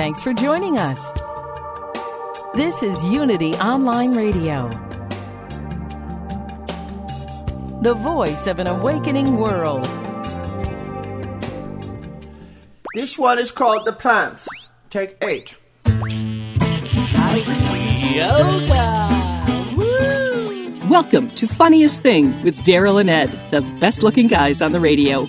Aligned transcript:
Thanks 0.00 0.22
for 0.22 0.32
joining 0.32 0.78
us. 0.78 1.12
This 2.54 2.82
is 2.82 3.04
Unity 3.04 3.52
Online 3.56 4.16
Radio, 4.16 4.70
the 7.82 7.92
voice 7.92 8.46
of 8.46 8.58
an 8.60 8.66
awakening 8.66 9.36
world. 9.36 9.84
This 12.94 13.18
one 13.18 13.38
is 13.38 13.50
called 13.50 13.84
The 13.84 13.92
Plants. 13.92 14.48
Take 14.88 15.18
eight. 15.22 15.54
Yoga! 18.14 19.10
Welcome 20.88 21.28
to 21.32 21.46
Funniest 21.46 22.00
Thing 22.00 22.42
with 22.42 22.56
Daryl 22.60 22.98
and 22.98 23.10
Ed, 23.10 23.38
the 23.50 23.60
best 23.80 24.02
looking 24.02 24.28
guys 24.28 24.62
on 24.62 24.72
the 24.72 24.80
radio. 24.80 25.28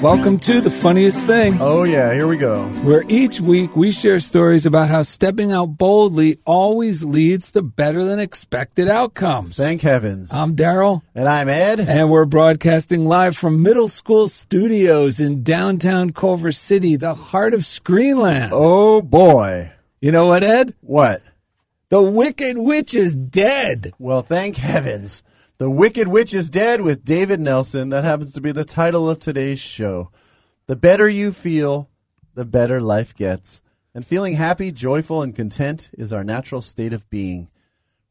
Welcome 0.00 0.38
to 0.40 0.60
The 0.60 0.70
Funniest 0.70 1.26
Thing, 1.26 1.58
Oh, 1.60 1.82
yeah, 1.82 2.12
here 2.12 2.28
we 2.28 2.36
go. 2.36 2.66
where 2.84 3.02
each 3.08 3.40
week 3.40 3.74
we 3.74 3.90
share 3.90 4.20
stories 4.20 4.64
about 4.64 4.88
how 4.88 5.02
stepping 5.02 5.50
out 5.50 5.76
boldly 5.76 6.38
always 6.44 7.02
leads 7.02 7.50
to 7.52 7.62
better 7.62 8.04
than 8.04 8.20
expected 8.20 8.88
outcomes. 8.88 9.56
Thank 9.56 9.80
heavens. 9.80 10.32
I'm 10.32 10.54
Daryl, 10.54 11.02
and 11.16 11.28
I'm 11.28 11.48
Ed. 11.48 11.80
and 11.80 12.10
we're 12.10 12.26
broadcasting 12.26 13.06
live 13.06 13.36
from 13.36 13.60
Middle 13.62 13.88
School 13.88 14.28
Studios 14.28 15.18
in 15.18 15.42
downtown 15.42 16.10
Culver 16.12 16.52
City, 16.52 16.94
the 16.94 17.14
heart 17.14 17.52
of 17.52 17.60
Screenland. 17.62 18.50
oh, 18.52 19.02
boy. 19.02 19.72
You 20.00 20.12
know 20.12 20.26
what, 20.26 20.44
Ed? 20.44 20.74
What? 20.80 21.22
The 21.88 22.00
Wicked 22.02 22.56
Witch 22.56 22.94
is 22.94 23.16
dead. 23.16 23.94
Well, 23.98 24.22
thank 24.22 24.56
heavens. 24.56 25.24
The 25.58 25.68
Wicked 25.68 26.06
Witch 26.06 26.34
is 26.34 26.50
Dead 26.50 26.82
with 26.82 27.04
David 27.04 27.40
Nelson. 27.40 27.88
That 27.88 28.04
happens 28.04 28.32
to 28.34 28.40
be 28.40 28.52
the 28.52 28.64
title 28.64 29.10
of 29.10 29.18
today's 29.18 29.58
show. 29.58 30.12
The 30.68 30.76
better 30.76 31.08
you 31.08 31.32
feel, 31.32 31.90
the 32.34 32.44
better 32.44 32.80
life 32.80 33.12
gets. 33.12 33.60
And 33.92 34.06
feeling 34.06 34.34
happy, 34.34 34.70
joyful, 34.70 35.20
and 35.20 35.34
content 35.34 35.90
is 35.98 36.12
our 36.12 36.22
natural 36.22 36.60
state 36.60 36.92
of 36.92 37.10
being. 37.10 37.48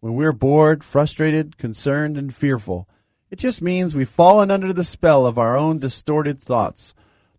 When 0.02 0.16
we're 0.16 0.34
bored, 0.34 0.84
frustrated, 0.84 1.58
concerned, 1.58 2.18
and 2.18 2.36
fearful, 2.36 2.90
it 3.32 3.40
just 3.40 3.62
means 3.62 3.96
we've 3.96 4.10
fallen 4.10 4.52
under 4.52 4.74
the 4.74 4.84
spell 4.84 5.26
of 5.26 5.40
our 5.40 5.56
own 5.56 5.80
distorted 5.80 6.42
thoughts. 6.42 6.94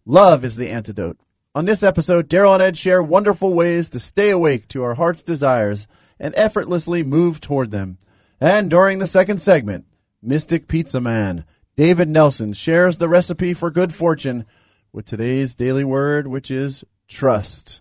Love 0.06 0.42
is 0.42 0.56
the 0.56 0.70
antidote. 0.70 1.18
On 1.54 1.66
this 1.66 1.82
episode, 1.82 2.30
Daryl 2.30 2.54
and 2.54 2.62
Ed 2.62 2.78
share 2.78 3.02
wonderful 3.02 3.52
ways 3.52 3.90
to 3.90 4.00
stay 4.00 4.30
awake 4.30 4.68
to 4.68 4.82
our 4.84 4.94
heart's 4.94 5.22
desires 5.22 5.86
and 6.18 6.34
effortlessly 6.34 7.02
move 7.02 7.42
toward 7.42 7.70
them. 7.70 7.98
And 8.40 8.70
during 8.70 9.00
the 9.00 9.06
second 9.06 9.42
segment, 9.42 9.84
Mystic 10.22 10.68
Pizza 10.68 11.00
Man, 11.00 11.44
David 11.76 12.08
Nelson 12.08 12.52
shares 12.52 12.98
the 12.98 13.08
recipe 13.08 13.54
for 13.54 13.70
good 13.70 13.94
fortune 13.94 14.44
with 14.92 15.06
today's 15.06 15.54
daily 15.54 15.84
word, 15.84 16.26
which 16.26 16.50
is 16.50 16.84
trust. 17.06 17.80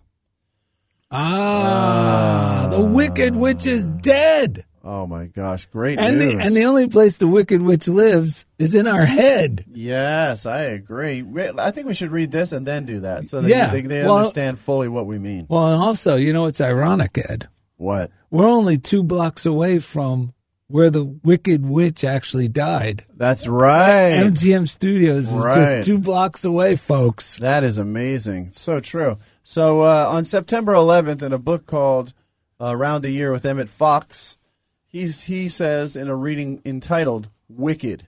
Ah, 1.09 2.67
the 2.69 2.81
Wicked 2.81 3.35
Witch 3.35 3.65
is 3.65 3.85
dead. 3.85 4.65
Oh 4.83 5.05
my 5.07 5.25
gosh, 5.25 5.65
great 5.65 5.99
And 5.99 6.17
news. 6.19 6.33
the, 6.37 6.43
and 6.45 6.55
the 6.55 6.63
only 6.65 6.87
place 6.87 7.17
the 7.17 7.27
Wicked 7.27 7.61
Witch 7.61 7.87
lives 7.87 8.45
is 8.57 8.73
in 8.75 8.87
our 8.87 9.05
head. 9.05 9.65
yes, 9.73 10.45
I 10.45 10.61
agree. 10.61 11.25
I 11.57 11.71
think 11.71 11.87
we 11.87 11.93
should 11.93 12.11
read 12.11 12.31
this 12.31 12.51
and 12.53 12.65
then 12.65 12.85
do 12.85 13.01
that 13.01 13.27
so 13.27 13.41
that 13.41 13.49
Yeah, 13.49 13.67
they, 13.69 13.81
they 13.81 14.03
well- 14.05 14.17
understand 14.19 14.59
fully 14.59 14.87
what 14.87 15.05
we 15.07 15.17
mean. 15.19 15.45
Well, 15.49 15.73
and 15.73 15.81
also, 15.81 16.15
you 16.15 16.31
know, 16.33 16.45
it's 16.45 16.61
ironic, 16.61 17.17
Ed. 17.17 17.49
What? 17.77 18.11
We're 18.29 18.47
only 18.47 18.77
two 18.77 19.03
blocks 19.03 19.45
away 19.45 19.79
from 19.79 20.33
where 20.67 20.89
the 20.89 21.03
Wicked 21.03 21.65
Witch 21.65 22.03
actually 22.03 22.47
died. 22.47 23.05
That's 23.15 23.47
right. 23.47 24.13
MGM 24.25 24.67
Studios 24.67 25.27
is 25.27 25.33
Right. 25.33 25.75
just 25.77 25.87
two 25.87 25.97
blocks 25.99 26.43
away, 26.43 26.75
folks. 26.75 27.37
That 27.37 27.63
is 27.63 27.77
amazing. 27.77 28.51
So 28.51 28.79
true. 28.79 29.17
So 29.43 29.81
uh, 29.83 30.05
on 30.09 30.25
September 30.25 30.73
11th, 30.73 31.21
in 31.21 31.31
a 31.33 31.37
book 31.37 31.65
called 31.65 32.13
uh, 32.59 32.71
"Around 32.75 33.03
the 33.03 33.11
Year 33.11 33.31
with 33.31 33.45
Emmett 33.45 33.69
Fox," 33.69 34.37
he's 34.85 35.21
he 35.23 35.47
says 35.47 35.95
in 35.95 36.09
a 36.09 36.15
reading 36.15 36.61
entitled 36.65 37.29
"Wicked," 37.47 38.07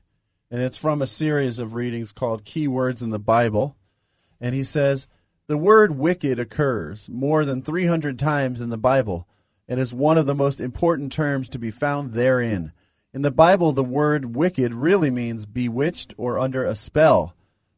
and 0.51 0.61
it's 0.61 0.77
from 0.77 1.01
a 1.01 1.07
series 1.07 1.59
of 1.59 1.75
readings 1.75 2.11
called 2.11 2.43
"Keywords 2.43 3.01
in 3.01 3.11
the 3.11 3.19
Bible," 3.19 3.77
and 4.41 4.53
he 4.53 4.65
says 4.65 5.07
the 5.47 5.57
word 5.57 5.97
"wicked" 5.97 6.39
occurs 6.39 7.07
more 7.09 7.45
than 7.45 7.61
300 7.61 8.19
times 8.19 8.59
in 8.59 8.69
the 8.69 8.77
Bible, 8.77 9.25
and 9.69 9.79
is 9.79 9.93
one 9.93 10.17
of 10.17 10.25
the 10.25 10.35
most 10.35 10.59
important 10.59 11.11
terms 11.11 11.47
to 11.47 11.59
be 11.59 11.69
found 11.69 12.13
therein. 12.13 12.73
In 13.13 13.21
the 13.21 13.31
Bible, 13.31 13.71
the 13.71 13.83
word 13.83 14.35
"wicked" 14.35 14.73
really 14.73 15.11
means 15.11 15.45
bewitched 15.45 16.15
or 16.17 16.39
under 16.39 16.65
a 16.65 16.75
spell. 16.75 17.35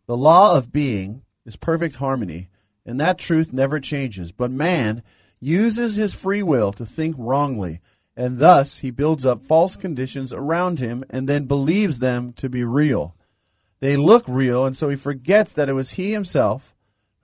The 0.08 0.16
law 0.18 0.56
of 0.56 0.72
being 0.72 1.24
is 1.46 1.58
perfect 1.58 1.98
harmony, 1.98 2.50
and 2.86 3.00
that 3.00 3.18
truth 3.18 3.52
never 3.52 3.80
changes. 3.82 4.32
But 4.32 4.52
man 4.52 5.04
uses 5.42 5.98
his 5.98 6.14
free 6.14 6.42
will 6.42 6.72
to 6.74 6.86
think 6.86 7.16
wrongly, 7.20 7.82
and 8.16 8.40
thus 8.40 8.80
he 8.80 8.90
builds 8.90 9.26
up 9.26 9.44
false 9.44 9.76
conditions 9.76 10.32
around 10.32 10.80
him 10.80 11.04
and 11.10 11.28
then 11.28 11.46
believes 11.46 12.00
them 12.00 12.32
to 12.34 12.50
be 12.50 12.64
real. 12.64 13.16
They 13.82 13.98
look 13.98 14.24
real, 14.28 14.66
and 14.66 14.78
so 14.78 14.90
he 14.90 14.96
forgets 14.96 15.54
that 15.54 15.68
it 15.68 15.74
was 15.74 15.92
he 15.92 16.14
himself 16.14 16.74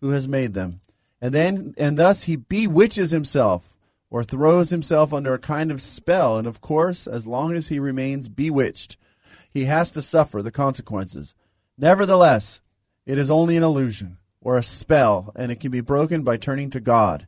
who 0.02 0.10
has 0.10 0.28
made 0.28 0.54
them. 0.54 0.82
And 1.22 1.34
then 1.34 1.74
and 1.78 1.98
thus 1.98 2.24
he 2.24 2.36
bewitches 2.36 3.12
himself 3.12 3.77
or 4.10 4.24
throws 4.24 4.70
himself 4.70 5.14
under 5.14 5.34
a 5.34 5.40
kind 5.40 5.72
of 5.72 5.82
spell, 5.82 6.38
and 6.38 6.48
of 6.48 6.62
course, 6.62 7.08
as 7.08 7.28
long 7.28 7.54
as 7.54 7.68
he 7.68 7.80
remains 7.80 8.30
bewitched, 8.30 8.98
he 9.50 9.66
has 9.66 9.92
to 9.92 10.02
suffer 10.02 10.42
the 10.42 10.52
consequences. 10.52 11.34
Nevertheless, 11.78 12.62
it 13.06 13.18
is 13.18 13.32
only 13.32 13.58
an 13.58 13.64
illusion 13.64 14.18
or 14.42 14.58
a 14.58 14.64
spell, 14.64 15.32
and 15.36 15.52
it 15.52 15.60
can 15.60 15.72
be 15.72 15.82
broken 15.82 16.24
by 16.24 16.38
turning 16.38 16.70
to 16.70 16.80
God. 16.80 17.28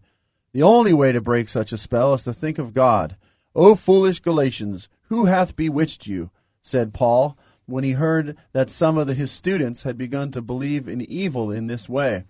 The 0.53 0.63
only 0.63 0.93
way 0.93 1.11
to 1.11 1.21
break 1.21 1.49
such 1.49 1.71
a 1.71 1.77
spell 1.77 2.13
is 2.13 2.23
to 2.23 2.33
think 2.33 2.57
of 2.57 2.73
God. 2.73 3.15
O 3.55 3.75
foolish 3.75 4.19
Galatians, 4.19 4.89
who 5.09 5.25
hath 5.25 5.55
bewitched 5.55 6.07
you? 6.07 6.31
said 6.61 6.93
Paul, 6.93 7.37
when 7.65 7.83
he 7.83 7.91
heard 7.91 8.35
that 8.53 8.69
some 8.69 8.97
of 8.97 9.07
his 9.09 9.31
students 9.31 9.83
had 9.83 9.97
begun 9.97 10.31
to 10.31 10.41
believe 10.41 10.87
in 10.87 11.01
evil 11.01 11.51
in 11.51 11.67
this 11.67 11.87
way. 11.87 12.25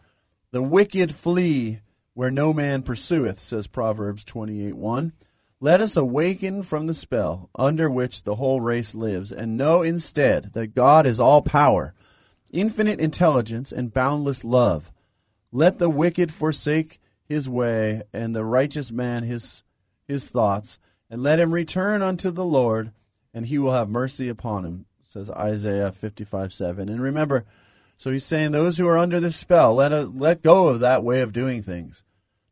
The 0.51 0.61
wicked 0.61 1.13
flee 1.13 1.79
where 2.19 2.29
no 2.29 2.51
man 2.51 2.83
pursueth, 2.83 3.39
says 3.39 3.65
Proverbs 3.65 4.25
28 4.25 4.75
1. 4.75 5.13
Let 5.61 5.79
us 5.79 5.95
awaken 5.95 6.63
from 6.63 6.85
the 6.85 6.93
spell 6.93 7.49
under 7.55 7.89
which 7.89 8.23
the 8.23 8.35
whole 8.35 8.59
race 8.59 8.93
lives, 8.93 9.31
and 9.31 9.57
know 9.57 9.83
instead 9.83 10.51
that 10.51 10.75
God 10.75 11.05
is 11.05 11.21
all 11.21 11.41
power, 11.41 11.93
infinite 12.51 12.99
intelligence, 12.99 13.71
and 13.71 13.93
boundless 13.93 14.43
love. 14.43 14.91
Let 15.53 15.79
the 15.79 15.89
wicked 15.89 16.29
forsake 16.29 16.99
his 17.23 17.47
way, 17.47 18.01
and 18.11 18.35
the 18.35 18.43
righteous 18.43 18.91
man 18.91 19.23
his, 19.23 19.63
his 20.05 20.27
thoughts, 20.27 20.77
and 21.09 21.23
let 21.23 21.39
him 21.39 21.53
return 21.53 22.01
unto 22.01 22.31
the 22.31 22.43
Lord, 22.43 22.91
and 23.33 23.45
he 23.45 23.57
will 23.57 23.71
have 23.71 23.87
mercy 23.87 24.27
upon 24.27 24.65
him, 24.65 24.85
says 25.07 25.29
Isaiah 25.29 25.93
55 25.93 26.51
7. 26.51 26.89
And 26.89 27.01
remember, 27.01 27.45
so 27.95 28.11
he's 28.11 28.25
saying 28.25 28.51
those 28.51 28.77
who 28.77 28.87
are 28.89 28.97
under 28.97 29.21
this 29.21 29.37
spell, 29.37 29.75
let, 29.75 29.93
a, 29.93 30.01
let 30.01 30.41
go 30.41 30.67
of 30.67 30.81
that 30.81 31.01
way 31.01 31.21
of 31.21 31.31
doing 31.31 31.61
things. 31.61 32.03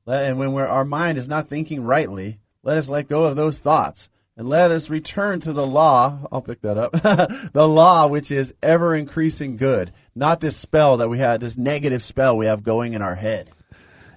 And 0.08 0.40
when 0.40 0.54
our 0.56 0.86
mind 0.86 1.18
is 1.18 1.28
not 1.28 1.50
thinking 1.50 1.84
rightly, 1.84 2.40
let 2.64 2.78
us 2.78 2.90
let 2.90 3.10
go 3.10 3.26
of 3.26 3.36
those 3.36 3.60
thoughts 3.60 4.10
and 4.38 4.48
let 4.48 4.72
us 4.72 4.90
return 4.90 5.40
to 5.42 5.52
the 5.52 5.66
law. 5.66 6.20
I'll 6.32 6.42
pick 6.42 6.62
that 6.62 6.78
up. 6.78 6.92
the 7.54 7.68
law, 7.68 8.08
which 8.08 8.32
is 8.32 8.54
ever 8.62 8.96
increasing 8.96 9.58
good, 9.58 9.92
not 10.16 10.40
this 10.40 10.56
spell 10.56 10.98
that 10.98 11.10
we 11.10 11.20
had, 11.20 11.42
this 11.42 11.58
negative 11.58 12.04
spell 12.04 12.38
we 12.38 12.46
have 12.46 12.64
going 12.64 12.94
in 12.94 13.02
our 13.02 13.16
head. 13.16 13.50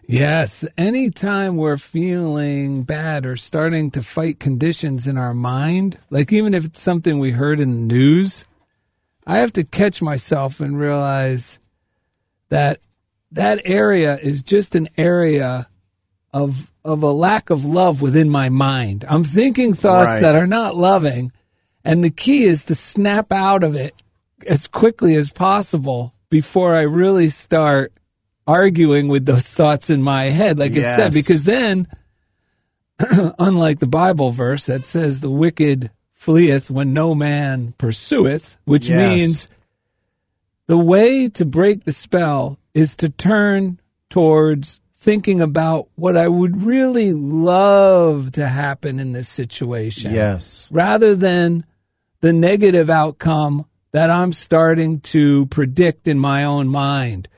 Yes, 0.06 0.66
anytime 0.76 1.56
we're 1.56 1.78
feeling 1.78 2.82
bad 2.82 3.24
or 3.24 3.36
starting 3.36 3.92
to 3.92 4.02
fight 4.02 4.40
conditions 4.40 5.06
in 5.06 5.16
our 5.16 5.32
mind, 5.32 5.98
like 6.10 6.32
even 6.32 6.52
if 6.52 6.64
it's 6.64 6.82
something 6.82 7.18
we 7.18 7.30
heard 7.30 7.60
in 7.60 7.72
the 7.72 7.94
news, 7.94 8.44
I 9.24 9.38
have 9.38 9.52
to 9.52 9.64
catch 9.64 10.02
myself 10.02 10.60
and 10.60 10.78
realize 10.78 11.60
that 12.48 12.80
that 13.30 13.60
area 13.64 14.18
is 14.18 14.42
just 14.42 14.74
an 14.74 14.88
area 14.98 15.69
of 16.32 16.70
of 16.84 17.02
a 17.02 17.10
lack 17.12 17.50
of 17.50 17.64
love 17.64 18.00
within 18.00 18.30
my 18.30 18.48
mind. 18.48 19.04
I'm 19.08 19.24
thinking 19.24 19.74
thoughts 19.74 20.06
Right. 20.14 20.20
that 20.22 20.34
are 20.36 20.46
not 20.46 20.74
loving, 20.76 21.32
and 21.84 22.02
the 22.02 22.10
key 22.10 22.44
is 22.44 22.64
to 22.66 22.74
snap 22.74 23.30
out 23.32 23.62
of 23.64 23.74
it 23.74 23.94
as 24.46 24.66
quickly 24.66 25.14
as 25.16 25.30
possible 25.30 26.14
before 26.30 26.74
I 26.74 26.82
really 26.82 27.28
start 27.28 27.92
arguing 28.46 29.08
with 29.08 29.26
those 29.26 29.42
thoughts 29.46 29.90
in 29.90 30.02
my 30.02 30.30
head, 30.30 30.58
like 30.58 30.72
it 30.72 30.88
said, 30.96 31.12
because 31.12 31.44
then, 31.44 31.86
unlike 33.38 33.78
the 33.78 33.86
Bible 33.86 34.30
verse 34.30 34.66
that 34.66 34.84
says 34.86 35.20
the 35.20 35.30
wicked 35.30 35.90
fleeth 36.12 36.70
when 36.70 36.92
no 36.92 37.14
man 37.14 37.74
pursueth, 37.78 38.56
which 38.64 38.88
Yes. 38.88 38.98
means 39.18 39.48
the 40.66 40.78
way 40.78 41.28
to 41.28 41.44
break 41.44 41.84
the 41.84 41.92
spell 41.92 42.58
is 42.74 42.94
to 42.96 43.08
turn 43.08 43.80
towards 44.10 44.80
thinking 45.00 45.40
about 45.40 45.88
what 45.94 46.16
I 46.16 46.28
would 46.28 46.62
really 46.62 47.12
love 47.12 48.32
to 48.32 48.46
happen 48.48 49.00
in 49.00 49.12
this 49.12 49.28
situation 49.28 50.12
Yes. 50.12 50.68
rather 50.72 51.14
than 51.14 51.64
the 52.20 52.32
negative 52.32 52.90
outcome 52.90 53.64
that 53.92 54.10
I'm 54.10 54.32
starting 54.32 55.00
to 55.00 55.46
predict 55.46 56.06
in 56.06 56.18
my 56.18 56.44
own 56.44 56.68
mind. 56.68 57.28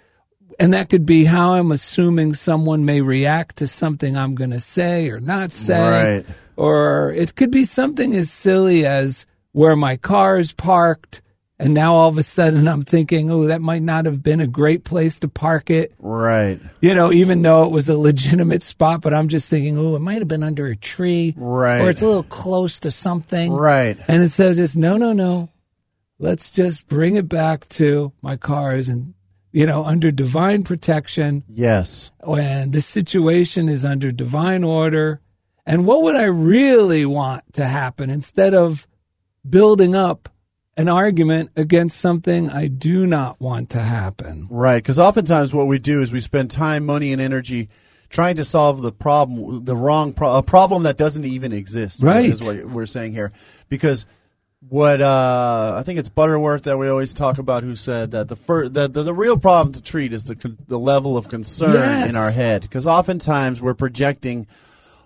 And 0.59 0.75
that 0.75 0.91
could 0.91 1.07
be 1.07 1.25
how 1.25 1.55
I'm 1.55 1.73
assuming 1.73 2.35
someone 2.35 2.85
may 2.85 3.01
react 3.01 3.57
to 3.57 3.69
something 3.69 4.17
I'm 4.17 4.35
going 4.35 4.51
to 4.51 4.61
say 4.61 5.09
or 5.09 5.19
not 5.21 5.53
say. 5.53 6.17
Right. 6.17 6.27
Or 6.57 7.11
it 7.13 7.35
could 7.35 7.51
be 7.51 7.65
something 7.65 8.15
as 8.15 8.31
silly 8.31 8.85
as 8.85 9.25
where 9.53 9.77
my 9.77 9.97
car 9.97 10.39
is 10.39 10.53
parked. 10.53 11.23
And 11.65 11.75
now 11.75 11.95
all 11.95 12.09
of 12.09 12.19
a 12.19 12.23
sudden 12.23 12.67
I'm 12.69 12.83
thinking, 12.83 13.31
oh, 13.31 13.47
that 13.47 13.61
might 13.61 13.83
not 13.83 14.07
have 14.07 14.23
been 14.23 14.41
a 14.41 14.47
great 14.47 14.85
place 14.85 15.19
to 15.21 15.29
park 15.29 15.71
it 15.71 15.95
Right. 15.99 16.61
you 16.81 16.95
know, 16.95 17.13
even 17.13 17.43
though 17.43 17.65
it 17.65 17.71
was 17.71 17.89
a 17.89 17.97
legitimate 17.97 18.63
spot, 18.63 19.01
but 19.01 19.15
I'm 19.15 19.29
just 19.29 19.49
thinking, 19.49 19.79
oh, 19.79 19.95
it 19.97 20.01
might 20.01 20.19
have 20.19 20.29
been 20.29 20.43
under 20.43 20.67
a 20.67 20.77
tree, 20.77 21.35
Right. 21.37 21.81
Or 21.81 21.91
it's 21.91 22.03
a 22.03 22.07
little 22.07 22.23
close 22.25 22.81
to 22.81 22.91
something, 22.91 23.53
Right. 23.53 23.97
And 24.09 24.23
instead 24.23 24.51
of 24.51 24.57
just 24.57 24.77
no, 24.77 24.97
no, 24.97 25.13
no, 25.13 25.51
let's 26.19 26.51
just 26.51 26.89
bring 26.89 27.17
it 27.17 27.29
back 27.29 27.69
to 27.71 28.13
my 28.23 28.37
cars 28.37 28.89
and 28.89 29.15
you 29.53 29.67
know 29.67 29.85
under 29.85 30.11
divine 30.11 30.63
protection 30.65 31.45
Yes. 31.49 32.11
when 32.21 32.71
the 32.71 32.83
situation 32.83 33.69
is 33.69 33.85
under 33.85 34.11
divine 34.11 34.65
order. 34.65 35.21
And 35.65 35.87
what 35.87 36.03
would 36.03 36.17
I 36.17 36.25
really 36.25 37.07
want 37.07 37.45
to 37.55 37.65
happen 37.67 38.11
instead 38.11 38.53
of 38.55 38.87
building 39.49 39.95
up 39.95 40.29
an 40.77 40.89
argument 40.89 41.51
against 41.57 42.01
something 42.01 42.49
I 42.51 42.69
do 42.69 43.07
not 43.07 43.41
want 43.41 43.71
to 43.71 43.81
happen? 43.81 44.47
Right, 44.51 44.83
because 44.83 44.99
oftentimes 44.99 45.53
what 45.53 45.67
we 45.67 45.79
do 45.79 46.01
is 46.03 46.13
we 46.13 46.21
spend 46.21 46.51
time, 46.51 46.87
money, 46.87 47.13
and 47.13 47.21
energy 47.21 47.69
trying 48.09 48.37
to 48.37 48.45
solve 48.45 48.83
the 48.83 48.93
problem, 48.93 49.65
the 49.65 49.77
wrong 49.77 50.13
pro- 50.13 50.37
a 50.37 50.43
problem 50.43 50.83
that 50.85 50.97
doesn't 50.97 51.25
even 51.25 51.53
exist. 51.53 52.03
Right. 52.03 52.31
is 52.33 52.43
what 52.43 52.65
we're 52.67 52.87
saying 52.87 53.13
here. 53.13 53.33
Because 53.69 54.07
what 54.69 55.01
uh, 55.01 55.75
I 55.77 55.83
think 55.83 55.99
it's 55.99 56.09
Butterworth 56.09 56.63
that 56.65 56.79
we 56.79 56.89
always 56.89 57.15
talk 57.15 57.39
about, 57.39 57.63
who 57.65 57.75
said 57.75 58.13
that 58.13 58.29
the 58.29 58.37
fir- 58.37 58.69
the, 58.69 58.87
the 58.87 59.03
the 59.03 59.15
real 59.15 59.37
problem 59.37 59.73
to 59.75 59.83
treat 59.83 60.13
is 60.13 60.25
the 60.27 60.37
con- 60.37 60.59
the 60.69 60.79
level 60.79 61.17
of 61.17 61.29
concern 61.29 61.73
Yes. 61.75 62.11
in 62.11 62.17
our 62.17 62.31
head. 62.31 62.63
Because 62.63 62.87
oftentimes 62.87 63.61
we're 63.61 63.75
projecting 63.75 64.47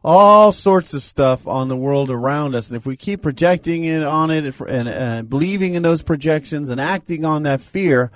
all 0.06 0.52
sorts 0.52 0.94
of 0.94 1.02
stuff 1.02 1.48
on 1.48 1.66
the 1.66 1.76
world 1.76 2.10
around 2.10 2.54
us, 2.54 2.68
and 2.68 2.76
if 2.76 2.86
we 2.86 2.96
keep 2.96 3.22
projecting 3.22 3.84
it 3.84 4.04
on 4.04 4.30
it 4.30 4.60
and, 4.60 4.88
and 4.88 5.28
believing 5.28 5.74
in 5.74 5.82
those 5.82 6.00
projections 6.00 6.70
and 6.70 6.80
acting 6.80 7.24
on 7.24 7.42
that 7.42 7.60
fear, 7.60 8.12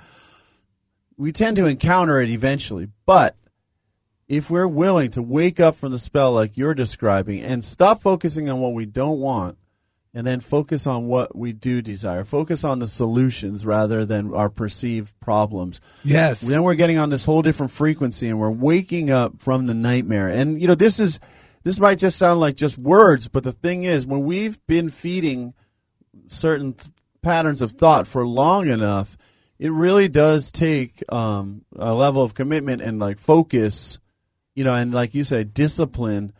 we 1.17 1.33
tend 1.33 1.57
to 1.57 1.65
encounter 1.65 2.21
it 2.21 2.29
eventually. 2.29 2.87
But 3.05 3.35
if 4.29 4.49
we're 4.49 4.69
willing 4.69 5.11
to 5.11 5.21
wake 5.21 5.59
up 5.59 5.75
from 5.75 5.91
the 5.91 5.99
spell 5.99 6.31
like 6.31 6.55
you're 6.55 6.73
describing 6.73 7.41
and 7.41 7.63
stop 7.63 8.01
focusing 8.01 8.49
on 8.49 8.61
what 8.61 8.73
we 8.73 8.85
don't 8.85 9.19
want 9.19 9.57
and 10.13 10.25
then 10.25 10.39
focus 10.39 10.87
on 10.87 11.07
what 11.07 11.35
we 11.35 11.51
do 11.51 11.81
desire, 11.81 12.23
focus 12.23 12.63
on 12.63 12.79
the 12.79 12.87
solutions 12.87 13.65
rather 13.65 14.05
than 14.05 14.33
our 14.33 14.49
perceived 14.49 15.13
problems. 15.19 15.81
Yes. 16.05 16.39
Then 16.39 16.63
we're 16.63 16.75
getting 16.75 16.97
on 16.97 17.09
this 17.09 17.25
whole 17.25 17.41
different 17.41 17.73
frequency 17.73 18.29
and 18.29 18.39
we're 18.39 18.49
waking 18.49 19.11
up 19.11 19.41
from 19.41 19.67
the 19.67 19.73
nightmare. 19.73 20.29
And 20.29 20.61
you 20.61 20.69
know, 20.69 20.75
this 20.75 20.97
is 21.01 21.19
this 21.63 21.79
might 21.79 21.99
just 21.99 22.17
sound 22.17 22.39
like 22.39 22.55
just 22.55 22.77
words, 22.77 23.27
but 23.27 23.43
the 23.43 23.51
thing 23.51 23.83
is 23.83 24.07
when 24.07 24.23
we've 24.23 24.59
been 24.67 24.89
feeding 24.89 25.53
certain 26.27 26.73
th- 26.73 26.91
patterns 27.21 27.61
of 27.61 27.73
thought 27.73 28.07
for 28.07 28.25
long 28.25 28.67
enough, 28.67 29.17
it 29.59 29.71
really 29.71 30.07
does 30.07 30.51
take 30.51 31.03
um, 31.13 31.63
a 31.75 31.93
level 31.93 32.23
of 32.23 32.33
commitment 32.33 32.81
and 32.81 32.99
like 32.99 33.19
focus, 33.19 33.99
you 34.55 34.63
know, 34.63 34.73
and 34.73 34.91
like 34.91 35.13
you 35.13 35.23
said, 35.23 35.53
discipline. 35.53 36.33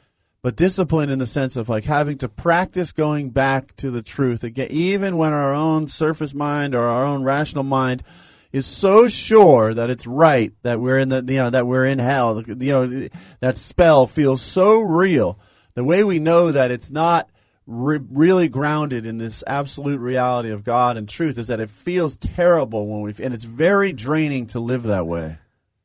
But 0.44 0.56
discipline 0.56 1.12
in 1.12 1.20
the 1.20 1.28
sense 1.28 1.56
of 1.56 1.70
like 1.70 1.84
having 1.84 2.18
to 2.20 2.28
practice 2.28 2.92
going 2.92 3.30
back 3.30 3.76
to 3.76 3.92
the 3.92 4.02
truth 4.02 4.44
again, 4.44 4.70
even 4.72 5.18
when 5.18 5.34
our 5.34 5.54
own 5.54 5.88
surface 5.88 6.34
mind 6.34 6.74
or 6.74 6.84
our 6.84 7.06
own 7.06 7.22
rational 7.22 7.64
mind 7.64 8.02
is 8.51 8.65
so 8.65 9.07
sure 9.07 9.74
that 9.74 9.89
it's 9.89 10.06
right 10.06 10.53
that 10.63 10.80
we're 10.80 11.00
in 11.00 11.09
the 11.09 11.24
you 11.27 11.38
know 11.38 11.50
that 11.50 11.68
we're 11.68 11.86
in 11.86 12.00
hell. 12.00 12.42
You 12.42 12.56
know 12.56 13.09
that 13.39 13.57
spell 13.57 14.07
feels 14.07 14.42
so 14.42 14.80
real. 14.80 15.39
The 15.74 15.83
way 15.83 16.03
we 16.03 16.19
know 16.19 16.51
that 16.51 16.71
it's 16.71 16.92
not 16.92 17.30
re- 17.65 18.00
really 18.09 18.50
grounded 18.50 19.06
in 19.06 19.18
this 19.18 19.44
absolute 19.48 20.00
reality 20.00 20.50
of 20.50 20.63
God 20.63 20.98
and 20.98 21.07
truth 21.07 21.38
is 21.38 21.48
that 21.48 21.59
it 21.59 21.69
feels 21.69 22.18
terrible 22.18 22.88
when 22.88 23.01
we 23.01 23.24
and 23.24 23.33
it's 23.33 23.45
very 23.45 23.94
draining 23.94 24.48
to 24.48 24.59
live 24.59 24.83
that 24.83 25.07
way. 25.07 25.38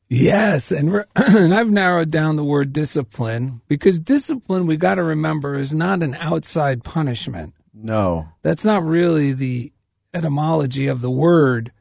Yes, 0.09 0.71
and 0.71 1.05
and 1.15 1.53
I've 1.53 1.69
narrowed 1.69 2.11
down 2.11 2.35
the 2.35 2.43
word 2.43 2.73
discipline 2.73 3.61
because 3.67 3.99
discipline 3.99 4.65
we 4.65 4.77
got 4.77 4.95
to 4.95 5.03
remember 5.03 5.57
is 5.57 5.73
not 5.73 6.03
an 6.03 6.15
outside 6.15 6.83
punishment. 6.83 7.53
No. 7.73 8.29
That's 8.41 8.65
not 8.65 8.83
really 8.83 9.33
the 9.33 9.71
etymology 10.13 10.87
of 10.87 11.01
the 11.01 11.11
word. 11.11 11.71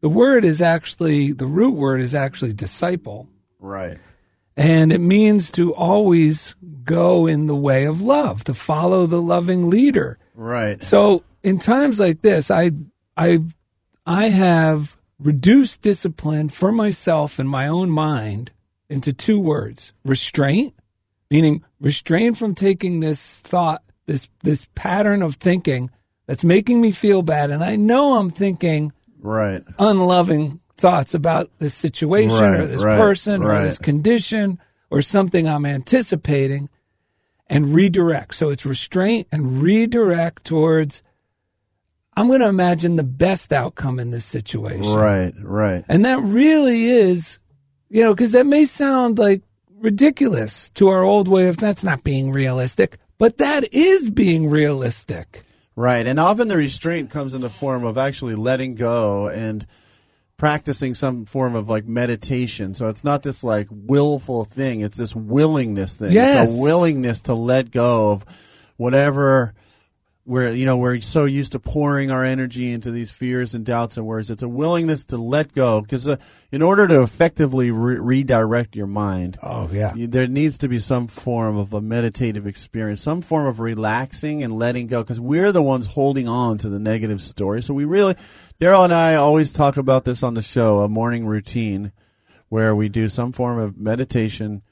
The 0.00 0.08
word 0.08 0.44
is 0.44 0.62
actually 0.62 1.32
the 1.32 1.46
root 1.46 1.74
word 1.74 2.00
is 2.00 2.14
actually 2.14 2.52
disciple, 2.54 3.28
Right. 3.58 3.98
and 4.56 4.92
it 4.92 5.00
means 5.00 5.50
to 5.52 5.74
always 5.74 6.54
go 6.84 7.26
in 7.26 7.46
the 7.46 7.54
way 7.54 7.84
of 7.84 8.00
love, 8.00 8.44
to 8.44 8.54
follow 8.54 9.06
the 9.06 9.20
loving 9.20 9.68
leader. 9.68 10.18
Right. 10.34 10.82
So 10.82 11.22
in 11.42 11.58
times 11.58 12.00
like 12.00 12.22
this, 12.22 12.50
I 12.50 12.72
I 13.16 13.40
I 14.06 14.28
have 14.30 14.96
reduced 15.18 15.82
discipline 15.82 16.48
for 16.48 16.72
myself 16.72 17.38
in 17.38 17.46
my 17.46 17.68
own 17.68 17.90
mind 17.90 18.52
into 18.88 19.12
two 19.12 19.38
words: 19.38 19.92
restraint, 20.04 20.74
meaning 21.30 21.62
restrain 21.78 22.34
from 22.34 22.54
taking 22.54 23.00
this 23.00 23.40
thought, 23.40 23.82
this 24.06 24.30
this 24.42 24.66
pattern 24.74 25.20
of 25.20 25.34
thinking 25.34 25.90
that's 26.26 26.42
making 26.44 26.80
me 26.80 26.90
feel 26.90 27.20
bad, 27.20 27.50
and 27.50 27.62
I 27.62 27.76
know 27.76 28.14
I'm 28.14 28.30
thinking 28.30 28.92
Right. 29.22 29.62
unloving 29.78 30.60
thoughts 30.76 31.14
about 31.14 31.50
this 31.58 31.74
situation 31.74 32.42
or 32.42 32.66
this 32.66 32.82
right, 32.82 32.96
person 32.96 33.42
or 33.42 33.48
right. 33.48 33.64
this 33.64 33.78
condition 33.78 34.58
or 34.90 35.02
something 35.02 35.46
I'm 35.46 35.66
anticipating 35.66 36.68
and 37.48 37.74
redirect. 37.74 38.34
So 38.34 38.50
it's 38.50 38.64
restraint 38.64 39.28
and 39.30 39.62
redirect 39.62 40.44
towards 40.44 41.02
I'm 42.16 42.26
going 42.26 42.40
to 42.40 42.48
imagine 42.48 42.96
the 42.96 43.02
best 43.02 43.52
outcome 43.52 43.98
in 43.98 44.10
this 44.10 44.24
situation. 44.24 44.92
Right. 44.92 45.32
Right. 45.40 45.84
And 45.88 46.04
that 46.04 46.20
really 46.20 46.84
is, 46.84 47.38
you 47.88 48.02
know, 48.02 48.14
because 48.14 48.32
that 48.32 48.46
may 48.46 48.64
sound 48.64 49.18
like 49.18 49.42
ridiculous 49.78 50.70
to 50.70 50.88
our 50.88 51.02
old 51.02 51.28
way 51.28 51.48
of 51.48 51.56
that's 51.56 51.84
not 51.84 52.04
being 52.04 52.32
realistic, 52.32 52.98
but 53.18 53.38
that 53.38 53.72
is 53.72 54.10
being 54.10 54.50
realistic. 54.50 55.44
Right. 55.76 56.06
And 56.06 56.20
often 56.20 56.48
the 56.48 56.56
restraint 56.56 57.10
comes 57.10 57.34
in 57.34 57.40
the 57.40 57.50
form 57.50 57.84
of 57.84 57.96
actually 57.96 58.34
letting 58.34 58.74
go 58.74 59.28
and 59.28 59.66
practicing 60.36 60.94
some 60.94 61.26
form 61.26 61.54
of 61.54 61.68
like 61.68 61.86
meditation. 61.86 62.74
So 62.74 62.88
it's 62.88 63.04
not 63.04 63.22
this 63.22 63.44
like 63.44 63.68
willful 63.70 64.44
thing, 64.44 64.80
it's 64.80 64.96
this 64.96 65.14
willingness 65.14 65.94
thing. 65.94 66.12
Yes. 66.12 66.48
It's 66.48 66.58
a 66.58 66.62
willingness 66.62 67.22
to 67.22 67.34
let 67.34 67.70
go 67.70 68.12
of 68.12 68.24
whatever 68.76 69.54
we're 70.26 70.50
you 70.50 70.66
know 70.66 70.76
we're 70.76 71.00
so 71.00 71.24
used 71.24 71.52
to 71.52 71.58
pouring 71.58 72.10
our 72.10 72.24
energy 72.24 72.72
into 72.72 72.90
these 72.90 73.10
fears 73.10 73.54
and 73.54 73.64
doubts 73.64 73.96
and 73.96 74.06
worries. 74.06 74.30
It's 74.30 74.42
a 74.42 74.48
willingness 74.48 75.06
to 75.06 75.16
let 75.16 75.52
go 75.54 75.80
because 75.80 76.06
uh, 76.06 76.16
in 76.52 76.62
order 76.62 76.86
to 76.86 77.02
effectively 77.02 77.70
re- 77.70 77.96
redirect 77.98 78.76
your 78.76 78.86
mind, 78.86 79.38
Oh 79.42 79.68
yeah. 79.72 79.94
you, 79.94 80.06
there 80.06 80.26
needs 80.26 80.58
to 80.58 80.68
be 80.68 80.78
some 80.78 81.06
form 81.08 81.56
of 81.56 81.72
a 81.72 81.80
meditative 81.80 82.46
experience, 82.46 83.00
some 83.00 83.22
form 83.22 83.46
of 83.46 83.60
relaxing 83.60 84.42
and 84.42 84.58
letting 84.58 84.86
go 84.86 85.02
because 85.02 85.18
we're 85.18 85.52
the 85.52 85.62
ones 85.62 85.86
holding 85.86 86.28
on 86.28 86.58
to 86.58 86.68
the 86.68 86.78
negative 86.78 87.22
story. 87.22 87.62
So 87.62 87.72
we 87.74 87.86
really, 87.86 88.14
Daryl 88.60 88.84
and 88.84 88.92
I 88.94 89.14
always 89.14 89.52
talk 89.52 89.78
about 89.78 90.04
this 90.04 90.22
on 90.22 90.34
the 90.34 90.42
show, 90.42 90.80
a 90.80 90.88
morning 90.88 91.24
routine 91.26 91.92
where 92.50 92.74
we 92.76 92.88
do 92.88 93.08
some 93.08 93.32
form 93.32 93.58
of 93.58 93.78
meditation. 93.78 94.62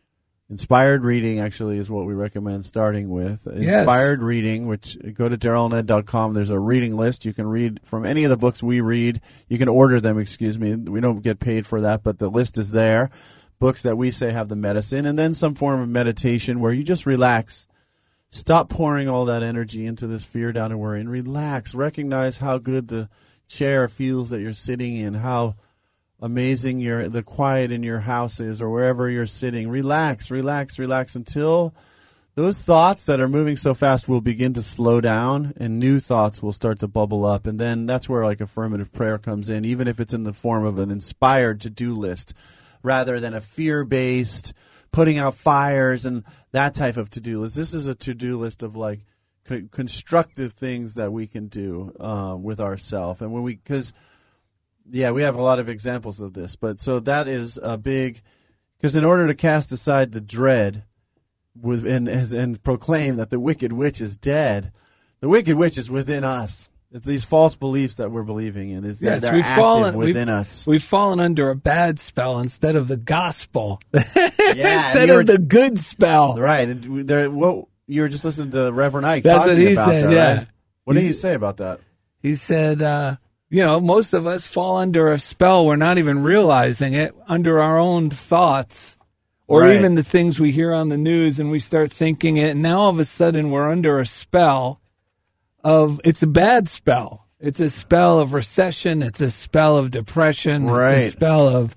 Inspired 0.50 1.04
reading 1.04 1.40
actually 1.40 1.76
is 1.76 1.90
what 1.90 2.06
we 2.06 2.14
recommend 2.14 2.64
starting 2.64 3.10
with. 3.10 3.46
Yes. 3.54 3.80
Inspired 3.80 4.22
reading, 4.22 4.66
which 4.66 4.96
go 5.12 5.28
to 5.28 5.36
darylned.com. 5.36 6.32
There's 6.32 6.48
a 6.48 6.58
reading 6.58 6.96
list. 6.96 7.26
You 7.26 7.34
can 7.34 7.46
read 7.46 7.80
from 7.84 8.06
any 8.06 8.24
of 8.24 8.30
the 8.30 8.38
books 8.38 8.62
we 8.62 8.80
read. 8.80 9.20
You 9.48 9.58
can 9.58 9.68
order 9.68 10.00
them, 10.00 10.18
excuse 10.18 10.58
me. 10.58 10.74
We 10.74 11.02
don't 11.02 11.22
get 11.22 11.38
paid 11.38 11.66
for 11.66 11.82
that, 11.82 12.02
but 12.02 12.18
the 12.18 12.30
list 12.30 12.56
is 12.56 12.70
there. 12.70 13.10
Books 13.58 13.82
that 13.82 13.98
we 13.98 14.10
say 14.10 14.30
have 14.30 14.48
the 14.48 14.56
medicine, 14.56 15.04
and 15.04 15.18
then 15.18 15.34
some 15.34 15.54
form 15.54 15.80
of 15.80 15.88
meditation 15.88 16.60
where 16.60 16.72
you 16.72 16.82
just 16.82 17.04
relax. 17.04 17.66
Stop 18.30 18.70
pouring 18.70 19.08
all 19.08 19.26
that 19.26 19.42
energy 19.42 19.84
into 19.84 20.06
this 20.06 20.24
fear, 20.24 20.52
doubt, 20.52 20.70
and 20.70 20.80
worry, 20.80 21.00
and 21.00 21.10
relax. 21.10 21.74
Recognize 21.74 22.38
how 22.38 22.56
good 22.56 22.88
the 22.88 23.10
chair 23.48 23.86
feels 23.88 24.30
that 24.30 24.40
you're 24.40 24.52
sitting 24.54 24.96
in, 24.96 25.14
how 25.14 25.56
amazing 26.20 26.80
your 26.80 27.08
the 27.08 27.22
quiet 27.22 27.70
in 27.70 27.82
your 27.82 28.00
house 28.00 28.40
is 28.40 28.60
or 28.60 28.70
wherever 28.70 29.08
you're 29.08 29.26
sitting. 29.26 29.68
Relax, 29.68 30.30
relax, 30.30 30.78
relax 30.78 31.14
until 31.14 31.74
those 32.34 32.60
thoughts 32.60 33.04
that 33.04 33.20
are 33.20 33.28
moving 33.28 33.56
so 33.56 33.74
fast 33.74 34.08
will 34.08 34.20
begin 34.20 34.54
to 34.54 34.62
slow 34.62 35.00
down 35.00 35.52
and 35.56 35.78
new 35.78 35.98
thoughts 35.98 36.40
will 36.40 36.52
start 36.52 36.78
to 36.78 36.86
bubble 36.86 37.24
up. 37.26 37.46
And 37.46 37.58
then 37.58 37.86
that's 37.86 38.08
where 38.08 38.24
like 38.24 38.40
affirmative 38.40 38.92
prayer 38.92 39.18
comes 39.18 39.50
in 39.50 39.64
even 39.64 39.88
if 39.88 39.98
it's 39.98 40.14
in 40.14 40.22
the 40.22 40.32
form 40.32 40.64
of 40.64 40.78
an 40.78 40.90
inspired 40.90 41.60
to-do 41.62 41.94
list 41.94 42.34
rather 42.82 43.18
than 43.18 43.34
a 43.34 43.40
fear-based 43.40 44.52
putting 44.92 45.18
out 45.18 45.34
fires 45.34 46.06
and 46.06 46.24
that 46.52 46.74
type 46.74 46.96
of 46.96 47.10
to-do 47.10 47.40
list. 47.40 47.56
This 47.56 47.74
is 47.74 47.88
a 47.88 47.94
to-do 47.94 48.38
list 48.38 48.62
of 48.62 48.76
like 48.76 49.00
co- 49.44 49.66
constructive 49.70 50.52
things 50.52 50.94
that 50.94 51.12
we 51.12 51.26
can 51.26 51.48
do 51.48 51.92
uh, 51.98 52.36
with 52.40 52.60
ourselves 52.60 53.20
and 53.20 53.32
when 53.32 53.42
we 53.42 53.56
because 53.56 53.92
yeah, 54.90 55.10
we 55.10 55.22
have 55.22 55.34
a 55.36 55.42
lot 55.42 55.58
of 55.58 55.68
examples 55.68 56.20
of 56.20 56.32
this, 56.32 56.56
but 56.56 56.80
so 56.80 57.00
that 57.00 57.28
is 57.28 57.58
a 57.62 57.76
big 57.76 58.22
because 58.78 58.94
in 58.96 59.04
order 59.04 59.26
to 59.26 59.34
cast 59.34 59.72
aside 59.72 60.12
the 60.12 60.20
dread 60.20 60.84
with 61.60 61.86
and, 61.86 62.08
and 62.08 62.32
and 62.32 62.62
proclaim 62.62 63.16
that 63.16 63.30
the 63.30 63.40
wicked 63.40 63.72
witch 63.72 64.00
is 64.00 64.16
dead, 64.16 64.72
the 65.20 65.28
wicked 65.28 65.56
witch 65.56 65.76
is 65.78 65.90
within 65.90 66.24
us. 66.24 66.70
It's 66.90 67.04
these 67.06 67.24
false 67.24 67.54
beliefs 67.54 67.96
that 67.96 68.10
we're 68.10 68.22
believing 68.22 68.70
in. 68.70 68.84
Is 68.86 69.02
Yes, 69.02 69.20
they're 69.20 69.36
active 69.36 69.56
fallen 69.56 69.94
within 69.94 70.28
we've, 70.28 70.34
us. 70.36 70.66
We've 70.66 70.82
fallen 70.82 71.20
under 71.20 71.50
a 71.50 71.54
bad 71.54 72.00
spell 72.00 72.38
instead 72.38 72.76
of 72.76 72.88
the 72.88 72.96
gospel. 72.96 73.80
Yeah, 74.54 74.86
instead 74.86 75.10
of 75.10 75.26
the 75.26 75.36
good 75.36 75.78
spell. 75.78 76.38
right. 76.38 76.64
There, 76.80 77.30
what 77.30 77.66
you 77.86 78.00
were 78.00 78.08
just 78.08 78.24
listening 78.24 78.50
to 78.52 78.72
Reverend 78.72 79.06
Ike 79.06 79.22
That's 79.24 79.40
talking 79.40 79.52
what 79.52 79.58
he 79.58 79.72
about 79.74 79.88
said, 79.88 80.02
that, 80.04 80.12
yeah. 80.12 80.36
right? 80.38 80.46
What 80.84 80.94
did 80.94 81.00
he 81.00 81.06
He's- 81.08 81.20
say 81.20 81.34
about 81.34 81.58
that? 81.58 81.80
He 82.22 82.34
said, 82.34 82.80
uh, 82.80 83.16
you 83.50 83.62
know, 83.62 83.80
most 83.80 84.12
of 84.12 84.26
us 84.26 84.46
fall 84.46 84.76
under 84.76 85.08
a 85.12 85.18
spell. 85.18 85.64
We're 85.64 85.76
not 85.76 85.98
even 85.98 86.22
realizing 86.22 86.94
it 86.94 87.14
under 87.26 87.60
our 87.60 87.78
own 87.78 88.10
thoughts 88.10 88.96
or 89.46 89.62
Right. 89.62 89.76
even 89.76 89.94
the 89.94 90.02
things 90.02 90.38
we 90.38 90.52
hear 90.52 90.72
on 90.74 90.90
the 90.90 90.98
news 90.98 91.40
and 91.40 91.50
we 91.50 91.58
start 91.58 91.90
thinking 91.90 92.36
it. 92.36 92.50
And 92.50 92.62
now 92.62 92.80
all 92.80 92.90
of 92.90 92.98
a 92.98 93.04
sudden 93.06 93.50
we're 93.50 93.70
under 93.70 93.98
a 94.00 94.06
spell 94.06 94.80
of, 95.64 96.00
it's 96.04 96.22
a 96.22 96.26
bad 96.26 96.68
spell. 96.68 97.26
It's 97.40 97.60
a 97.60 97.70
spell 97.70 98.18
of 98.18 98.34
recession. 98.34 99.02
It's 99.02 99.20
a 99.20 99.30
spell 99.30 99.76
of 99.78 99.90
depression. 99.90 100.64
It's 100.64 100.72
Right. 100.72 100.94
a 100.96 101.08
spell 101.10 101.48
of, 101.48 101.74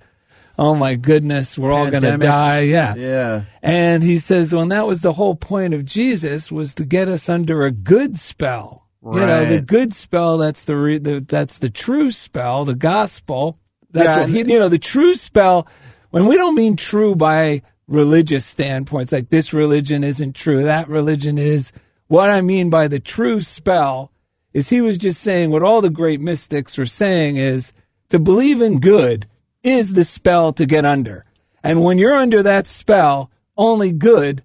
oh 0.58 0.76
my 0.76 0.96
goodness, 0.96 1.58
we're 1.58 1.72
all 1.72 1.90
going 1.90 2.04
to 2.04 2.18
die. 2.18 2.62
Yeah. 2.62 2.96
Yeah. 2.96 3.42
And 3.62 4.04
he 4.04 4.20
says, 4.20 4.52
well, 4.52 4.64
and 4.64 4.72
that 4.72 4.88
was 4.88 5.02
the 5.02 5.14
whole 5.14 5.36
point 5.36 5.74
of 5.74 5.86
Jesus 5.86 6.52
was 6.52 6.74
to 6.76 6.86
get 6.86 7.08
us 7.08 7.30
under 7.30 7.64
a 7.64 7.72
good 7.72 8.18
spell. 8.18 8.88
You 9.04 9.20
know, 9.20 9.46
the 9.46 9.62
good 9.62 9.94
spell, 9.94 10.38
that's 10.38 10.66
the, 10.66 10.76
re- 10.76 11.00
the 11.00 11.22
that's 11.28 11.58
the 11.58 11.70
true 11.70 12.12
spell, 12.12 12.66
the 12.66 12.76
gospel. 12.76 13.58
That's 13.92 14.08
Yeah, 14.08 14.20
what 14.22 14.30
he, 14.30 14.54
you 14.54 14.60
know, 14.60 14.70
the 14.70 14.78
true 14.78 15.16
spell, 15.16 15.68
when 16.12 16.28
we 16.28 16.36
don't 16.36 16.56
mean 16.56 16.76
true 16.76 17.16
by 17.16 17.64
religious 17.88 18.46
standpoints, 18.46 19.12
like 19.12 19.30
this 19.30 19.54
religion 19.54 20.04
isn't 20.04 20.36
true, 20.36 20.64
that 20.64 20.88
religion 20.88 21.38
is. 21.38 21.72
What 22.08 22.30
I 22.30 22.42
mean 22.42 22.70
by 22.70 22.88
the 22.90 23.00
true 23.00 23.42
spell 23.42 24.12
is 24.54 24.70
he 24.70 24.82
was 24.82 24.98
just 24.98 25.22
saying 25.22 25.50
what 25.50 25.64
all 25.64 25.82
the 25.82 25.90
great 25.90 26.20
mystics 26.20 26.78
are 26.78 26.86
saying 26.86 27.38
is 27.38 27.72
to 28.10 28.20
believe 28.20 28.62
in 28.62 28.82
good 28.82 29.28
is 29.64 29.94
the 29.94 30.04
spell 30.06 30.52
to 30.54 30.66
get 30.66 30.86
under. 30.86 31.26
And 31.64 31.84
when 31.84 31.98
you're 31.98 32.16
under 32.16 32.44
that 32.44 32.68
spell, 32.68 33.32
only 33.56 33.94
good 33.94 34.44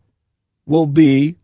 will 0.65 0.87
be 0.87 1.37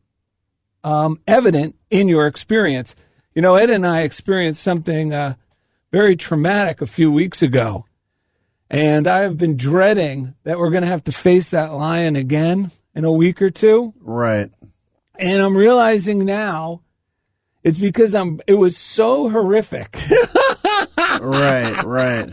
um, 0.85 1.21
evident 1.27 1.77
in 1.91 2.09
your 2.09 2.27
experience. 2.27 2.95
You 3.35 3.43
know, 3.43 3.57
Ed 3.57 3.71
and 3.71 3.87
I 3.87 4.03
experienced 4.03 4.62
something 4.62 5.15
uh, 5.15 5.35
very 5.91 6.17
traumatic 6.17 6.81
a 6.81 6.87
few 6.87 7.12
weeks 7.12 7.43
ago. 7.43 7.87
And 8.69 9.07
I 9.07 9.21
have 9.21 9.37
been 9.37 9.57
dreading 9.57 10.35
that 10.45 10.59
we're 10.59 10.71
going 10.71 10.83
to 10.83 10.89
have 10.89 11.05
to 11.05 11.12
face 11.12 11.51
that 11.51 11.73
lion 11.73 12.17
again 12.17 12.71
in 12.95 13.05
a 13.05 13.12
week 13.12 13.43
or 13.43 13.51
two. 13.51 13.93
Right. 14.01 14.51
And 15.19 15.43
I'm 15.43 15.57
realizing 15.57 16.25
now 16.25 16.83
it's 17.62 17.79
because 17.79 18.15
I'm 18.15 18.41
it 18.47 18.55
was 18.55 18.77
so 18.77 19.29
horrific. 19.29 19.97
right. 21.21 21.85
Right. 21.85 22.33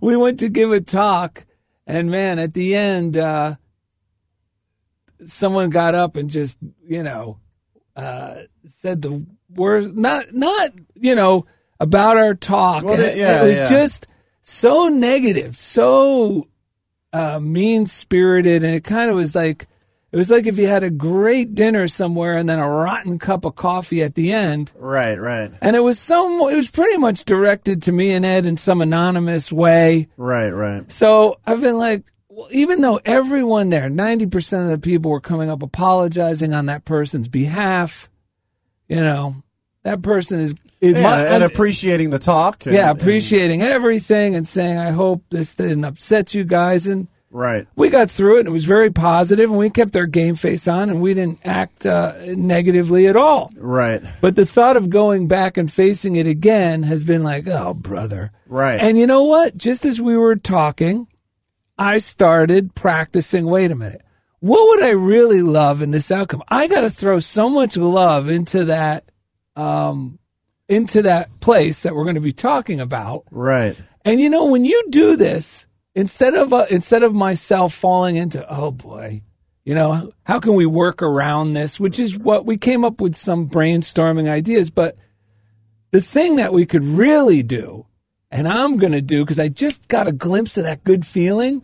we 0.00 0.16
went 0.16 0.40
to 0.40 0.48
give 0.48 0.72
a 0.72 0.80
talk 0.80 1.46
and 1.86 2.10
man 2.10 2.38
at 2.38 2.52
the 2.52 2.74
end 2.74 3.16
uh 3.16 3.54
someone 5.24 5.70
got 5.70 5.94
up 5.94 6.16
and 6.16 6.28
just 6.28 6.58
you 6.86 7.02
know 7.02 7.38
uh 7.96 8.42
said 8.68 9.02
the 9.02 9.24
worst. 9.54 9.90
not 9.94 10.32
not 10.34 10.70
you 10.94 11.14
know 11.14 11.46
about 11.80 12.16
our 12.16 12.34
talk 12.34 12.84
Well, 12.84 12.98
it, 13.00 13.16
yeah, 13.16 13.42
it 13.42 13.48
was 13.48 13.56
yeah. 13.58 13.68
just 13.68 14.06
so 14.42 14.88
negative 14.88 15.56
so 15.56 16.46
uh 17.12 17.38
mean 17.40 17.86
spirited 17.86 18.62
and 18.64 18.74
it 18.74 18.84
kind 18.84 19.10
of 19.10 19.16
was 19.16 19.34
like 19.34 19.66
it 20.12 20.16
was 20.16 20.30
like 20.30 20.46
if 20.46 20.58
you 20.58 20.66
had 20.66 20.84
a 20.84 20.90
great 20.90 21.54
dinner 21.54 21.88
somewhere 21.88 22.36
and 22.36 22.48
then 22.48 22.58
a 22.58 22.68
rotten 22.68 23.18
cup 23.18 23.44
of 23.44 23.54
coffee 23.56 24.02
at 24.02 24.14
the 24.14 24.32
end 24.32 24.70
Right. 24.74 25.18
Right. 25.18 25.50
and 25.60 25.74
it 25.76 25.80
was 25.80 25.98
so 25.98 26.48
it 26.48 26.56
was 26.56 26.70
pretty 26.70 26.96
much 26.98 27.24
directed 27.24 27.82
to 27.82 27.92
me 27.92 28.12
and 28.12 28.24
Ed 28.24 28.46
in 28.46 28.56
some 28.56 28.80
anonymous 28.80 29.50
way 29.52 30.08
Right. 30.16 30.50
Right. 30.50 30.90
so 30.92 31.38
I've 31.46 31.60
been 31.60 31.78
like, 31.78 32.04
well, 32.36 32.48
even 32.50 32.82
though 32.82 33.00
everyone 33.06 33.70
there, 33.70 33.88
90% 33.88 34.64
of 34.64 34.68
the 34.68 34.78
people 34.78 35.10
were 35.10 35.22
coming 35.22 35.48
up 35.48 35.62
apologizing 35.62 36.52
on 36.52 36.66
that 36.66 36.84
person's 36.84 37.28
behalf, 37.28 38.10
you 38.88 38.96
know, 38.96 39.36
that 39.84 40.02
person 40.02 40.40
is, 40.40 40.54
it 40.82 40.96
Yeah, 40.96 41.02
might- 41.02 41.24
and 41.28 41.42
appreciating 41.42 42.10
the 42.10 42.18
talk. 42.18 42.66
and- 42.66 42.74
yeah, 42.74 42.90
and- 42.90 43.00
appreciating 43.00 43.62
everything 43.62 44.34
and 44.34 44.46
saying, 44.46 44.76
I 44.76 44.90
hope 44.90 45.22
this 45.30 45.54
didn't 45.54 45.86
upset 45.86 46.34
you 46.34 46.44
guys. 46.44 46.86
And 46.86 47.06
right. 47.30 47.66
we 47.74 47.88
got 47.88 48.10
through 48.10 48.36
it 48.36 48.40
and 48.40 48.48
it 48.48 48.52
was 48.52 48.66
very 48.66 48.90
positive 48.90 49.48
and 49.48 49.58
we 49.58 49.70
kept 49.70 49.96
our 49.96 50.04
game 50.04 50.34
face 50.34 50.68
on 50.68 50.90
and 50.90 51.00
we 51.00 51.14
didn't 51.14 51.38
act 51.42 51.86
uh, 51.86 52.12
negatively 52.26 53.06
at 53.06 53.16
all. 53.16 53.50
Right. 53.56 54.02
But 54.20 54.36
the 54.36 54.44
thought 54.44 54.76
of 54.76 54.90
going 54.90 55.26
back 55.26 55.56
and 55.56 55.72
facing 55.72 56.16
it 56.16 56.26
again 56.26 56.82
has 56.82 57.02
been 57.02 57.22
like, 57.22 57.48
oh, 57.48 57.72
brother. 57.72 58.30
Right. 58.46 58.78
And 58.78 58.98
you 58.98 59.06
know 59.06 59.24
what? 59.24 59.56
Just 59.56 59.86
as 59.86 60.02
we 60.02 60.18
were 60.18 60.36
talking, 60.36 61.06
I 61.78 61.98
started 61.98 62.74
practicing. 62.74 63.46
Wait 63.46 63.70
a 63.70 63.74
minute. 63.74 64.02
What 64.40 64.68
would 64.68 64.84
I 64.84 64.90
really 64.90 65.42
love 65.42 65.82
in 65.82 65.90
this 65.90 66.10
outcome? 66.10 66.42
I 66.48 66.68
got 66.68 66.80
to 66.80 66.90
throw 66.90 67.20
so 67.20 67.48
much 67.48 67.76
love 67.76 68.28
into 68.28 68.66
that, 68.66 69.04
um, 69.56 70.18
into 70.68 71.02
that 71.02 71.40
place 71.40 71.80
that 71.82 71.94
we're 71.94 72.04
going 72.04 72.16
to 72.16 72.20
be 72.20 72.32
talking 72.32 72.80
about. 72.80 73.24
right. 73.30 73.76
And 74.04 74.20
you 74.20 74.30
know, 74.30 74.52
when 74.52 74.64
you 74.64 74.84
do 74.88 75.16
this, 75.16 75.66
instead 75.96 76.34
of 76.34 76.52
uh, 76.52 76.66
instead 76.70 77.02
of 77.02 77.12
myself 77.12 77.74
falling 77.74 78.14
into, 78.14 78.46
oh 78.48 78.70
boy, 78.70 79.22
you 79.64 79.74
know, 79.74 80.12
how 80.22 80.38
can 80.38 80.54
we 80.54 80.64
work 80.64 81.02
around 81.02 81.54
this? 81.54 81.80
Which 81.80 81.98
is 81.98 82.16
what 82.16 82.46
we 82.46 82.56
came 82.56 82.84
up 82.84 83.00
with 83.00 83.16
some 83.16 83.48
brainstorming 83.48 84.28
ideas, 84.28 84.70
but 84.70 84.96
the 85.90 86.00
thing 86.00 86.36
that 86.36 86.52
we 86.52 86.66
could 86.66 86.84
really 86.84 87.42
do, 87.42 87.86
and 88.30 88.46
I'm 88.46 88.76
going 88.76 88.92
to 88.92 89.02
do 89.02 89.24
because 89.24 89.40
I 89.40 89.48
just 89.48 89.88
got 89.88 90.06
a 90.06 90.12
glimpse 90.12 90.56
of 90.56 90.62
that 90.62 90.84
good 90.84 91.04
feeling, 91.04 91.62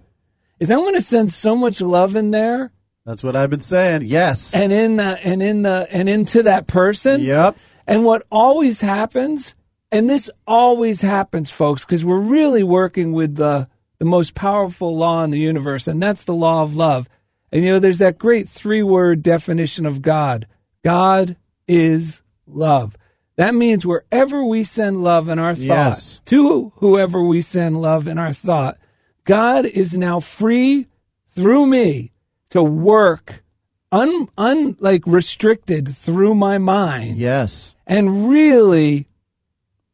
is 0.63 0.71
I'm 0.71 0.79
going 0.79 0.95
to 0.95 1.01
send 1.01 1.33
so 1.33 1.57
much 1.57 1.81
love 1.81 2.15
in 2.17 2.31
there 2.31 2.71
That's 3.05 3.23
what 3.25 3.35
I've 3.37 3.51
been 3.51 3.61
saying. 3.61 4.03
Yes. 4.05 4.55
and 4.55 4.73
in 4.73 4.97
the, 4.97 5.19
and 5.25 5.43
in 5.43 5.63
the 5.63 5.87
and 5.91 6.09
into 6.09 6.45
that 6.45 6.67
person. 6.67 7.21
Yep. 7.21 7.57
And 7.87 8.05
what 8.05 8.25
always 8.31 8.81
happens, 8.81 9.55
and 9.91 10.09
this 10.09 10.31
always 10.47 11.01
happens, 11.01 11.51
folks, 11.51 11.85
because 11.85 12.05
we're 12.05 12.21
really 12.21 12.63
working 12.63 13.13
with 13.13 13.35
the, 13.35 13.69
the 13.99 14.05
most 14.05 14.35
powerful 14.35 14.97
law 14.97 15.25
in 15.25 15.31
the 15.31 15.39
universe, 15.39 15.89
and 15.89 16.01
that's 16.01 16.25
the 16.25 16.35
law 16.35 16.63
of 16.63 16.77
love. 16.77 17.09
And 17.51 17.65
you 17.65 17.73
know, 17.73 17.79
there's 17.81 17.99
that 17.99 18.19
great 18.19 18.49
three 18.49 18.83
word 18.85 19.23
definition 19.23 19.85
of 19.85 20.01
God 20.01 20.47
God 20.85 21.37
is 21.69 22.23
love. 22.47 22.97
That 23.37 23.55
means 23.55 23.85
wherever 23.87 24.45
we 24.45 24.63
send 24.63 25.03
love 25.03 25.29
in 25.29 25.39
our 25.39 25.55
thought, 25.55 25.65
Yes. 25.65 26.21
to 26.27 26.73
whoever 26.77 27.23
we 27.23 27.41
send 27.41 27.81
love 27.83 28.07
in 28.07 28.19
our 28.19 28.33
thought, 28.33 28.79
God 29.25 29.67
is 29.67 29.97
now 29.97 30.21
free 30.21 30.87
through 31.35 31.67
me 31.67 32.13
to 32.51 32.63
work 32.63 33.43
un, 33.91 34.29
un 34.37 34.77
like 34.81 35.03
restricted 35.07 35.89
through 35.89 36.35
my 36.35 36.59
mind 36.59 37.17
Yes. 37.17 37.77
and 37.87 38.29
really 38.29 39.07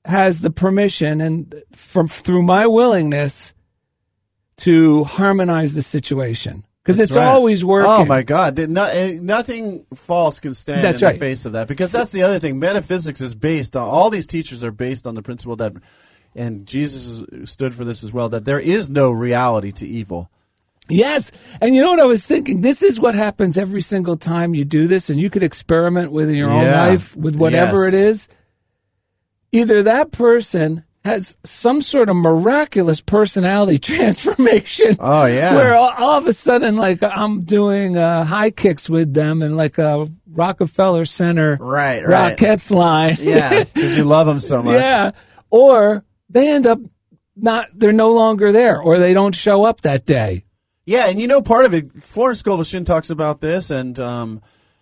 has 0.05 0.41
the 0.41 0.51
permission 0.51 1.21
and 1.21 1.55
from 1.73 2.09
through 2.09 2.43
my 2.43 2.67
willingness 2.67 3.53
to 4.59 5.05
harmonize 5.05 5.75
the 5.75 5.83
situation 5.83 6.65
because 6.83 6.99
it's 6.99 7.13
right. 7.13 7.27
always 7.27 7.63
working. 7.65 7.91
Oh 7.91 8.05
my 8.07 8.23
God! 8.23 8.59
No- 8.71 8.85
eh, 8.87 9.19
nothing 9.21 9.85
false 9.95 10.41
can 10.41 10.55
stand 10.55 10.83
That's 10.83 11.03
in 11.03 11.07
right. 11.07 11.13
the 11.13 11.19
face 11.19 11.45
of 11.45 11.53
that 11.53 11.69
because 11.69 11.93
that's 11.93 12.13
the 12.13 12.23
other 12.23 12.39
thing. 12.39 12.59
Metaphysics 12.59 13.21
is 13.21 13.35
based 13.35 13.77
on 13.77 13.87
all 13.87 14.09
these 14.09 14.27
teachers 14.27 14.65
are 14.65 14.71
based 14.73 15.07
on 15.07 15.15
the 15.15 15.23
principle 15.23 15.55
that, 15.57 15.75
and 16.35 16.67
Jesus 16.67 17.23
stood 17.51 17.75
for 17.75 17.85
this 17.85 18.03
as 18.05 18.13
well. 18.13 18.29
That 18.29 18.45
there 18.45 18.61
is 18.61 18.89
no 18.91 19.11
reality 19.11 19.73
to 19.73 19.87
evil. 19.87 20.31
Yes. 20.91 21.31
And 21.61 21.75
you 21.75 21.83
know 21.83 21.91
what 21.91 22.01
I 22.01 22.05
was 22.05 22.25
thinking? 22.25 22.63
This 22.63 22.83
is 22.83 22.99
what 22.99 23.15
happens 23.15 23.59
every 23.59 23.83
single 23.83 24.17
time 24.17 24.55
you 24.55 24.65
do 24.65 24.87
this, 24.87 25.11
and 25.11 25.21
you 25.21 25.29
could 25.29 25.43
experiment 25.43 26.13
with 26.13 26.31
in 26.31 26.37
your 26.37 26.49
own 26.51 26.65
life 26.65 27.15
with 27.17 27.37
whatever 27.37 27.85
Yes. 27.85 27.93
it 27.93 27.97
is. 27.99 28.29
Either 29.53 29.83
that 29.83 30.13
person 30.13 30.85
has 31.05 31.37
some 31.45 31.81
sort 31.81 32.09
of 32.11 32.17
miraculous 32.17 33.01
personality 33.01 33.79
transformation. 33.79 34.97
Oh, 34.99 35.27
yeah. 35.27 35.55
Where 35.57 35.75
all, 35.75 35.91
all 35.97 36.19
of 36.19 36.27
a 36.27 36.33
sudden, 36.33 36.77
like, 36.77 37.03
I'm 37.03 37.43
doing 37.43 37.97
uh, 37.97 38.25
high 38.25 38.51
kicks 38.51 38.91
with 38.91 39.15
them 39.15 39.41
and 39.43 39.57
like 39.57 39.79
a 39.79 40.09
Rockefeller 40.31 41.05
Center 41.05 41.57
Right, 41.61 42.07
right. 42.07 42.37
Rockettes 42.37 42.71
line. 42.71 43.17
Yeah, 43.21 43.65
because 43.65 43.97
you 43.97 44.05
love 44.05 44.27
them 44.27 44.41
so 44.41 44.63
much. 44.63 44.75
Yeah. 44.75 45.13
Or 45.51 46.05
they 46.29 46.53
end 46.53 46.67
up 46.67 46.81
not, 47.37 47.69
they're 47.75 47.93
no 47.93 48.13
longer 48.13 48.53
there 48.53 48.81
or 48.81 48.99
they 48.99 49.15
don't 49.15 49.35
show 49.35 49.65
up 49.65 49.83
that 49.83 50.07
day. 50.07 50.45
Yeah, 50.87 51.09
and 51.09 51.21
you 51.21 51.27
know 51.27 51.43
part 51.43 51.67
of 51.67 51.75
it. 51.75 52.03
Florence 52.03 52.39
Scovel 52.39 52.65
Shinn 52.65 52.87
talks 52.87 53.11
about 53.11 53.43
this, 53.43 53.69
and 53.71 54.01
um, 54.01 54.41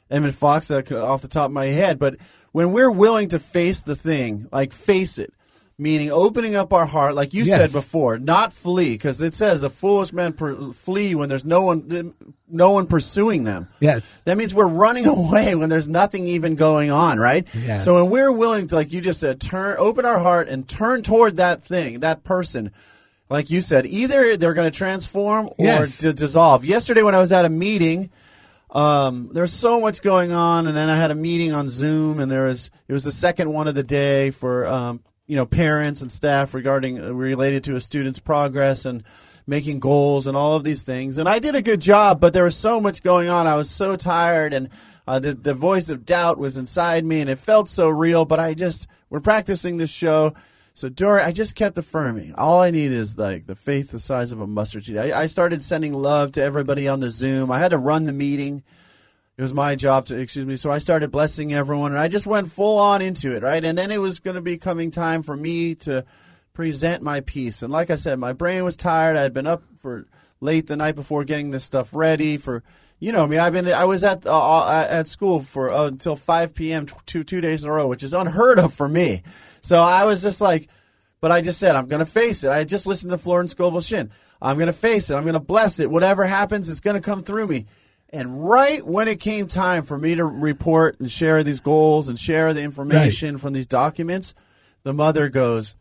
Emmett 0.08 0.34
Fox 0.34 0.70
uh, 0.70 0.82
off 0.92 1.20
the 1.20 1.26
top 1.26 1.46
of 1.46 1.52
my 1.52 1.66
head. 1.66 1.98
But 1.98 2.18
when 2.52 2.70
we're 2.70 2.92
willing 2.92 3.30
to 3.30 3.40
face 3.40 3.82
the 3.82 3.96
thing, 3.96 4.46
like 4.52 4.72
face 4.72 5.18
it, 5.18 5.34
meaning 5.78 6.10
opening 6.10 6.56
up 6.56 6.72
our 6.72 6.86
heart, 6.86 7.14
like 7.14 7.34
you 7.34 7.44
Yes. 7.44 7.58
said 7.58 7.72
before, 7.72 8.18
not 8.18 8.52
flee, 8.52 8.92
because 8.92 9.20
it 9.20 9.34
says 9.34 9.62
a 9.62 9.68
foolish 9.68 10.10
man 10.12 10.32
per- 10.32 10.72
flee 10.72 11.14
when 11.14 11.28
there's 11.28 11.44
no 11.44 11.62
one, 11.62 12.14
no 12.48 12.70
one 12.70 12.86
pursuing 12.86 13.44
them. 13.44 13.68
Yes. 13.80 14.14
That 14.24 14.38
means 14.38 14.54
we're 14.54 14.66
running 14.66 15.06
away 15.18 15.54
when 15.54 15.68
there's 15.68 15.86
nothing 15.88 16.26
even 16.28 16.54
going 16.54 16.90
on, 16.90 17.18
right? 17.18 17.46
Yes. 17.54 17.84
So 17.84 17.94
when 18.02 18.10
we're 18.10 18.32
willing 18.32 18.68
to, 18.68 18.74
like 18.74 18.90
you 18.92 19.02
just 19.02 19.20
said, 19.20 19.38
turn, 19.38 19.76
open 19.78 20.06
our 20.06 20.18
heart 20.18 20.48
and 20.48 20.66
turn 20.66 21.02
toward 21.02 21.36
that 21.36 21.62
thing, 21.62 22.00
that 22.00 22.24
person, 22.24 22.72
like 23.28 23.50
you 23.50 23.60
said, 23.60 23.84
either 23.84 24.38
they're 24.38 24.54
going 24.54 24.70
to 24.70 24.76
transform 24.76 25.48
or 25.58 25.66
Yes. 25.66 25.98
to 25.98 26.14
dissolve. 26.14 26.64
Yesterday 26.64 27.02
when 27.02 27.14
I 27.14 27.18
was 27.20 27.32
at 27.32 27.44
a 27.44 27.50
meeting, 27.50 28.08
um, 28.70 29.28
there 29.32 29.42
was 29.42 29.52
so 29.52 29.80
much 29.80 30.00
going 30.00 30.32
on, 30.32 30.66
and 30.66 30.76
then 30.76 30.88
I 30.88 30.96
had 30.96 31.10
a 31.10 31.14
meeting 31.14 31.52
on 31.52 31.68
Zoom, 31.70 32.18
and 32.18 32.30
there 32.30 32.44
was 32.44 32.70
it 32.88 32.92
was 32.92 33.04
the 33.04 33.12
second 33.12 33.52
one 33.52 33.68
of 33.68 33.74
the 33.74 33.82
day 33.82 34.30
for 34.30 34.66
um, 34.66 35.00
you 35.26 35.36
know 35.36 35.46
parents 35.46 36.02
and 36.02 36.10
staff 36.10 36.54
regarding 36.54 37.00
uh, 37.00 37.12
related 37.12 37.64
to 37.64 37.76
a 37.76 37.80
student's 37.80 38.18
progress 38.18 38.84
and 38.84 39.02
making 39.46 39.78
goals 39.78 40.26
and 40.26 40.36
all 40.36 40.54
of 40.54 40.64
these 40.64 40.82
things. 40.82 41.18
And 41.18 41.28
I 41.28 41.38
did 41.38 41.54
a 41.54 41.62
good 41.62 41.80
job, 41.80 42.20
but 42.20 42.32
there 42.32 42.44
was 42.44 42.56
so 42.56 42.80
much 42.80 43.02
going 43.02 43.28
on. 43.28 43.46
I 43.46 43.54
was 43.54 43.70
so 43.70 43.96
tired, 43.96 44.52
and 44.52 44.68
uh, 45.06 45.18
the 45.18 45.34
the 45.34 45.54
voice 45.54 45.88
of 45.88 46.06
doubt 46.06 46.38
was 46.38 46.56
inside 46.56 47.04
me, 47.04 47.20
and 47.20 47.30
it 47.30 47.38
felt 47.38 47.68
so 47.68 47.88
real. 47.88 48.24
But 48.24 48.40
I 48.40 48.54
just 48.54 48.88
we're 49.10 49.20
practicing 49.20 49.76
this 49.76 49.90
show. 49.90 50.34
So 50.74 50.90
Dory, 50.90 51.22
I 51.22 51.32
just 51.32 51.54
kept 51.54 51.78
affirming. 51.78 52.34
All 52.34 52.60
I 52.60 52.70
need 52.70 52.92
is 52.92 53.16
like 53.16 53.46
the 53.46 53.54
faith 53.54 53.92
the 53.92 53.98
size 53.98 54.30
of 54.30 54.42
a 54.42 54.46
mustard 54.46 54.84
seed. 54.84 54.98
I, 54.98 55.22
I 55.22 55.26
started 55.26 55.62
sending 55.62 55.94
love 55.94 56.32
to 56.32 56.42
everybody 56.42 56.86
on 56.86 57.00
the 57.00 57.08
Zoom. 57.08 57.50
I 57.50 57.58
had 57.58 57.70
to 57.70 57.78
run 57.78 58.04
the 58.04 58.12
meeting. 58.12 58.62
It 59.38 59.42
was 59.42 59.52
my 59.52 59.74
job 59.74 60.06
to 60.06 60.16
excuse 60.16 60.46
me. 60.46 60.56
So 60.56 60.70
I 60.70 60.78
started 60.78 61.10
blessing 61.10 61.52
everyone, 61.52 61.92
and 61.92 62.00
I 62.00 62.08
just 62.08 62.26
went 62.26 62.50
full 62.50 62.78
on 62.78 63.02
into 63.02 63.36
it, 63.36 63.42
right? 63.42 63.62
And 63.62 63.76
then 63.76 63.90
it 63.90 63.98
was 63.98 64.18
going 64.18 64.36
to 64.36 64.40
be 64.40 64.56
coming 64.56 64.90
time 64.90 65.22
for 65.22 65.36
me 65.36 65.74
to 65.76 66.06
present 66.54 67.02
my 67.02 67.20
piece. 67.20 67.62
And 67.62 67.70
like 67.70 67.90
I 67.90 67.96
said, 67.96 68.18
my 68.18 68.32
brain 68.32 68.64
was 68.64 68.76
tired. 68.76 69.14
I 69.14 69.20
had 69.20 69.34
been 69.34 69.46
up 69.46 69.62
for 69.76 70.06
late 70.40 70.66
the 70.66 70.76
night 70.76 70.94
before 70.94 71.24
getting 71.24 71.50
this 71.50 71.64
stuff 71.64 71.94
ready 71.94 72.38
for. 72.38 72.62
You 72.98 73.12
know 73.12 73.26
me. 73.26 73.36
I've 73.36 73.52
been. 73.52 73.68
I 73.68 73.84
was 73.84 74.02
at 74.04 74.24
uh, 74.24 74.30
uh, 74.30 74.86
at 74.88 75.06
school 75.06 75.40
for 75.40 75.70
uh, 75.70 75.84
until 75.88 76.16
5 76.16 76.54
p.m. 76.54 76.86
Two 77.04 77.24
two 77.24 77.42
days 77.42 77.62
in 77.62 77.68
a 77.68 77.72
row, 77.74 77.88
which 77.88 78.02
is 78.02 78.14
unheard 78.14 78.58
of 78.58 78.72
for 78.72 78.88
me. 78.88 79.22
So 79.60 79.82
I 79.82 80.06
was 80.06 80.22
just 80.22 80.40
like, 80.40 80.70
but 81.20 81.30
I 81.30 81.42
just 81.42 81.60
said 81.60 81.76
I'm 81.76 81.88
going 81.88 81.98
to 81.98 82.10
face 82.10 82.42
it. 82.42 82.50
I 82.50 82.64
just 82.64 82.86
listened 82.86 83.10
to 83.10 83.18
Florence 83.18 83.52
Scovel 83.52 83.82
Shinn. 83.82 84.10
I'm 84.40 84.56
going 84.56 84.68
to 84.68 84.72
face 84.72 85.10
it. 85.10 85.14
I'm 85.14 85.24
going 85.24 85.34
to 85.34 85.40
bless 85.40 85.78
it. 85.78 85.90
Whatever 85.90 86.24
happens, 86.24 86.70
it's 86.70 86.80
going 86.80 86.94
to 86.94 87.02
come 87.02 87.20
through 87.20 87.48
me. 87.48 87.66
And 88.10 88.48
right 88.48 88.84
when 88.86 89.08
it 89.08 89.18
came 89.20 89.48
time 89.48 89.82
for 89.82 89.98
me 89.98 90.14
to 90.14 90.24
report 90.24 91.00
and 91.00 91.10
share 91.10 91.42
these 91.42 91.60
goals 91.60 92.08
and 92.08 92.18
share 92.18 92.54
the 92.54 92.62
information 92.62 93.36
from 93.38 93.52
these 93.52 93.66
documents, 93.66 94.34
the 94.84 94.92
mother 94.92 95.28
goes, 95.28 95.74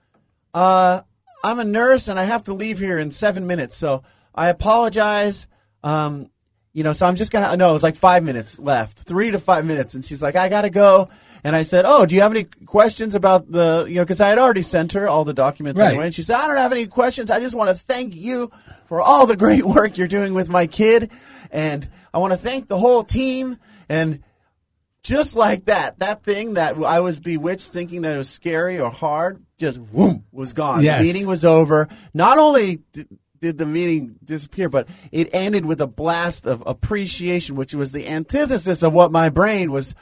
uh, 0.53 1.01
I'm 1.43 1.59
a 1.59 1.63
nurse 1.63 2.07
and 2.07 2.19
I 2.19 2.23
have 2.23 2.43
to 2.45 2.53
leave 2.53 2.79
here 2.79 2.97
in 2.97 3.11
seven 3.11 3.45
minutes. 3.45 3.75
So 3.75 4.03
I 4.33 4.49
apologize. 4.49 5.47
Um, 5.83 6.29
you 6.73 6.83
know, 6.83 6.91
so 6.91 7.05
I'm 7.05 7.15
just 7.15 7.31
gonna. 7.31 7.55
No, 7.55 7.69
it 7.69 7.73
was 7.73 7.83
like 7.83 7.95
five 7.95 8.21
minutes 8.23 8.59
left, 8.59 8.97
three 9.03 9.31
to 9.31 9.39
five 9.39 9.63
minutes, 9.65 9.93
and 9.93 10.03
she's 10.03 10.21
like, 10.21 10.35
"I 10.35 10.49
gotta 10.49 10.69
go." 10.69 11.07
And 11.41 11.55
I 11.55 11.61
said, 11.61 11.85
"Oh, 11.87 12.05
do 12.05 12.15
you 12.15 12.21
have 12.21 12.31
any 12.31 12.43
questions 12.65 13.15
about 13.15 13.49
the, 13.49 13.85
you 13.87 13.95
know, 13.95 14.01
because 14.03 14.19
I 14.19 14.27
had 14.27 14.37
already 14.39 14.61
sent 14.63 14.91
her 14.91 15.07
all 15.07 15.23
the 15.23 15.33
documents 15.33 15.79
Right. 15.79 15.89
anyway." 15.91 16.07
And 16.07 16.13
she 16.15 16.21
said, 16.21 16.35
"I 16.35 16.47
don't 16.47 16.57
have 16.57 16.73
any 16.73 16.85
questions. 16.87 17.31
I 17.31 17.39
just 17.39 17.55
want 17.55 17.69
to 17.69 17.75
thank 17.81 18.13
you 18.13 18.51
for 18.87 18.99
all 19.01 19.25
the 19.25 19.37
great 19.37 19.63
work 19.75 19.97
you're 19.97 20.09
doing 20.09 20.33
with 20.33 20.49
my 20.49 20.67
kid, 20.67 21.11
and 21.49 21.87
I 22.15 22.17
want 22.17 22.33
to 22.33 22.37
thank 22.37 22.67
the 22.67 22.79
whole 22.79 23.03
team." 23.03 23.57
And 23.87 24.21
just 25.03 25.35
like 25.35 25.65
that, 25.65 25.99
that 25.99 26.23
thing 26.23 26.55
that 26.55 26.75
I 26.77 26.99
was 27.01 27.19
bewitched 27.19 27.71
thinking 27.71 28.01
that 28.01 28.15
it 28.15 28.17
was 28.17 28.29
scary 28.29 28.79
or 28.79 28.89
hard, 28.89 29.43
just 29.59 29.79
whoom, 29.93 30.25
was 30.31 30.53
gone. 30.53 30.81
Yes. 30.81 30.99
The 30.99 31.03
meeting 31.05 31.27
was 31.27 31.45
over. 31.45 31.87
Not 32.15 32.39
only 32.39 32.81
did, 32.91 33.07
did 33.39 33.57
the 33.59 33.67
meeting 33.67 34.15
disappear, 34.23 34.67
but 34.67 34.87
it 35.11 35.29
ended 35.31 35.63
with 35.65 35.79
a 35.79 35.85
blast 35.85 36.47
of 36.47 36.63
appreciation, 36.65 37.55
which 37.55 37.75
was 37.75 37.91
the 37.91 38.07
antithesis 38.07 38.81
of 38.81 38.93
what 38.93 39.11
my 39.11 39.29
brain 39.29 39.71
was 39.71 39.93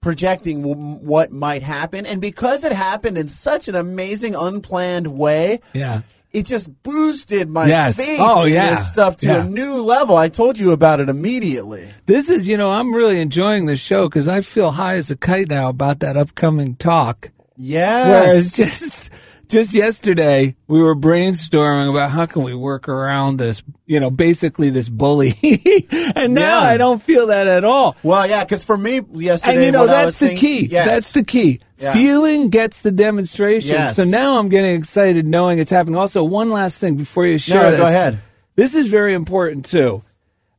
projecting 0.00 0.62
w- 0.62 0.80
what 1.04 1.32
might 1.32 1.62
happen. 1.62 2.06
And 2.06 2.20
because 2.20 2.64
it 2.64 2.72
happened 2.72 3.18
in 3.18 3.28
such 3.28 3.68
an 3.68 3.74
amazing, 3.74 4.34
unplanned 4.34 5.08
way, 5.08 5.60
Yeah. 5.74 6.00
It 6.36 6.46
just 6.46 6.68
boosted 6.82 7.48
my 7.48 7.66
Yes. 7.66 7.96
faith 7.96 8.20
Oh, 8.20 8.44
in 8.44 8.52
yeah. 8.54 8.70
this 8.74 8.86
stuff 8.88 9.16
to 9.18 9.26
Yeah. 9.26 9.40
a 9.40 9.44
new 9.44 9.82
level. 9.82 10.16
I 10.16 10.28
told 10.28 10.58
you 10.58 10.72
about 10.72 11.00
it 11.00 11.08
immediately. 11.08 11.88
This 12.06 12.28
is, 12.28 12.46
you 12.46 12.56
know, 12.56 12.72
I'm 12.72 12.94
really 12.94 13.20
enjoying 13.20 13.66
this 13.66 13.80
show 13.80 14.08
because 14.08 14.28
I 14.28 14.40
feel 14.42 14.72
high 14.72 14.96
as 14.96 15.10
a 15.10 15.16
kite 15.16 15.48
now 15.48 15.68
about 15.68 16.00
that 16.00 16.16
upcoming 16.16 16.74
talk. 16.76 17.30
Yes. 17.56 18.06
Whereas 18.08 18.52
just 18.56 19.10
just 19.48 19.74
yesterday 19.74 20.56
we 20.66 20.80
were 20.80 20.96
brainstorming 20.96 21.90
about 21.90 22.10
how 22.10 22.26
can 22.26 22.42
we 22.42 22.54
work 22.54 22.88
around 22.88 23.38
this, 23.38 23.62
you 23.86 24.00
know, 24.00 24.10
basically 24.10 24.70
this 24.70 24.88
bully, 24.88 25.34
and 26.16 26.34
now 26.34 26.62
Yeah. 26.62 26.68
I 26.68 26.76
don't 26.76 27.02
feel 27.02 27.28
that 27.28 27.46
at 27.46 27.64
all. 27.64 27.96
Well, 28.02 28.26
yeah, 28.26 28.44
because 28.44 28.64
for 28.64 28.76
me 28.76 29.00
yesterday, 29.12 29.54
And 29.56 29.64
you 29.64 29.72
know 29.72 29.86
that's 29.86 30.18
the 30.18 30.28
think- 30.28 30.40
key. 30.40 30.66
Yes. 30.66 30.86
That's 30.86 31.12
the 31.12 31.24
key. 31.24 31.60
Yeah. 31.78 31.92
Feeling 31.92 32.48
gets 32.48 32.80
the 32.80 32.90
demonstration. 32.92 33.70
Yes. 33.70 33.96
So 33.96 34.04
now 34.04 34.38
I'm 34.38 34.48
getting 34.48 34.74
excited 34.76 35.26
knowing 35.26 35.58
it's 35.58 35.70
happening. 35.70 35.96
Also, 35.96 36.24
one 36.24 36.50
last 36.50 36.78
thing 36.78 36.96
before 36.96 37.26
you 37.26 37.38
share 37.38 37.62
No, 37.62 37.70
this. 37.70 37.80
go 37.80 37.86
ahead. 37.86 38.18
This 38.56 38.74
is 38.74 38.86
very 38.86 39.12
important 39.14 39.66
too. 39.66 40.02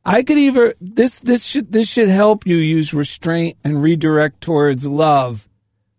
I 0.04 0.22
could 0.22 0.38
either 0.38 0.74
this 0.80 1.18
this 1.18 1.44
should 1.44 1.72
this 1.72 1.88
should 1.88 2.08
help 2.08 2.46
you 2.46 2.56
use 2.56 2.94
restraint 2.94 3.58
and 3.64 3.82
redirect 3.82 4.40
towards 4.40 4.86
love 4.86 5.46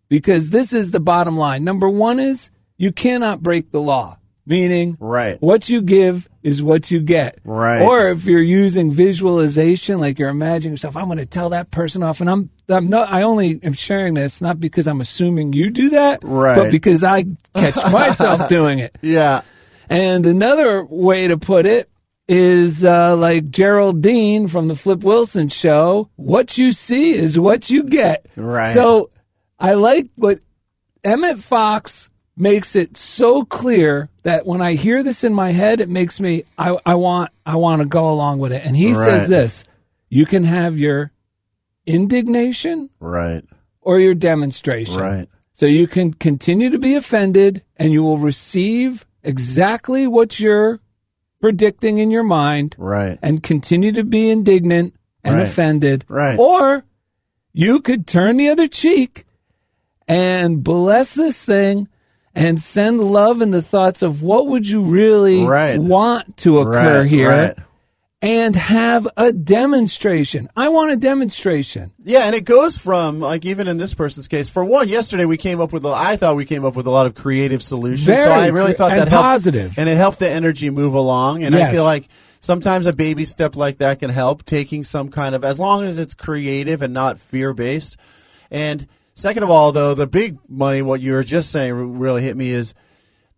because 0.08 0.50
this 0.50 0.72
is 0.72 0.90
the 0.90 0.98
bottom 1.00 1.36
line. 1.36 1.62
Number 1.62 1.88
1 1.88 2.18
is 2.18 2.50
you 2.80 2.92
cannot 2.92 3.42
break 3.42 3.70
the 3.70 3.80
law. 3.80 4.16
Meaning 4.46 4.96
Right. 4.98 5.36
what 5.40 5.68
you 5.68 5.80
give 5.82 6.28
is 6.42 6.60
what 6.62 6.90
you 6.90 6.98
get. 7.00 7.38
Right. 7.44 7.82
Or 7.82 8.08
if 8.08 8.24
you're 8.24 8.40
using 8.42 8.90
visualization 8.90 10.00
like 10.00 10.18
you're 10.18 10.30
imagining 10.30 10.72
yourself 10.72 10.96
I'm 10.96 11.04
going 11.04 11.18
to 11.18 11.26
tell 11.26 11.50
that 11.50 11.70
person 11.70 12.02
off 12.02 12.20
and 12.20 12.28
I'm 12.28 12.50
I'm 12.68 12.88
not 12.88 13.12
I 13.12 13.22
only 13.22 13.60
am 13.62 13.74
sharing 13.74 14.14
this 14.14 14.40
not 14.40 14.58
because 14.58 14.88
I'm 14.88 15.00
assuming 15.00 15.52
you 15.52 15.70
do 15.70 15.90
that 15.90 16.20
Right. 16.24 16.56
but 16.56 16.70
because 16.72 17.04
I 17.04 17.26
catch 17.54 17.76
myself 17.92 18.48
doing 18.48 18.80
it. 18.80 18.96
Yeah. 19.02 19.42
And 19.88 20.26
another 20.26 20.84
way 20.84 21.28
to 21.28 21.36
put 21.36 21.66
it 21.66 21.88
is 22.26 22.84
uh, 22.84 23.16
like 23.16 23.50
Geraldine 23.50 24.48
from 24.48 24.66
the 24.68 24.74
Flip 24.74 25.04
Wilson 25.04 25.48
show. 25.48 26.08
What 26.16 26.58
you 26.58 26.72
see 26.72 27.12
is 27.12 27.38
what 27.38 27.70
you 27.70 27.84
get. 27.84 28.26
Right. 28.36 28.72
So 28.74 29.10
I 29.60 29.74
like 29.74 30.08
what 30.16 30.40
Emmett 31.04 31.38
Fox 31.38 32.09
makes 32.40 32.74
it 32.74 32.96
so 32.96 33.44
clear 33.44 34.08
that 34.22 34.46
when 34.46 34.60
I 34.62 34.72
hear 34.74 35.02
this 35.02 35.22
in 35.24 35.34
my 35.34 35.52
head, 35.52 35.80
it 35.80 35.88
makes 35.88 36.18
me 36.18 36.44
I, 36.58 36.76
I 36.86 36.94
want 36.94 37.30
I 37.44 37.56
want 37.56 37.82
to 37.82 37.86
go 37.88 38.10
along 38.10 38.38
with 38.38 38.52
it. 38.52 38.64
And 38.64 38.76
he 38.76 38.94
says 38.94 39.28
this: 39.28 39.64
you 40.08 40.26
can 40.26 40.44
have 40.44 40.78
your 40.78 41.12
indignation 41.86 42.90
Right. 42.98 43.44
or 43.80 43.98
your 43.98 44.14
demonstration. 44.14 44.96
Right. 44.96 45.28
So 45.54 45.66
you 45.66 45.86
can 45.86 46.14
continue 46.14 46.70
to 46.70 46.78
be 46.78 46.94
offended 46.94 47.62
and 47.76 47.92
you 47.92 48.02
will 48.02 48.18
receive 48.18 49.06
exactly 49.22 50.06
what 50.06 50.40
you're 50.40 50.80
predicting 51.40 51.98
in 51.98 52.10
your 52.10 52.22
mind 52.22 52.74
Right. 52.78 53.18
and 53.22 53.42
continue 53.42 53.92
to 53.92 54.04
be 54.04 54.30
indignant 54.30 54.94
and 55.24 55.36
Right. 55.36 55.46
offended. 55.46 56.04
Right. 56.08 56.38
Or 56.38 56.84
you 57.52 57.80
could 57.80 58.06
turn 58.06 58.36
the 58.36 58.48
other 58.48 58.68
cheek 58.68 59.26
and 60.08 60.62
bless 60.62 61.14
this 61.14 61.44
thing 61.44 61.88
and 62.34 62.60
send 62.60 63.00
love 63.00 63.40
and 63.40 63.52
the 63.52 63.62
thoughts 63.62 64.02
of 64.02 64.22
what 64.22 64.46
would 64.48 64.68
you 64.68 64.82
really 64.82 65.44
Right. 65.44 65.78
want 65.80 66.36
to 66.38 66.58
occur 66.60 67.00
Right, 67.02 67.08
here 67.10 67.28
right. 67.28 67.54
and 68.22 68.54
have 68.54 69.08
a 69.16 69.32
demonstration. 69.32 70.48
I 70.56 70.68
want 70.68 70.92
a 70.92 70.96
demonstration. 70.96 71.90
Yeah, 72.04 72.20
and 72.20 72.34
it 72.34 72.44
goes 72.44 72.76
from 72.78 73.18
like 73.20 73.44
even 73.44 73.66
in 73.68 73.78
this 73.78 73.94
person's 73.94 74.28
case. 74.28 74.48
For 74.48 74.64
one, 74.64 74.88
yesterday 74.88 75.24
we 75.24 75.36
came 75.36 75.60
up 75.60 75.72
with. 75.72 75.84
A, 75.84 75.88
I 75.88 76.16
thought 76.16 76.36
we 76.36 76.44
came 76.44 76.64
up 76.64 76.76
with 76.76 76.86
a 76.86 76.90
lot 76.90 77.06
of 77.06 77.14
creative 77.14 77.62
solutions. 77.62 78.06
so 78.06 78.30
I 78.30 78.48
really 78.48 78.74
thought 78.74 78.90
that 78.90 79.08
helped, 79.08 79.24
positive. 79.26 79.74
and 79.78 79.88
it 79.88 79.96
helped 79.96 80.18
the 80.20 80.28
energy 80.28 80.70
move 80.70 80.94
along. 80.94 81.42
And 81.44 81.54
I 81.54 81.70
feel 81.72 81.84
like 81.84 82.08
sometimes 82.40 82.86
a 82.86 82.92
baby 82.92 83.24
step 83.24 83.56
like 83.56 83.78
that 83.78 83.98
can 83.98 84.10
help. 84.10 84.44
Taking 84.44 84.84
some 84.84 85.08
kind 85.08 85.34
of 85.34 85.44
as 85.44 85.58
long 85.58 85.84
as 85.84 85.98
it's 85.98 86.14
creative 86.14 86.82
and 86.82 86.92
not 86.94 87.20
fear 87.20 87.52
based. 87.54 87.96
And 88.50 88.86
second 89.20 89.42
of 89.42 89.50
all, 89.50 89.72
though, 89.72 89.94
the 89.94 90.06
big 90.06 90.38
money, 90.48 90.82
what 90.82 91.00
you 91.00 91.12
were 91.12 91.22
just 91.22 91.50
saying, 91.50 91.98
really 91.98 92.22
hit 92.22 92.36
me 92.36 92.50
is 92.50 92.74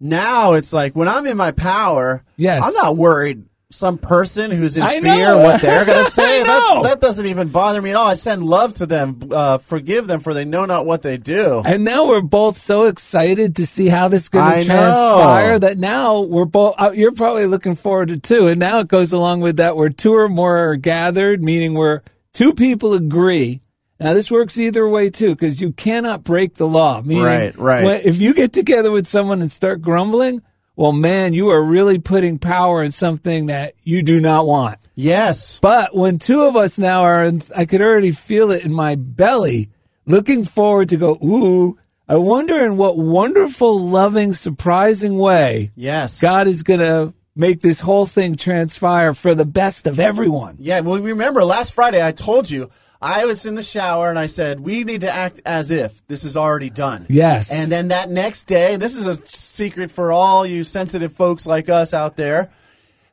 now 0.01 0.55
it's 0.55 0.73
like 0.73 0.95
when 0.97 1.09
I'm 1.09 1.27
in 1.27 1.37
my 1.37 1.53
power. 1.53 2.25
Yes. 2.37 2.63
I'm 2.65 2.75
not 2.75 2.97
worried. 2.97 3.45
Some 3.71 3.97
person 3.97 4.51
who's 4.51 4.77
in 4.77 4.83
I 4.83 5.01
fear 5.01 5.29
know. 5.29 5.39
what 5.39 5.63
they're 5.63 5.87
going 5.87 6.05
to 6.05 6.11
say. 6.11 6.43
that, 6.43 6.81
that 6.83 7.01
doesn't 7.01 7.25
even 7.25 7.49
bother 7.49 7.81
me 7.81 7.89
at 7.89 7.97
all. 7.97 8.07
I 8.07 8.15
send 8.15 8.45
love 8.45 8.75
to 8.75 8.87
them, 8.87 9.19
uh, 9.31 9.57
forgive 9.59 10.07
them 10.07 10.21
for 10.21 10.35
they 10.35 10.45
know 10.45 10.67
not 10.67 10.85
what 10.85 11.01
they 11.01 11.17
do. 11.17 11.63
And 11.65 11.83
now 11.83 12.07
we're 12.07 12.21
both 12.21 12.59
so 12.59 12.85
excited 12.85 13.57
to 13.57 13.67
see 13.67 13.89
how 13.89 14.09
this 14.09 14.25
is 14.25 14.29
going 14.29 14.63
to 14.65 14.69
know. 14.69 14.75
transpire 14.75 15.59
that 15.61 15.79
now 15.79 16.21
we're 16.21 16.45
both, 16.45 16.75
uh, 16.77 16.93
you're 16.93 17.13
probably 17.13 17.47
looking 17.47 17.75
forward 17.75 18.09
to 18.09 18.19
two. 18.19 18.47
And 18.49 18.61
now 18.61 18.81
it 18.81 18.89
goes 18.89 19.15
along 19.15 19.41
with 19.41 19.57
that 19.57 19.75
where 19.75 19.89
two 19.89 20.13
or 20.13 20.29
more 20.29 20.59
are 20.73 20.77
gathered, 20.77 21.43
meaning 21.43 21.73
where 21.73 22.03
two 22.35 22.53
people 22.53 22.93
agree. 22.93 23.63
Now 24.03 24.15
this 24.15 24.31
works 24.31 24.59
either 24.59 24.89
way 24.89 25.11
too, 25.11 25.31
because 25.31 25.61
you 25.61 25.73
cannot 25.73 26.25
break 26.25 26.55
the 26.55 26.67
law. 26.67 27.03
Meaning, 27.05 27.25
Right, 27.25 27.59
right. 27.59 27.85
when- 27.85 28.01
if 28.05 28.21
you 28.21 28.35
get 28.35 28.53
together 28.53 28.91
with 28.91 29.07
someone 29.07 29.41
and 29.41 29.51
start 29.51 29.81
grumbling, 29.83 30.43
well, 30.77 30.93
man, 30.93 31.35
you 31.35 31.49
are 31.51 31.63
really 31.63 31.99
putting 31.99 32.39
power 32.39 32.83
in 32.83 32.93
something 32.93 33.47
that 33.47 33.75
you 33.85 34.03
do 34.03 34.21
not 34.21 34.47
want. 34.47 34.79
Yes. 34.95 35.59
But 35.61 35.95
when 35.97 36.19
two 36.19 36.43
of 36.43 36.57
us 36.57 36.79
now 36.79 37.03
are, 37.03 37.25
in, 37.25 37.43
I 37.55 37.65
could 37.67 37.81
already 37.83 38.11
feel 38.11 38.51
it 38.53 38.65
in 38.65 38.73
my 38.73 38.95
belly, 38.95 39.69
looking 40.07 40.45
forward 40.45 40.89
to 40.91 40.97
go, 40.97 41.19
ooh, 41.23 41.79
I 42.09 42.17
wonder 42.17 42.65
in 42.65 42.77
what 42.77 42.99
wonderful, 42.99 43.81
loving, 43.81 44.35
surprising 44.35 45.19
way 45.19 45.71
Yes. 45.77 46.21
God 46.21 46.49
is 46.49 46.63
going 46.63 46.81
to 46.81 47.13
make 47.35 47.63
this 47.63 47.81
whole 47.81 48.05
thing 48.07 48.35
transpire 48.35 49.15
for 49.15 49.35
the 49.35 49.47
best 49.47 49.87
of 49.87 49.99
everyone. 50.01 50.57
Yeah, 50.59 50.81
well, 50.81 51.01
remember 51.01 51.45
last 51.45 51.73
Friday 51.73 52.05
I 52.05 52.13
told 52.13 52.51
you 52.51 52.69
I 53.03 53.25
was 53.25 53.45
in 53.45 53.57
the 53.57 53.63
shower 53.63 54.09
and 54.09 54.19
I 54.19 54.27
said 54.27 54.61
we 54.61 54.85
need 54.85 55.01
to 55.01 55.13
act 55.13 55.41
as 55.45 55.71
if 55.71 56.07
this 56.07 56.23
is 56.23 56.37
already 56.37 56.71
done. 56.71 57.07
Yes. 57.09 57.51
And 57.51 57.71
then 57.71 57.89
that 57.89 58.09
next 58.09 58.45
day, 58.45 58.77
this 58.77 58.97
is 58.97 59.07
a 59.07 59.17
secret 59.27 59.91
for 59.91 60.13
all 60.13 60.47
you 60.47 60.63
sensitive 60.63 61.13
folks 61.13 61.45
like 61.45 61.69
us 61.69 61.93
out 61.93 62.17
there. 62.17 62.51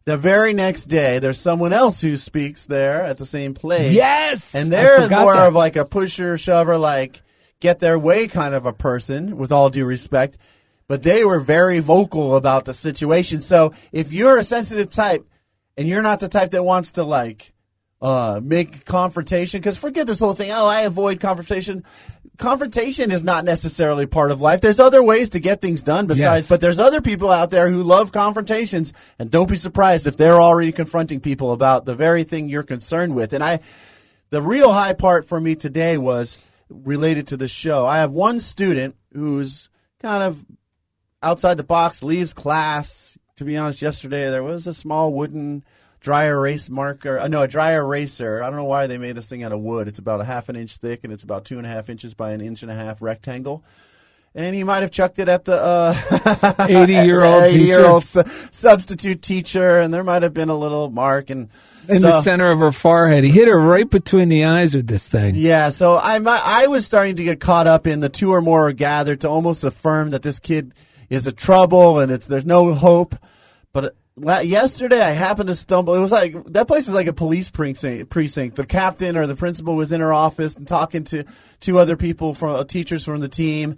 The 0.06 0.16
very 0.18 0.54
next 0.54 0.86
day, 0.86 1.20
there's 1.20 1.40
someone 1.40 1.74
else 1.74 2.02
who 2.02 2.18
speaks 2.18 2.66
there 2.66 3.04
at 3.04 3.18
the 3.18 3.26
same 3.26 3.54
place. 3.54 3.94
Yes! 3.94 4.56
And 4.56 4.72
they're 4.72 5.10
more 5.10 5.36
that. 5.36 5.48
of 5.48 5.54
like 5.54 5.76
a 5.76 5.86
pusher, 5.86 6.38
shover, 6.38 6.78
like 6.78 7.22
get 7.60 7.80
their 7.80 8.00
way 8.00 8.28
kind 8.28 8.56
of 8.56 8.66
a 8.66 8.74
person, 8.74 9.38
with 9.38 9.52
all 9.52 9.70
due 9.70 9.86
respect. 9.86 10.38
But 10.88 11.04
they 11.04 11.24
were 11.24 11.40
very 11.40 11.80
vocal 11.80 12.36
about 12.36 12.66
the 12.66 12.74
situation. 12.74 13.42
So 13.42 13.74
if 13.92 14.12
you're 14.12 14.38
a 14.38 14.44
sensitive 14.44 14.90
type 14.90 15.28
and 15.78 15.88
you're 15.88 16.02
not 16.02 16.20
the 16.20 16.28
type 16.28 16.52
that 16.52 16.64
wants 16.64 16.94
to 16.94 17.04
like 17.04 17.54
uh, 18.02 18.40
make 18.44 18.86
confrontation, 18.86 19.60
because 19.60 19.78
forget 19.78 20.08
this 20.08 20.20
whole 20.20 20.34
thing. 20.34 20.52
Oh, 20.52 20.66
I 20.66 20.82
avoid 20.82 21.20
confrontation. 21.20 21.84
Confrontation 22.38 23.12
is 23.12 23.24
not 23.24 23.44
necessarily 23.44 24.06
part 24.06 24.32
of 24.32 24.40
life. 24.40 24.62
There's 24.62 24.80
other 24.80 25.04
ways 25.04 25.32
to 25.32 25.40
get 25.42 25.62
things 25.62 25.84
done 25.84 26.08
besides, 26.08 26.44
Yes. 26.46 26.50
but 26.50 26.62
there's 26.62 26.80
other 26.80 27.02
people 27.02 27.30
out 27.30 27.50
there 27.50 27.70
who 27.70 27.84
love 27.84 28.14
confrontations, 28.14 28.94
and 29.20 29.30
don't 29.30 29.50
be 29.50 29.58
surprised 29.58 30.08
if 30.08 30.16
they're 30.16 30.40
already 30.40 30.72
confronting 30.72 31.20
people 31.20 31.52
about 31.52 31.86
the 31.86 31.96
very 31.96 32.24
thing 32.24 32.48
you're 32.48 32.64
concerned 32.64 33.14
with. 33.16 33.34
And 33.34 33.44
I, 33.44 33.60
the 34.30 34.42
real 34.42 34.72
high 34.72 34.94
part 34.94 35.28
for 35.28 35.40
me 35.42 35.56
today 35.56 35.98
was 35.98 36.38
related 36.70 37.28
to 37.28 37.38
the 37.38 37.48
show. 37.50 37.86
I 37.86 37.98
have 37.98 38.12
one 38.12 38.40
student 38.40 38.96
who's 39.14 39.68
kind 40.00 40.24
of 40.24 40.46
outside 41.22 41.56
the 41.58 41.64
box, 41.64 42.02
leaves 42.04 42.32
class. 42.32 43.18
To 43.36 43.44
be 43.44 43.58
honest, 43.58 43.82
yesterday 43.82 44.30
there 44.30 44.44
was 44.44 44.68
a 44.68 44.74
small 44.74 45.12
wooden 45.12 45.64
dry 46.00 46.26
erase 46.26 46.70
marker. 46.70 47.20
Uh, 47.20 47.28
no, 47.28 47.42
a 47.42 47.48
dry 47.48 47.72
eraser. 47.74 48.42
I 48.42 48.48
don't 48.48 48.56
know 48.58 48.66
why 48.66 48.88
they 48.88 48.98
made 48.98 49.16
this 49.16 49.28
thing 49.28 49.44
out 49.44 49.52
of 49.52 49.60
wood. 49.60 49.88
It's 49.88 50.00
about 50.00 50.22
a 50.22 50.26
half 50.26 50.50
an 50.50 50.56
inch 50.56 50.78
thick 50.78 51.02
and 51.04 51.12
it's 51.14 51.24
about 51.24 51.46
two 51.46 51.58
and 51.58 51.66
a 51.68 51.70
half 51.70 51.90
inches 51.90 52.14
by 52.14 52.32
an 52.32 52.42
inch 52.42 52.62
and 52.64 52.72
a 52.72 52.76
half 52.76 53.02
rectangle. 53.02 53.64
And 54.36 54.56
he 54.56 54.64
might 54.64 54.82
have 54.82 54.92
chucked 54.92 55.18
it 55.18 55.28
at 55.28 55.44
the 55.46 55.56
uh, 55.60 55.94
80-year-old 56.54 57.44
80 57.46 57.64
year 57.64 57.86
old 57.86 58.04
su- 58.06 58.24
substitute 58.52 59.22
teacher, 59.24 59.80
and 59.80 59.92
there 59.94 60.04
might 60.04 60.22
have 60.22 60.36
been 60.36 60.50
a 60.50 60.56
little 60.56 60.90
mark. 60.90 61.32
And 61.32 61.50
In 61.88 62.00
so- 62.00 62.08
the 62.08 62.22
center 62.22 62.52
of 62.52 62.60
her 62.60 62.72
forehead. 62.72 63.24
He 63.24 63.32
hit 63.32 63.48
her 63.48 63.60
right 63.60 63.90
between 63.90 64.30
the 64.30 64.46
eyes 64.46 64.76
with 64.76 64.86
this 64.88 65.10
thing. 65.10 65.36
yeah, 65.36 65.70
so 65.70 65.96
I 65.96 66.20
I 66.24 66.68
was 66.68 66.86
starting 66.86 67.16
to 67.16 67.24
get 67.24 67.40
caught 67.40 67.66
up 67.68 67.88
in 67.88 68.02
the 68.02 68.10
two 68.10 68.32
or 68.32 68.40
more 68.42 68.68
are 68.68 68.72
gathered 68.72 69.22
to 69.22 69.30
almost 69.30 69.64
affirm 69.64 70.12
that 70.12 70.22
this 70.22 70.38
kid 70.40 70.74
is 71.10 71.26
a 71.26 71.32
trouble 71.32 72.00
and 72.00 72.12
it's 72.12 72.28
there's 72.28 72.46
no 72.46 72.74
hope. 72.76 73.16
But 73.74 73.96
yesterday 74.24 75.02
I 75.02 75.12
happened 75.12 75.48
to 75.48 75.56
stumble. 75.56 75.96
It 75.96 76.00
was 76.00 76.12
like 76.12 76.36
that 76.54 76.68
place 76.68 76.88
is 76.88 76.94
like 76.94 77.08
a 77.08 77.14
police 77.14 77.50
precinct. 77.50 78.10
Precinct. 78.10 78.56
The 78.56 78.66
captain 78.66 79.18
or 79.18 79.28
the 79.28 79.36
principal 79.36 79.76
was 79.76 79.92
in 79.92 80.02
her 80.02 80.14
office 80.14 80.56
and 80.56 80.68
talking 80.68 81.04
to 81.06 81.26
two 81.60 81.78
other 81.80 81.98
people 81.98 82.34
from 82.34 82.56
uh, 82.56 82.64
teachers 82.64 83.04
from 83.04 83.20
the 83.20 83.30
team. 83.30 83.78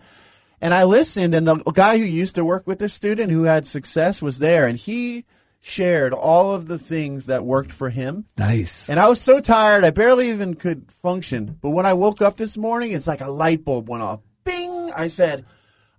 And 0.62 0.74
I 0.74 0.84
listened, 0.84 1.34
and 1.34 1.48
the 1.48 1.56
guy 1.74 1.98
who 1.98 2.04
used 2.04 2.36
to 2.36 2.46
work 2.46 2.68
with 2.68 2.78
this 2.78 2.94
student 2.94 3.32
who 3.32 3.44
had 3.44 3.66
success 3.66 4.22
was 4.22 4.38
there, 4.38 4.68
and 4.68 4.78
he 4.78 5.26
shared 5.60 6.14
all 6.14 6.54
of 6.54 6.68
the 6.68 6.78
things 6.78 7.26
that 7.26 7.46
worked 7.46 7.72
for 7.72 7.90
him. 7.90 8.26
Nice. 8.38 8.88
And 8.90 9.00
I 9.00 9.08
was 9.10 9.20
so 9.20 9.40
tired, 9.40 9.84
I 9.84 9.90
barely 9.90 10.30
even 10.30 10.56
could 10.56 10.92
function. 10.92 11.58
But 11.62 11.72
when 11.72 11.86
I 11.88 11.94
woke 11.94 12.22
up 12.22 12.38
this 12.38 12.58
morning, 12.58 12.92
it's 12.92 13.08
like 13.08 13.22
a 13.22 13.32
light 13.32 13.64
bulb 13.64 13.90
went 13.90 14.04
off. 14.04 14.20
Bing! 14.44 14.92
I 14.96 15.08
said, 15.08 15.46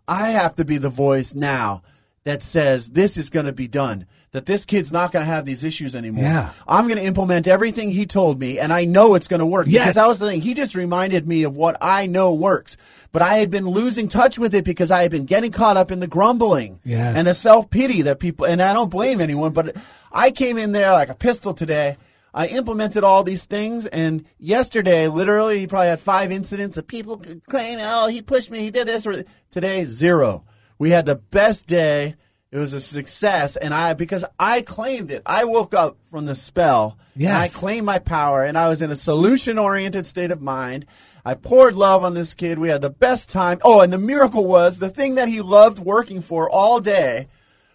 I 0.06 0.30
have 0.30 0.56
to 0.56 0.64
be 0.64 0.78
the 0.78 0.88
voice 0.90 1.34
now 1.34 1.82
that 2.24 2.42
says 2.42 2.90
this 2.90 3.16
is 3.16 3.30
going 3.30 3.46
to 3.46 3.52
be 3.52 3.68
done. 3.68 4.06
That 4.32 4.46
this 4.46 4.64
kid's 4.64 4.90
not 4.90 5.12
going 5.12 5.26
to 5.26 5.30
have 5.30 5.44
these 5.44 5.62
issues 5.62 5.94
anymore. 5.94 6.24
Yeah. 6.24 6.50
I'm 6.66 6.86
going 6.88 6.96
to 6.98 7.04
implement 7.04 7.46
everything 7.46 7.90
he 7.90 8.06
told 8.06 8.40
me, 8.40 8.58
and 8.58 8.72
I 8.72 8.86
know 8.86 9.14
it's 9.14 9.28
going 9.28 9.40
to 9.40 9.46
work. 9.46 9.66
Yes. 9.68 9.82
Because 9.84 9.94
that 9.96 10.06
was 10.08 10.18
the 10.20 10.26
thing. 10.26 10.40
He 10.40 10.54
just 10.54 10.74
reminded 10.74 11.28
me 11.28 11.42
of 11.42 11.54
what 11.54 11.76
I 11.82 12.06
know 12.06 12.32
works. 12.32 12.78
But 13.12 13.20
I 13.20 13.34
had 13.36 13.50
been 13.50 13.68
losing 13.68 14.08
touch 14.08 14.38
with 14.38 14.54
it 14.54 14.64
because 14.64 14.90
I 14.90 15.02
had 15.02 15.10
been 15.10 15.26
getting 15.26 15.52
caught 15.52 15.76
up 15.76 15.90
in 15.90 16.00
the 16.00 16.06
grumbling 16.06 16.80
Yes. 16.82 17.14
and 17.18 17.26
the 17.26 17.34
self 17.34 17.68
pity 17.68 18.00
that 18.02 18.20
people, 18.20 18.46
and 18.46 18.62
I 18.62 18.72
don't 18.72 18.88
blame 18.90 19.20
anyone, 19.20 19.52
but 19.52 19.76
I 20.10 20.30
came 20.30 20.56
in 20.56 20.72
there 20.72 20.92
like 20.92 21.10
a 21.10 21.14
pistol 21.14 21.52
today. 21.52 21.98
I 22.32 22.46
implemented 22.46 23.04
all 23.04 23.22
these 23.24 23.44
things, 23.44 23.84
and 23.84 24.24
yesterday, 24.38 25.08
literally, 25.08 25.58
he 25.58 25.66
probably 25.66 25.88
had 25.88 26.00
five 26.00 26.32
incidents 26.32 26.78
of 26.78 26.86
people 26.86 27.20
claiming, 27.50 27.84
"Oh, 27.86 28.06
he 28.06 28.22
pushed 28.22 28.50
me, 28.50 28.60
he 28.60 28.70
did 28.70 28.86
this." 28.88 29.06
Today, 29.50 29.84
zero. 29.84 30.40
We 30.78 30.88
had 30.88 31.04
the 31.04 31.16
best 31.16 31.66
day. 31.66 32.14
It 32.52 32.58
was 32.58 32.74
a 32.74 32.80
success, 32.80 33.56
and 33.56 33.72
I 33.72 33.94
because 33.94 34.26
I 34.38 34.60
claimed 34.60 35.10
it. 35.10 35.22
I 35.24 35.44
woke 35.44 35.72
up 35.72 35.96
from 36.10 36.26
the 36.26 36.34
spell, 36.34 36.98
and 37.16 37.32
I 37.32 37.48
claimed 37.48 37.86
my 37.86 37.98
power, 37.98 38.44
and 38.44 38.58
I 38.58 38.68
was 38.68 38.82
in 38.82 38.90
a 38.90 38.96
solution-oriented 38.96 40.04
state 40.04 40.30
of 40.30 40.42
mind. 40.42 40.84
I 41.24 41.32
poured 41.32 41.74
love 41.76 42.04
on 42.04 42.12
this 42.12 42.34
kid. 42.34 42.58
We 42.58 42.68
had 42.68 42.82
the 42.82 42.90
best 42.90 43.30
time. 43.30 43.58
Oh, 43.64 43.80
and 43.80 43.90
the 43.90 43.96
miracle 43.96 44.44
was 44.44 44.78
the 44.78 44.90
thing 44.90 45.14
that 45.14 45.28
he 45.28 45.40
loved 45.40 45.78
working 45.78 46.20
for 46.20 46.50
all 46.50 46.78
day 46.78 47.28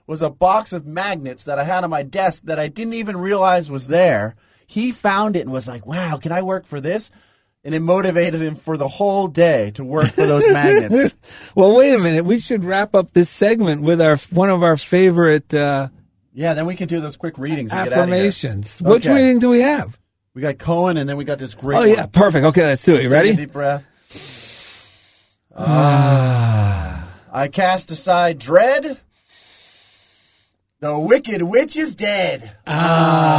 was 0.05 0.21
a 0.21 0.29
box 0.29 0.73
of 0.73 0.85
magnets 0.85 1.45
that 1.45 1.57
I 1.57 1.63
had 1.63 1.83
on 1.83 1.89
my 1.89 2.03
desk 2.03 2.43
that 2.43 2.59
I 2.59 2.67
didn't 2.67 2.93
even 2.93 3.17
realize 3.17 3.71
was 3.71 3.87
there. 3.87 4.35
He 4.67 4.91
found 4.91 5.35
it 5.35 5.41
and 5.41 5.51
was 5.51 5.67
like, 5.67 5.87
"Wow, 5.87 6.17
can 6.17 6.31
I 6.31 6.43
work 6.43 6.67
for 6.67 6.79
this?" 6.79 7.09
And 7.67 7.75
it 7.75 7.81
motivated 7.81 8.39
him 8.41 8.55
for 8.55 8.77
the 8.77 8.87
whole 8.87 9.27
day 9.27 9.71
to 9.71 9.83
work 9.83 10.07
for 10.11 10.25
those 10.25 10.47
magnets. 10.47 11.13
Well, 11.53 11.75
wait 11.75 11.93
a 11.93 11.99
minute. 11.99 12.23
We 12.23 12.39
should 12.39 12.63
wrap 12.63 12.95
up 12.95 13.11
this 13.11 13.29
segment 13.29 13.81
with 13.81 13.99
our 13.99 14.15
one 14.31 14.49
of 14.49 14.63
our 14.63 14.77
favorite 14.77 15.53
uh, 15.53 15.89
Yeah, 16.33 16.53
then 16.53 16.65
we 16.65 16.75
can 16.75 16.87
do 16.87 17.01
those 17.01 17.17
quick 17.17 17.37
readings 17.37 17.73
and 17.73 17.83
get 17.89 17.91
out 17.97 18.03
of 18.03 18.07
here. 18.07 18.15
affirmations. 18.15 18.81
Which 18.81 19.05
Okay. 19.05 19.13
reading 19.13 19.39
do 19.39 19.49
we 19.49 19.59
have? 19.61 19.99
We 20.33 20.41
got 20.41 20.57
Cohen, 20.59 20.95
and 20.97 21.09
then 21.09 21.17
we 21.17 21.25
got 21.25 21.39
this 21.39 21.55
great. 21.55 21.75
Oh 21.77 21.79
one. 21.81 21.89
yeah, 21.89 22.05
perfect. 22.05 22.45
Okay, 22.45 22.63
let's 22.63 22.83
do 22.83 22.93
it. 22.95 23.03
You 23.03 23.09
Take 23.09 23.11
a 23.11 23.15
ready? 23.15 23.35
deep 23.35 23.51
breath. 23.51 23.83
Ah. 25.55 27.09
I 27.33 27.47
cast 27.49 27.91
aside 27.91 28.39
dread. 28.39 28.97
The 30.79 30.97
wicked 30.97 31.41
witch 31.41 31.75
is 31.75 31.95
dead. 31.95 32.55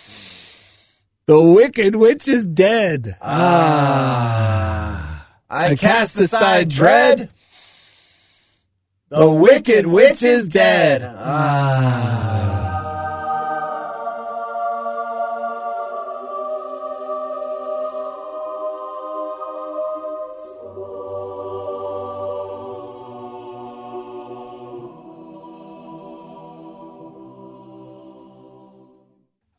The 1.28 1.38
Wicked 1.38 1.94
Witch 1.94 2.26
is 2.26 2.46
dead. 2.46 3.18
Ah. 3.20 4.58
I, 5.50 5.74
cast 5.74 6.16
aside 6.16 6.70
dread. 6.70 7.28
The 9.10 9.30
Wicked 9.30 9.86
Witch 9.86 10.22
is 10.22 10.48
dead. 10.48 11.02
Ah. 11.04 12.47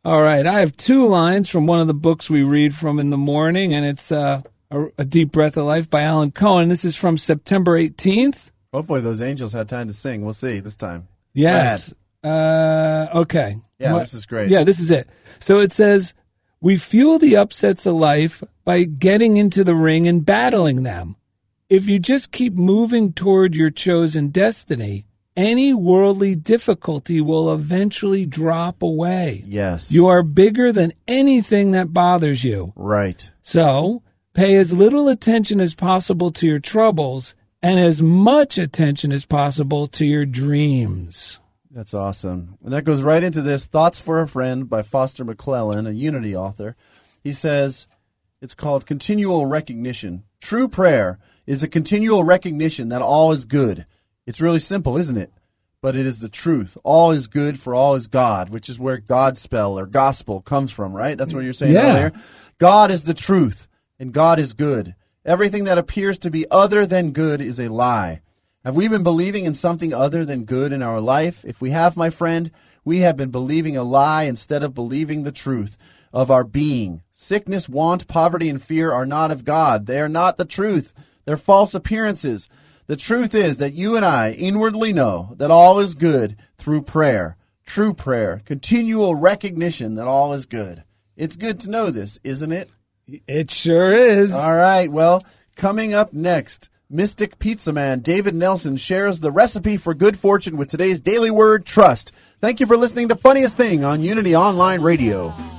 All 0.06 0.22
right, 0.22 0.46
I 0.48 0.62
have 0.62 0.78
two 0.78 1.06
lines 1.08 1.50
from 1.50 1.68
one 1.68 1.82
of 1.82 1.88
the 1.88 1.94
books 1.94 2.30
we 2.30 2.42
read 2.44 2.74
from 2.74 3.00
in 3.00 3.10
the 3.10 3.18
morning, 3.18 3.74
and 3.74 3.86
it's 3.86 4.12
uh, 4.14 4.42
a, 4.72 4.86
a 5.00 5.06
Deep 5.06 5.32
Breath 5.32 5.58
of 5.58 5.66
Life 5.66 5.90
by 5.90 6.04
Alan 6.04 6.32
Cohen. 6.32 6.70
This 6.70 6.86
is 6.86 6.96
from 6.96 7.18
September 7.18 7.78
18th. 7.78 8.52
Hopefully, 8.74 9.02
those 9.02 9.22
angels 9.22 9.52
had 9.52 9.68
time 9.68 9.88
to 9.88 9.94
sing. 9.94 10.22
We'll 10.24 10.34
see 10.34 10.62
this 10.62 10.78
time. 10.78 11.10
Yes. 11.34 11.94
Uh, 12.24 13.08
okay. 13.14 13.58
Yeah, 13.78 13.94
What- 13.94 14.00
this 14.02 14.14
is 14.14 14.26
great. 14.26 14.50
Yeah, 14.50 14.64
this 14.64 14.80
is 14.80 14.90
it. 14.90 15.10
So 15.42 15.60
it 15.60 15.74
says, 15.74 16.14
We 16.62 16.78
fuel 16.78 17.20
the 17.20 17.36
upsets 17.36 17.86
of 17.86 17.96
life 17.96 18.42
by 18.64 18.84
getting 18.86 19.36
into 19.36 19.66
the 19.66 19.76
ring 19.76 20.08
and 20.08 20.26
battling 20.26 20.84
them. 20.84 21.18
If 21.70 21.90
you 21.90 22.00
just 22.00 22.32
keep 22.32 22.54
moving 22.54 23.12
toward 23.12 23.54
your 23.54 23.70
chosen 23.70 24.30
destiny, 24.30 25.06
any 25.36 25.74
worldly 25.74 26.36
difficulty 26.36 27.22
will 27.22 27.54
eventually 27.54 28.26
drop 28.26 28.82
away. 28.82 29.44
Yes. 29.48 29.92
You 29.92 30.08
are 30.08 30.24
bigger 30.24 30.72
than 30.72 30.94
anything 31.08 31.72
that 31.72 31.94
bothers 31.94 32.44
you. 32.44 32.74
right. 32.76 33.30
So 33.42 34.04
pay 34.34 34.56
as 34.56 34.72
little 34.74 35.10
attention 35.10 35.60
as 35.60 35.76
possible 35.76 36.32
to 36.32 36.48
your 36.48 36.60
troubles 36.60 37.36
and 37.62 37.80
as 37.80 38.02
much 38.02 38.58
attention 38.58 39.12
as 39.12 39.26
possible 39.26 39.88
to 39.88 40.06
your 40.06 40.26
dreams. 40.26 41.40
That's 41.72 41.94
awesome. 41.94 42.58
And 42.64 42.74
that 42.74 42.84
goes 42.84 43.02
right 43.02 43.24
into 43.24 43.42
this 43.42 43.66
Thoughts 43.66 44.00
for 44.00 44.20
a 44.22 44.28
Friend 44.28 44.70
by 44.70 44.82
Foster 44.82 45.24
McClellan, 45.24 45.88
a 45.88 45.92
Unity 45.92 46.36
author. 46.36 46.76
He 47.24 47.34
says 47.34 47.88
it's 48.42 48.56
called 48.56 48.86
continual 48.86 49.46
recognition. 49.46 50.24
True 50.42 50.68
prayer 50.68 51.20
is 51.46 51.62
a 51.62 51.68
continual 51.68 52.24
recognition 52.24 52.90
that 52.90 53.02
all 53.02 53.32
is 53.32 53.46
good. 53.46 53.86
It's 54.30 54.40
really 54.40 54.60
simple, 54.60 54.96
isn't 54.96 55.18
it? 55.18 55.34
But 55.82 55.96
it 55.96 56.06
is 56.06 56.20
the 56.20 56.30
truth. 56.30 56.78
All 56.84 57.10
is 57.10 57.26
good 57.26 57.60
for 57.60 57.74
all 57.74 57.96
is 57.96 58.06
God, 58.06 58.50
which 58.50 58.70
is 58.70 58.80
where 58.80 58.98
God 58.98 59.40
spell 59.40 59.80
or 59.80 59.88
gospel 59.88 60.40
comes 60.40 60.72
from, 60.72 60.94
right? 60.94 61.18
That's 61.18 61.34
what 61.34 61.44
you're 61.44 61.52
saying 61.52 61.74
Yeah. 61.74 61.90
earlier. 61.90 62.12
God 62.60 62.92
is 62.92 63.06
the 63.06 63.16
truth, 63.16 63.68
and 63.98 64.14
God 64.14 64.38
is 64.38 64.54
good. 64.54 64.94
Everything 65.26 65.64
that 65.64 65.80
appears 65.80 66.20
to 66.20 66.30
be 66.30 66.46
other 66.52 66.86
than 66.86 67.10
good 67.12 67.42
is 67.42 67.60
a 67.60 67.70
lie. 67.70 68.22
Have 68.64 68.76
we 68.76 68.88
been 68.88 69.02
believing 69.02 69.46
in 69.46 69.56
something 69.56 69.96
other 69.96 70.24
than 70.24 70.44
good 70.44 70.72
in 70.72 70.84
our 70.84 71.02
life? 71.02 71.44
If 71.44 71.60
we 71.60 71.72
have, 71.72 71.98
my 71.98 72.12
friend, 72.12 72.52
we 72.86 73.00
have 73.00 73.18
been 73.18 73.32
believing 73.32 73.76
a 73.76 73.84
lie 73.84 74.26
instead 74.26 74.62
of 74.62 74.76
believing 74.76 75.24
the 75.24 75.32
truth 75.32 75.76
of 76.14 76.30
our 76.30 76.44
being. 76.44 77.02
Sickness, 77.14 77.68
want, 77.68 78.08
poverty, 78.08 78.48
and 78.48 78.62
fear 78.62 78.92
are 78.92 79.08
not 79.08 79.32
of 79.32 79.44
God. 79.44 79.88
They 79.88 80.00
are 80.00 80.08
not 80.08 80.38
the 80.38 80.46
truth. 80.46 80.94
They're 81.26 81.36
false 81.36 81.74
appearances. 81.74 82.48
The 82.90 82.98
truth 82.98 83.36
is 83.36 83.60
that 83.60 83.74
you 83.74 83.96
and 83.96 84.04
I 84.04 84.32
inwardly 84.32 84.94
know 84.94 85.36
that 85.38 85.52
all 85.52 85.80
is 85.80 85.94
good 85.94 86.38
through 86.58 86.82
prayer, 86.82 87.38
true 87.64 87.94
prayer, 87.94 88.42
continual 88.46 89.14
recognition 89.14 89.94
that 89.94 90.08
all 90.08 90.34
is 90.34 90.48
good. 90.48 90.84
It's 91.16 91.36
good 91.36 91.60
to 91.60 91.70
know 91.70 91.92
this, 91.92 92.20
isn't 92.24 92.52
it? 92.52 92.68
It 93.28 93.52
sure 93.52 93.92
is. 93.92 94.34
All 94.34 94.56
right. 94.56 94.92
Well, 94.92 95.24
coming 95.56 95.94
up 95.94 96.14
next, 96.14 96.72
Mystic 96.90 97.38
Pizza 97.38 97.72
Man 97.72 98.00
David 98.00 98.34
Nelson 98.34 98.76
shares 98.76 99.20
the 99.20 99.30
recipe 99.30 99.78
for 99.78 99.94
good 99.94 100.18
fortune 100.18 100.58
with 100.58 100.70
today's 100.70 101.00
daily 101.00 101.30
word 101.30 101.68
trust. 101.68 102.12
Thank 102.42 102.60
you 102.60 102.66
for 102.66 102.76
listening 102.76 103.10
to 103.10 103.16
Funniest 103.16 103.56
Thing 103.56 103.84
on 103.84 104.02
Unity 104.02 104.36
Online 104.36 104.82
Radio. 104.82 105.59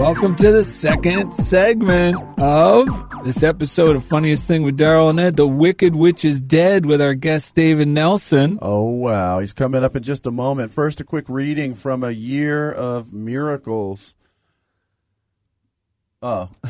Welcome 0.00 0.34
to 0.36 0.50
the 0.50 0.64
second 0.64 1.32
segment 1.34 2.16
of 2.38 2.88
this 3.22 3.42
episode 3.42 3.96
of 3.96 4.02
Funniest 4.02 4.48
Thing 4.48 4.62
with 4.62 4.78
Daryl 4.78 5.10
and 5.10 5.20
Ed. 5.20 5.36
The 5.36 5.46
Wicked 5.46 5.94
Witch 5.94 6.24
is 6.24 6.40
dead 6.40 6.86
with 6.86 7.02
our 7.02 7.12
guest 7.12 7.54
David 7.54 7.86
Nelson. 7.86 8.58
Oh, 8.62 8.92
wow. 8.92 9.40
He's 9.40 9.52
coming 9.52 9.84
up 9.84 9.94
in 9.94 10.02
just 10.02 10.26
a 10.26 10.30
moment. 10.30 10.72
First, 10.72 11.02
a 11.02 11.04
quick 11.04 11.26
reading 11.28 11.74
from 11.74 12.02
A 12.02 12.12
Year 12.12 12.72
of 12.72 13.12
Miracles. 13.12 14.14
Oh. 16.22 16.50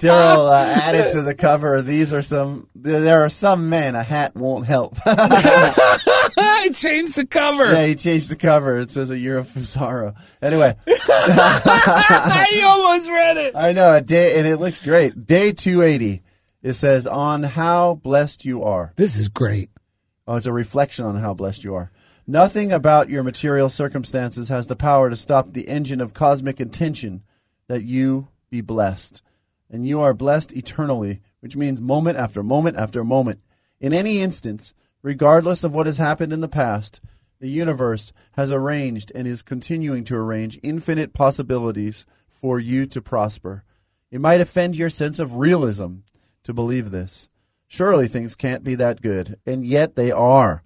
Daryl 0.00 0.50
uh, 0.50 0.80
added 0.82 1.12
to 1.12 1.22
the 1.22 1.36
cover. 1.36 1.82
These 1.82 2.12
are 2.12 2.22
some. 2.22 2.68
There 2.74 3.24
are 3.24 3.28
some 3.28 3.68
men 3.70 3.94
a 3.94 4.02
hat 4.02 4.34
won't 4.34 4.66
help. 4.66 4.96
I 5.06 6.70
changed 6.74 7.14
the 7.14 7.26
cover. 7.26 7.72
yeah, 7.72 7.86
he 7.86 7.94
changed 7.94 8.28
the 8.28 8.34
cover. 8.36 8.78
It 8.78 8.90
says 8.90 9.10
a 9.10 9.18
year 9.18 9.38
of 9.38 9.46
sorrow. 9.68 10.14
Anyway, 10.42 10.74
I 10.88 12.62
almost 12.66 13.08
read 13.08 13.36
it. 13.36 13.54
I 13.54 13.70
know 13.70 14.00
day, 14.00 14.36
and 14.38 14.48
it 14.48 14.56
looks 14.58 14.80
great. 14.80 15.26
Day 15.26 15.52
two 15.52 15.82
eighty. 15.82 16.22
It 16.60 16.74
says 16.74 17.06
on 17.06 17.44
how 17.44 17.94
blessed 17.94 18.44
you 18.44 18.64
are. 18.64 18.92
This 18.96 19.16
is 19.16 19.28
great. 19.28 19.70
Oh, 20.26 20.34
it's 20.34 20.46
a 20.46 20.52
reflection 20.52 21.04
on 21.04 21.14
how 21.16 21.34
blessed 21.34 21.62
you 21.62 21.76
are. 21.76 21.92
Nothing 22.28 22.72
about 22.72 23.08
your 23.08 23.22
material 23.22 23.68
circumstances 23.68 24.48
has 24.48 24.66
the 24.66 24.74
power 24.74 25.08
to 25.08 25.16
stop 25.16 25.52
the 25.52 25.68
engine 25.68 26.00
of 26.00 26.12
cosmic 26.12 26.60
intention 26.60 27.22
that 27.68 27.84
you 27.84 28.28
be 28.50 28.60
blessed. 28.60 29.22
And 29.70 29.86
you 29.86 30.00
are 30.00 30.12
blessed 30.12 30.52
eternally, 30.52 31.20
which 31.38 31.56
means 31.56 31.80
moment 31.80 32.18
after 32.18 32.42
moment 32.42 32.76
after 32.76 33.04
moment. 33.04 33.40
In 33.80 33.92
any 33.92 34.20
instance, 34.20 34.74
regardless 35.02 35.62
of 35.62 35.72
what 35.72 35.86
has 35.86 35.98
happened 35.98 36.32
in 36.32 36.40
the 36.40 36.48
past, 36.48 37.00
the 37.38 37.48
universe 37.48 38.12
has 38.32 38.50
arranged 38.50 39.12
and 39.14 39.28
is 39.28 39.42
continuing 39.42 40.02
to 40.04 40.16
arrange 40.16 40.58
infinite 40.64 41.12
possibilities 41.12 42.06
for 42.28 42.58
you 42.58 42.86
to 42.86 43.00
prosper. 43.00 43.62
It 44.10 44.20
might 44.20 44.40
offend 44.40 44.74
your 44.74 44.90
sense 44.90 45.20
of 45.20 45.36
realism 45.36 45.98
to 46.42 46.52
believe 46.52 46.90
this. 46.90 47.28
Surely 47.68 48.08
things 48.08 48.34
can't 48.34 48.64
be 48.64 48.74
that 48.76 49.00
good, 49.00 49.38
and 49.46 49.64
yet 49.64 49.94
they 49.94 50.10
are. 50.10 50.62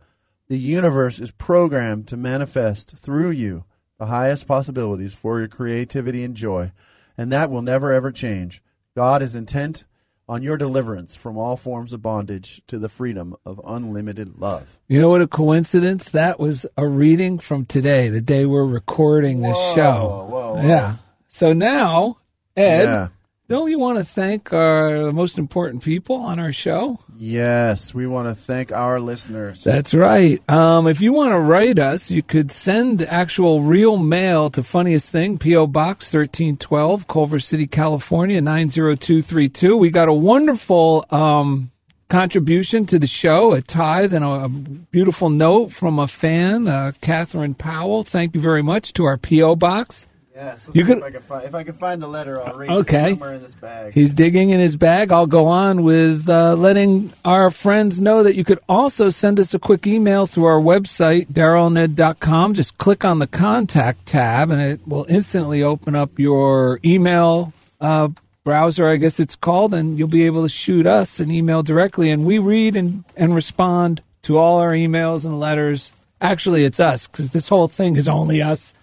The 0.51 0.59
universe 0.59 1.21
is 1.21 1.31
programmed 1.31 2.09
to 2.09 2.17
manifest 2.17 2.97
through 2.97 3.31
you 3.31 3.63
the 4.01 4.07
highest 4.07 4.49
possibilities 4.49 5.15
for 5.15 5.39
your 5.39 5.47
creativity 5.47 6.25
and 6.25 6.35
joy, 6.35 6.73
and 7.17 7.31
that 7.31 7.51
will 7.53 7.63
never 7.63 7.93
ever 7.93 8.11
change. 8.11 8.61
God 8.97 9.23
is 9.23 9.37
intent 9.37 9.85
on 10.29 10.43
your 10.43 10.57
deliverance 10.57 11.15
from 11.15 11.39
all 11.39 11.57
forms 11.57 11.93
of 11.93 12.03
bondage 12.03 12.63
to 12.67 12.81
the 12.81 12.89
freedom 12.89 13.37
of 13.47 13.61
unlimited 13.65 14.41
love. 14.41 14.77
You 14.89 15.01
know 15.01 15.09
what 15.11 15.23
a 15.23 15.29
coincidence? 15.29 16.09
That 16.11 16.41
was 16.41 16.67
a 16.77 16.85
reading 16.85 17.39
from 17.39 17.65
today, 17.65 18.09
the 18.09 18.21
day 18.21 18.45
we're 18.45 18.67
recording 18.67 19.43
this 19.43 19.57
show. 19.77 20.27
whoa, 20.31 20.55
whoa. 20.57 20.63
Yeah. 20.67 20.97
So 21.29 21.53
now, 21.53 22.17
Ed, 22.57 22.87
Yeah. 22.87 23.09
don't 23.49 23.71
you 23.71 23.79
want 23.79 23.99
to 23.99 24.05
thank 24.05 24.53
our 24.53 25.13
most 25.13 25.39
important 25.39 25.85
people 25.85 26.17
on 26.17 26.41
our 26.41 26.51
show? 26.53 26.99
Yes, 27.23 27.93
we 27.93 28.07
want 28.07 28.29
to 28.29 28.35
thank 28.35 28.73
our 28.73 28.99
listeners. 28.99 29.63
That's 29.63 29.93
right. 29.93 30.43
Um, 30.49 30.87
if 30.87 31.03
you 31.03 31.13
want 31.13 31.33
to 31.33 31.39
write 31.39 31.79
us, 31.79 32.11
you 32.11 32.23
could 32.23 32.51
send 32.51 33.03
actual 33.03 33.61
real 33.61 33.99
mail 33.99 34.49
to 34.49 34.63
Funniest 34.63 35.11
Thing, 35.11 35.37
P.O. 35.37 35.67
Box 35.67 36.07
1312, 36.07 37.07
Culver 37.07 37.39
City, 37.39 37.67
California, 37.67 38.41
90232. 38.41 39.77
We 39.77 39.91
got 39.91 40.09
a 40.09 40.15
wonderful 40.15 41.05
um, 41.11 41.71
contribution 42.09 42.87
to 42.87 42.99
the 42.99 43.07
show, 43.07 43.53
a 43.53 43.61
tithe, 43.61 44.15
and 44.15 44.25
a, 44.25 44.45
a 44.45 44.49
beautiful 44.49 45.29
note 45.29 45.73
from 45.73 45.99
a 45.99 46.09
fan, 46.09 46.69
uh, 46.69 46.93
Catherine 47.03 47.53
Powell. 47.53 48.03
Thank 48.03 48.35
you 48.35 48.41
very 48.41 48.63
much 48.63 48.95
to 48.95 49.05
our 49.05 49.19
P.O. 49.19 49.57
Box. 49.57 50.07
Yeah, 50.35 50.57
You 50.73 50.85
could- 50.85 50.99
if, 50.99 51.05
I 51.05 51.11
can 51.11 51.23
find, 51.23 51.45
if 51.45 51.55
I 51.57 51.63
can 51.65 51.75
find 51.75 52.01
the 52.01 52.07
letter, 52.07 52.41
I'll 52.41 52.57
read 52.57 52.71
Okay. 52.71 53.09
it 53.09 53.11
somewhere 53.15 53.35
in 53.35 53.43
this 53.43 53.55
bag. 53.55 53.93
He's 53.95 54.15
digging 54.15 54.51
in 54.51 54.61
his 54.61 54.77
bag. 54.77 55.11
I'll 55.11 55.27
go 55.27 55.47
on 55.47 55.83
with 55.83 56.29
uh, 56.29 56.55
letting 56.55 57.13
our 57.25 57.51
friends 57.51 58.01
know 58.01 58.23
that 58.23 58.37
you 58.37 58.45
could 58.45 58.61
also 58.69 59.11
send 59.11 59.41
us 59.41 59.55
a 59.55 59.59
quick 59.59 59.89
email 59.89 60.27
through 60.27 60.45
our 60.45 60.61
website, 60.61 61.27
darylned.com. 61.33 62.55
Just 62.55 62.79
click 62.79 63.05
on 63.05 63.19
the 63.19 63.27
contact 63.27 64.07
tab 64.07 64.51
and 64.51 64.61
it 64.63 64.81
will 64.87 65.05
instantly 65.09 65.63
open 65.65 65.97
up 65.97 66.19
your 66.19 66.79
email 66.85 67.53
uh, 67.81 68.09
browser, 68.45 68.89
I 68.89 68.97
guess 68.97 69.19
it's 69.21 69.37
called, 69.37 69.75
and 69.75 69.99
you'll 69.99 70.09
be 70.09 70.27
able 70.27 70.43
to 70.45 70.49
shoot 70.49 70.87
us 70.87 71.19
an 71.21 71.31
email 71.31 71.63
directly. 71.63 72.11
And 72.11 72.25
we 72.25 72.39
read 72.39 72.77
and, 72.77 73.05
and 73.17 73.35
respond 73.35 74.01
to 74.23 74.39
all 74.39 74.59
our 74.61 74.73
emails 74.73 75.25
and 75.25 75.41
letters. 75.41 75.93
Actually, 76.21 76.65
it's 76.65 76.79
us 76.79 77.07
because 77.09 77.31
this 77.31 77.49
whole 77.49 77.69
thing 77.69 77.97
is 77.97 78.07
only 78.07 78.41
us. 78.43 78.75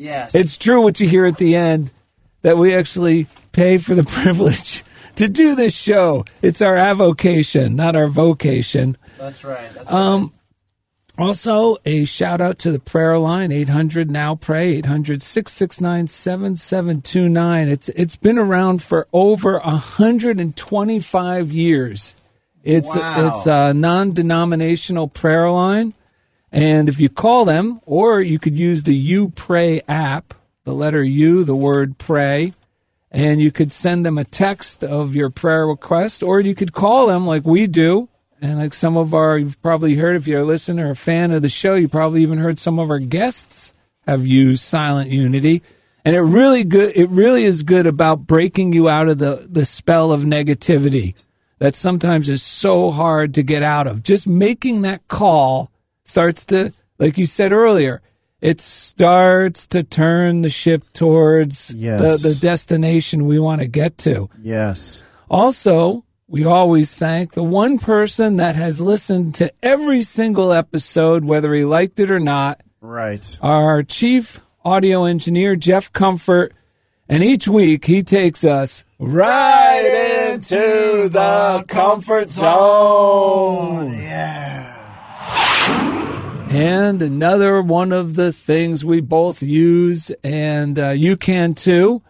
Yes. 0.00 0.34
It's 0.34 0.56
true 0.58 0.82
what 0.82 0.98
you 1.00 1.08
hear 1.08 1.26
at 1.26 1.36
the 1.38 1.54
end 1.56 1.90
that 2.42 2.56
we 2.56 2.74
actually 2.74 3.26
pay 3.52 3.78
for 3.78 3.94
the 3.94 4.02
privilege 4.20 4.82
to 5.16 5.28
do 5.28 5.54
this 5.54 5.74
show. 5.74 6.24
It's 6.42 6.62
our 6.62 6.76
avocation, 6.76 7.76
not 7.76 7.94
our 7.96 8.08
vocation. 8.08 8.96
That's 9.18 9.44
right. 9.44 9.68
That's 9.74 9.92
Um, 9.92 10.32
also, 11.18 11.76
a 11.84 12.06
shout 12.06 12.40
out 12.40 12.58
to 12.60 12.72
the 12.72 12.78
prayer 12.78 13.18
line 13.18 13.52
800 13.52 14.10
now 14.10 14.34
pray 14.36 14.76
800 14.76 15.22
669 15.22 16.06
7729. 16.06 17.68
It's 17.68 17.88
it's 17.90 18.16
been 18.16 18.38
around 18.38 18.82
for 18.82 19.06
over 19.12 19.58
125 19.58 21.52
years. 21.52 22.14
It's 22.62 22.88
Wow. 22.94 23.36
it's 23.36 23.46
a 23.46 23.74
non-denominational 23.74 25.08
prayer 25.08 25.50
line 25.50 25.92
and 26.52 26.88
if 26.88 26.98
you 26.98 27.08
call 27.08 27.44
them 27.44 27.80
or 27.86 28.20
you 28.20 28.38
could 28.38 28.58
use 28.58 28.82
the 28.82 28.94
You 28.94 29.30
Pray 29.30 29.82
app, 29.88 30.34
the 30.64 30.74
letter 30.74 31.02
U, 31.02 31.44
the 31.44 31.54
word 31.54 31.98
pray, 31.98 32.54
and 33.10 33.40
you 33.40 33.50
could 33.50 33.72
send 33.72 34.06
them 34.06 34.18
a 34.18 34.24
text 34.24 34.84
of 34.84 35.16
your 35.16 35.30
prayer 35.30 35.66
request, 35.66 36.22
or 36.22 36.40
you 36.40 36.54
could 36.54 36.72
call 36.72 37.06
them 37.06 37.26
like 37.26 37.44
we 37.44 37.66
do. 37.66 38.08
And 38.40 38.58
like 38.58 38.72
some 38.72 38.96
of 38.96 39.12
our, 39.12 39.36
you've 39.38 39.60
probably 39.60 39.96
heard 39.96 40.16
if 40.16 40.26
you're 40.26 40.40
a 40.40 40.44
listener 40.44 40.88
or 40.88 40.92
a 40.92 40.96
fan 40.96 41.32
of 41.32 41.42
the 41.42 41.48
show, 41.48 41.74
you 41.74 41.88
probably 41.88 42.22
even 42.22 42.38
heard 42.38 42.58
some 42.58 42.78
of 42.78 42.90
our 42.90 42.98
guests 42.98 43.72
have 44.06 44.26
used 44.26 44.62
Silent 44.62 45.10
Unity. 45.10 45.62
And 46.04 46.16
it 46.16 46.20
really 46.20 46.64
good, 46.64 46.96
it 46.96 47.10
really 47.10 47.44
is 47.44 47.62
good 47.62 47.86
about 47.86 48.26
breaking 48.26 48.72
you 48.72 48.88
out 48.88 49.08
of 49.08 49.18
the, 49.18 49.46
the 49.50 49.66
spell 49.66 50.12
of 50.12 50.22
negativity 50.22 51.14
that 51.58 51.74
sometimes 51.74 52.30
is 52.30 52.42
so 52.42 52.90
hard 52.90 53.34
to 53.34 53.42
get 53.42 53.62
out 53.62 53.86
of. 53.86 54.02
Just 54.02 54.26
making 54.26 54.82
that 54.82 55.06
call 55.08 55.69
starts 56.10 56.44
to, 56.46 56.72
like 56.98 57.16
you 57.16 57.24
said 57.26 57.52
earlier, 57.52 58.02
it 58.40 58.60
starts 58.60 59.66
to 59.68 59.82
turn 59.82 60.42
the 60.42 60.48
ship 60.50 60.82
towards 60.92 61.70
Yes. 61.70 62.00
the, 62.22 62.28
the 62.30 62.34
destination 62.34 63.26
we 63.26 63.38
want 63.38 63.60
to 63.60 63.66
get 63.68 63.96
to. 63.98 64.28
yes. 64.42 65.02
Also, 65.30 66.04
we 66.26 66.44
always 66.44 66.92
thank 66.94 67.32
the 67.34 67.42
one 67.42 67.78
person 67.78 68.36
that 68.38 68.56
has 68.56 68.80
listened 68.80 69.34
to 69.36 69.52
every 69.62 70.02
single 70.02 70.52
episode, 70.52 71.24
whether 71.24 71.54
he 71.54 71.64
liked 71.64 72.00
it 72.00 72.10
or 72.10 72.18
not, 72.20 72.60
Right. 72.80 73.38
our 73.42 73.82
chief 73.84 74.40
audio 74.64 75.04
engineer, 75.04 75.54
Jeff 75.56 75.92
Comfort. 75.92 76.52
And 77.08 77.22
each 77.24 77.46
week 77.48 77.84
he 77.86 78.02
takes 78.02 78.44
us 78.44 78.84
right 78.98 80.30
into 80.32 81.08
the 81.08 81.64
comfort 81.68 82.30
zone. 82.30 83.92
And 86.50 87.00
another 87.00 87.62
one 87.62 87.92
of 87.92 88.16
the 88.16 88.32
things 88.32 88.84
we 88.84 89.00
both 89.00 89.40
use, 89.42 90.10
and 90.24 90.78
uh, 90.78 90.90
you 90.90 91.16
can 91.16 91.54
too. 91.54 92.02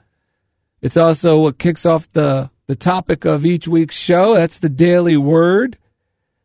It's 0.81 0.97
also 0.97 1.39
what 1.41 1.59
kicks 1.59 1.85
off 1.85 2.11
the, 2.13 2.51
the 2.67 2.75
topic 2.75 3.27
of 3.27 3.45
each 3.45 3.69
week's 3.69 3.97
show. 3.97 4.35
That's 4.35 4.59
the 4.59 4.71
Daily 4.71 5.19
Word. 5.19 5.77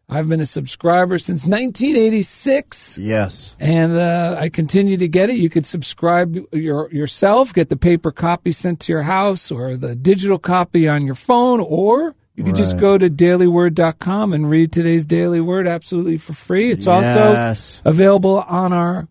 I've 0.10 0.28
been 0.28 0.42
a 0.42 0.46
subscriber 0.46 1.18
since 1.18 1.46
1986 1.48 3.00
Yes. 3.00 3.56
and 3.60 3.94
uh, 3.94 4.36
I 4.40 4.50
continue 4.50 4.98
to 4.98 5.08
get 5.08 5.32
it. 5.32 5.38
You 5.38 5.50
could 5.50 5.66
subscribe 5.66 6.38
your, 6.52 6.92
yourself, 6.92 7.54
get 7.54 7.70
the 7.70 7.76
paper 7.78 8.12
copy 8.12 8.52
sent 8.52 8.82
to 8.82 8.92
your 8.92 9.02
house, 9.04 9.52
or 9.52 9.78
the 9.78 9.96
digital 9.96 10.38
copy 10.38 10.88
on 10.88 11.06
your 11.08 11.16
phone, 11.16 11.60
or 11.60 12.14
you 12.36 12.44
could 12.44 12.56
just 12.56 12.78
go 12.80 12.98
to 12.98 13.10
dailyword.com 13.10 14.34
and 14.34 14.50
read 14.50 14.72
today's 14.72 15.06
Daily 15.06 15.40
Word 15.42 15.68
absolutely 15.68 16.18
for 16.18 16.34
free. 16.34 16.72
It's 16.72 16.86
Yes. 16.86 17.82
also 17.82 17.90
available 17.90 18.40
on 18.42 18.74
our 18.74 19.08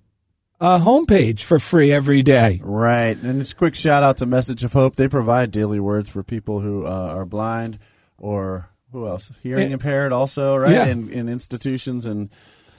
uh, 0.60 0.78
homepage 0.78 1.40
for 1.42 1.58
free 1.58 1.90
every 1.92 2.22
day. 2.22 2.60
Right. 2.62 3.16
And 3.20 3.40
it's 3.40 3.52
a 3.52 3.56
quick 3.56 3.74
shout 3.74 4.02
out 4.02 4.18
to 4.18 4.26
Message 4.26 4.62
of 4.64 4.72
Hope. 4.72 4.96
They 4.96 5.08
provide 5.08 5.50
daily 5.50 5.80
words 5.80 6.08
for 6.08 6.22
people 6.22 6.60
who 6.60 6.86
uh, 6.86 6.90
are 7.16 7.24
blind 7.24 7.78
or 8.18 8.68
who 8.92 9.06
else? 9.08 9.30
Hearing 9.42 9.68
Yeah. 9.68 9.74
impaired 9.74 10.12
also, 10.12 10.54
right? 10.56 10.72
Yeah. 10.72 10.86
In, 10.86 11.10
in 11.10 11.28
institutions 11.28 12.06
and 12.06 12.30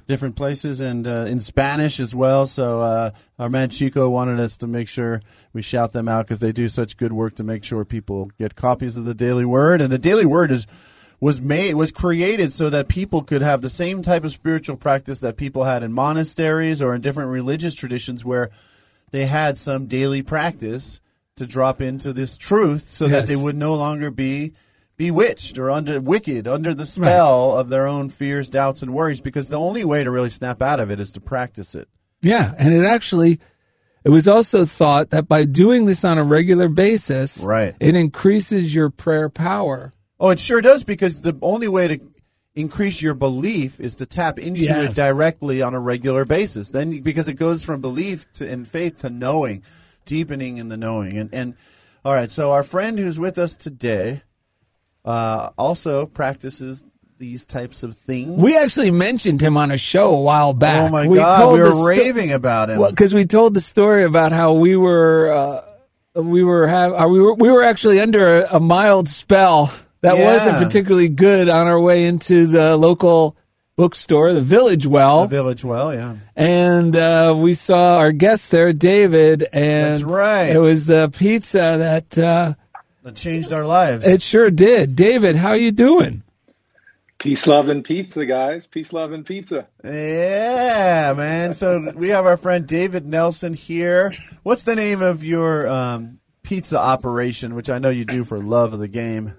different 0.08 0.36
places 0.36 0.80
and 0.80 1.08
uh, 1.08 1.26
in 1.26 1.40
Spanish 1.40 2.00
as 2.00 2.14
well. 2.14 2.46
So 2.46 2.82
uh, 2.82 3.12
our 3.40 3.50
man 3.50 3.70
Chico 3.70 4.10
wanted 4.10 4.40
us 4.40 4.58
to 4.58 4.68
make 4.68 4.88
sure 4.88 5.22
we 5.54 5.62
shout 5.62 5.94
them 5.94 6.08
out 6.08 6.26
because 6.26 6.40
they 6.40 6.52
do 6.52 6.70
such 6.70 6.98
good 6.98 7.14
work 7.14 7.36
to 7.36 7.44
make 7.44 7.64
sure 7.64 7.84
people 7.86 8.32
get 8.38 8.56
copies 8.56 8.98
of 8.98 9.06
the 9.06 9.16
Daily 9.16 9.46
Word. 9.46 9.82
And 9.82 9.92
the 9.92 10.00
Daily 10.00 10.26
Word 10.26 10.52
is 10.52 10.68
was 11.20 11.40
made 11.40 11.74
was 11.76 11.92
created 11.92 12.52
so 12.52 12.70
that 12.70 12.88
people 12.88 13.24
could 13.24 13.42
have 13.42 13.62
the 13.62 13.70
same 13.70 14.02
type 14.02 14.24
of 14.24 14.32
spiritual 14.32 14.76
practice 14.76 15.22
that 15.22 15.38
people 15.38 15.64
had 15.64 15.82
in 15.82 15.94
monasteries 15.94 16.82
or 16.82 16.94
in 16.94 17.02
different 17.02 17.30
religious 17.30 17.74
traditions 17.74 18.26
where 18.26 18.52
they 19.12 19.26
had 19.26 19.58
some 19.58 19.88
daily 19.88 20.22
practice 20.22 21.00
to 21.38 21.46
drop 21.48 21.82
into 21.82 22.14
this 22.14 22.38
truth 22.38 22.88
so 22.90 23.08
that 23.08 23.28
they 23.28 23.36
would 23.36 23.56
no 23.56 23.76
longer 23.76 24.12
be 24.12 24.54
bewitched 24.98 25.58
or 25.58 25.70
under 25.72 26.00
wicked 26.00 26.48
under 26.48 26.74
the 26.74 26.86
spell 26.86 27.58
of 27.58 27.70
their 27.70 27.88
own 27.88 28.10
fears, 28.10 28.50
doubts, 28.50 28.82
and 28.82 28.94
worries. 28.94 29.22
Because 29.22 29.50
the 29.50 29.60
only 29.60 29.84
way 29.86 30.04
to 30.04 30.12
really 30.12 30.30
snap 30.30 30.62
out 30.62 30.80
of 30.80 30.90
it 30.92 31.00
is 31.00 31.12
to 31.14 31.22
practice 31.22 31.76
it. 31.76 31.88
Yeah, 32.22 32.54
and 32.58 32.74
it 32.74 32.86
actually 32.86 33.40
it 34.04 34.10
was 34.10 34.28
also 34.28 34.66
thought 34.66 35.10
that 35.10 35.28
by 35.28 35.46
doing 35.46 35.86
this 35.86 36.04
on 36.06 36.18
a 36.18 36.24
regular 36.24 36.70
basis, 36.70 37.40
Right. 37.40 37.76
it 37.80 37.96
increases 37.96 38.74
your 38.74 38.90
prayer 38.90 39.30
power. 39.30 39.94
Oh, 40.20 40.30
it 40.30 40.40
sure 40.40 40.62
does. 40.62 40.84
Because 40.84 41.22
the 41.22 41.38
only 41.42 41.68
way 41.68 41.88
to 41.88 42.00
increase 42.56 43.02
your 43.02 43.16
belief 43.16 43.80
is 43.82 43.98
to 43.98 44.06
tap 44.06 44.40
into 44.40 44.64
Yes. 44.64 44.92
it 44.92 44.96
directly 44.96 45.62
on 45.62 45.74
a 45.74 45.80
regular 45.80 46.24
basis. 46.24 46.70
Then, 46.72 47.00
because 47.02 47.28
it 47.28 47.34
goes 47.34 47.66
from 47.66 47.82
belief 47.82 48.32
to 48.34 48.48
in 48.50 48.64
faith 48.64 49.00
to 49.00 49.10
knowing, 49.10 49.62
deepening 50.06 50.58
in 50.58 50.70
the 50.70 50.78
knowing. 50.78 51.18
And 51.18 51.30
and 51.34 51.54
all 52.06 52.14
right, 52.14 52.30
so 52.32 52.52
our 52.52 52.64
friend 52.64 52.98
who's 53.00 53.20
with 53.20 53.38
us 53.38 53.56
today 53.56 54.22
uh, 55.06 55.52
also 55.58 56.06
practices 56.06 56.84
these 57.18 57.46
types 57.46 57.84
of 57.84 57.94
things. 57.94 58.38
We 58.42 58.58
actually 58.58 58.92
mentioned 58.92 59.40
him 59.42 59.56
on 59.56 59.72
a 59.72 59.78
show 59.78 60.16
a 60.16 60.20
while 60.22 60.54
back. 60.54 60.82
Oh 60.82 60.90
my 60.90 61.08
we 61.08 61.18
God, 61.18 61.38
told 61.40 61.54
we 61.54 61.60
were 61.62 61.72
sto- 61.72 61.86
raving 61.86 62.34
about 62.34 62.70
him. 62.70 62.80
Well, 62.80 62.90
because 62.90 63.14
we 63.14 63.26
told 63.26 63.54
the 63.54 63.62
story 63.62 64.04
about 64.04 64.34
how 64.34 64.56
we 64.56 64.76
were 64.76 65.62
uh, 66.16 66.22
we 66.22 66.44
were 66.44 66.68
have 66.68 66.92
uh, 66.94 67.08
we 67.08 67.22
were 67.22 67.34
we 67.36 67.50
were 67.50 67.64
actually 67.64 68.02
under 68.02 68.42
a, 68.42 68.56
a 68.56 68.60
mild 68.60 69.08
spell 69.08 69.72
that 70.02 70.18
Yeah. 70.18 70.26
wasn't 70.26 70.58
particularly 70.58 71.08
good 71.08 71.48
on 71.48 71.68
our 71.68 71.80
way 71.80 72.06
into 72.06 72.48
the 72.48 72.76
local 72.76 73.38
bookstore, 73.78 74.34
the 74.34 74.42
Village 74.42 74.86
Well, 74.86 75.24
the 75.24 75.36
village 75.36 75.64
well, 75.66 75.94
yeah. 75.94 76.16
and 76.36 76.96
uh, 76.96 77.34
we 77.36 77.54
saw 77.56 77.98
our 77.98 78.12
guest 78.14 78.52
there, 78.52 78.72
David, 78.74 79.46
and 79.52 79.94
That's 79.94 80.04
right. 80.04 80.50
It 80.56 80.60
was 80.60 80.86
the 80.86 81.10
pizza 81.10 82.06
that 82.08 82.58
That 83.06 83.16
changed 83.16 83.54
our 83.54 83.68
lives. 83.68 84.04
it 84.04 84.24
sure 84.24 84.50
did. 84.50 84.96
David, 84.96 85.36
how 85.36 85.50
are 85.50 85.58
you 85.58 85.72
doing? 85.72 86.24
Peace, 87.20 87.46
love, 87.46 87.70
and 87.70 87.86
pizza, 87.86 88.26
guys. 88.26 88.66
Peace, 88.66 88.92
love, 88.92 89.12
and 89.12 89.24
pizza. 89.24 89.68
yeah, 89.84 91.14
man. 91.16 91.54
So 91.54 91.92
we 91.96 92.10
have 92.10 92.26
our 92.26 92.36
friend 92.36 92.66
David 92.66 93.06
Nelson 93.06 93.54
here. 93.54 94.12
What's 94.42 94.64
the 94.64 94.76
name 94.76 95.04
of 95.04 95.24
your 95.24 95.68
um, 95.68 96.20
pizza 96.42 96.80
operation, 96.80 97.54
which 97.54 97.70
I 97.70 97.78
know 97.78 97.92
you 97.92 98.06
do 98.06 98.24
for 98.24 98.40
love 98.40 98.74
of 98.74 98.80
the 98.80 98.88
game? 98.88 99.36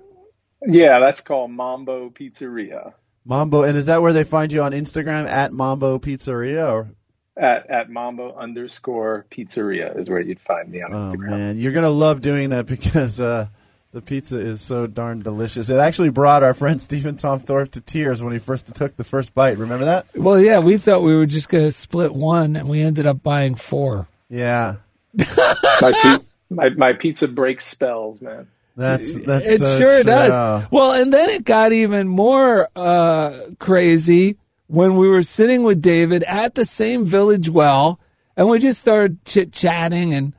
Yeah, 0.65 1.01
that's 1.01 1.21
called 1.21 1.51
Mambo 1.51 2.11
Pizzeria 2.11 2.95
Mambo, 3.25 3.65
and 3.65 3.77
is 3.77 3.87
that 3.87 4.01
where 4.01 4.13
they 4.13 4.23
find 4.23 4.53
you 4.53 4.63
on 4.63 4.71
Instagram 4.71 5.29
at 5.29 5.53
Mambo 5.53 5.99
Pizzeria? 5.99 6.71
Or 6.71 6.89
at, 7.37 7.69
at 7.71 7.91
Mambo 7.91 8.35
underscore 8.35 9.27
Pizzeria 9.31 9.99
is 9.99 10.09
where 10.09 10.21
you'd 10.21 10.41
find 10.41 10.71
me 10.71 10.83
on 10.83 10.93
oh 10.93 10.97
Instagram. 10.97 11.31
man, 11.31 11.59
you're 11.59 11.73
gonna 11.73 11.91
love 11.91 12.21
doing 12.23 12.51
that 12.51 12.67
because 12.75 13.21
uh, 13.21 13.47
The 13.93 14.01
pizza 14.03 14.39
is 14.39 14.61
so 14.61 14.87
darn 14.87 15.21
delicious. 15.21 15.71
It 15.71 15.79
actually 15.79 16.11
brought 16.11 16.43
our 16.43 16.53
friend 16.55 16.81
Stephen 16.89 17.17
Tom 17.17 17.39
Thorpe 17.39 17.71
to 17.73 17.81
tears 17.81 18.23
when 18.23 18.33
he 18.33 18.39
first 18.39 18.75
took 18.75 18.97
the 18.97 19.05
first 19.05 19.35
bite. 19.35 19.57
Remember 19.59 19.87
that? 19.87 20.07
Well, 20.15 20.39
yeah, 20.41 20.59
we 20.59 20.77
thought 20.77 21.03
we 21.03 21.15
were 21.15 21.27
just 21.27 21.49
going 21.49 21.65
to 21.65 21.73
split 21.73 22.15
one, 22.15 22.57
and 22.57 22.69
we 22.69 22.83
ended 22.83 23.07
up 23.07 23.23
buying 23.23 23.55
four. 23.55 24.07
Yeah. 24.29 24.77
My, 25.15 25.93
pi- 25.93 26.19
my 26.51 26.69
my 26.77 26.93
pizza 26.93 27.27
breaks 27.29 27.65
spells, 27.67 28.21
man. 28.21 28.49
That's 28.77 29.15
that's 29.25 29.49
it 29.49 29.59
so 29.61 29.79
sure 29.79 30.03
true. 30.03 30.13
does. 30.13 30.67
Well, 30.71 30.93
and 30.93 31.13
then 31.13 31.31
it 31.31 31.45
got 31.45 31.73
even 31.73 32.07
more 32.09 32.69
uh, 32.77 33.33
crazy 33.59 34.37
when 34.69 34.97
we 34.97 35.09
were 35.09 35.23
sitting 35.23 35.63
with 35.63 35.81
David 35.83 36.25
at 36.25 36.55
the 36.55 36.65
same 36.65 37.05
village 37.05 37.49
well, 37.49 38.01
and 38.37 38.49
we 38.49 38.59
just 38.59 38.81
started 38.81 39.25
chit 39.25 39.53
chatting, 39.53 40.13
and 40.13 40.35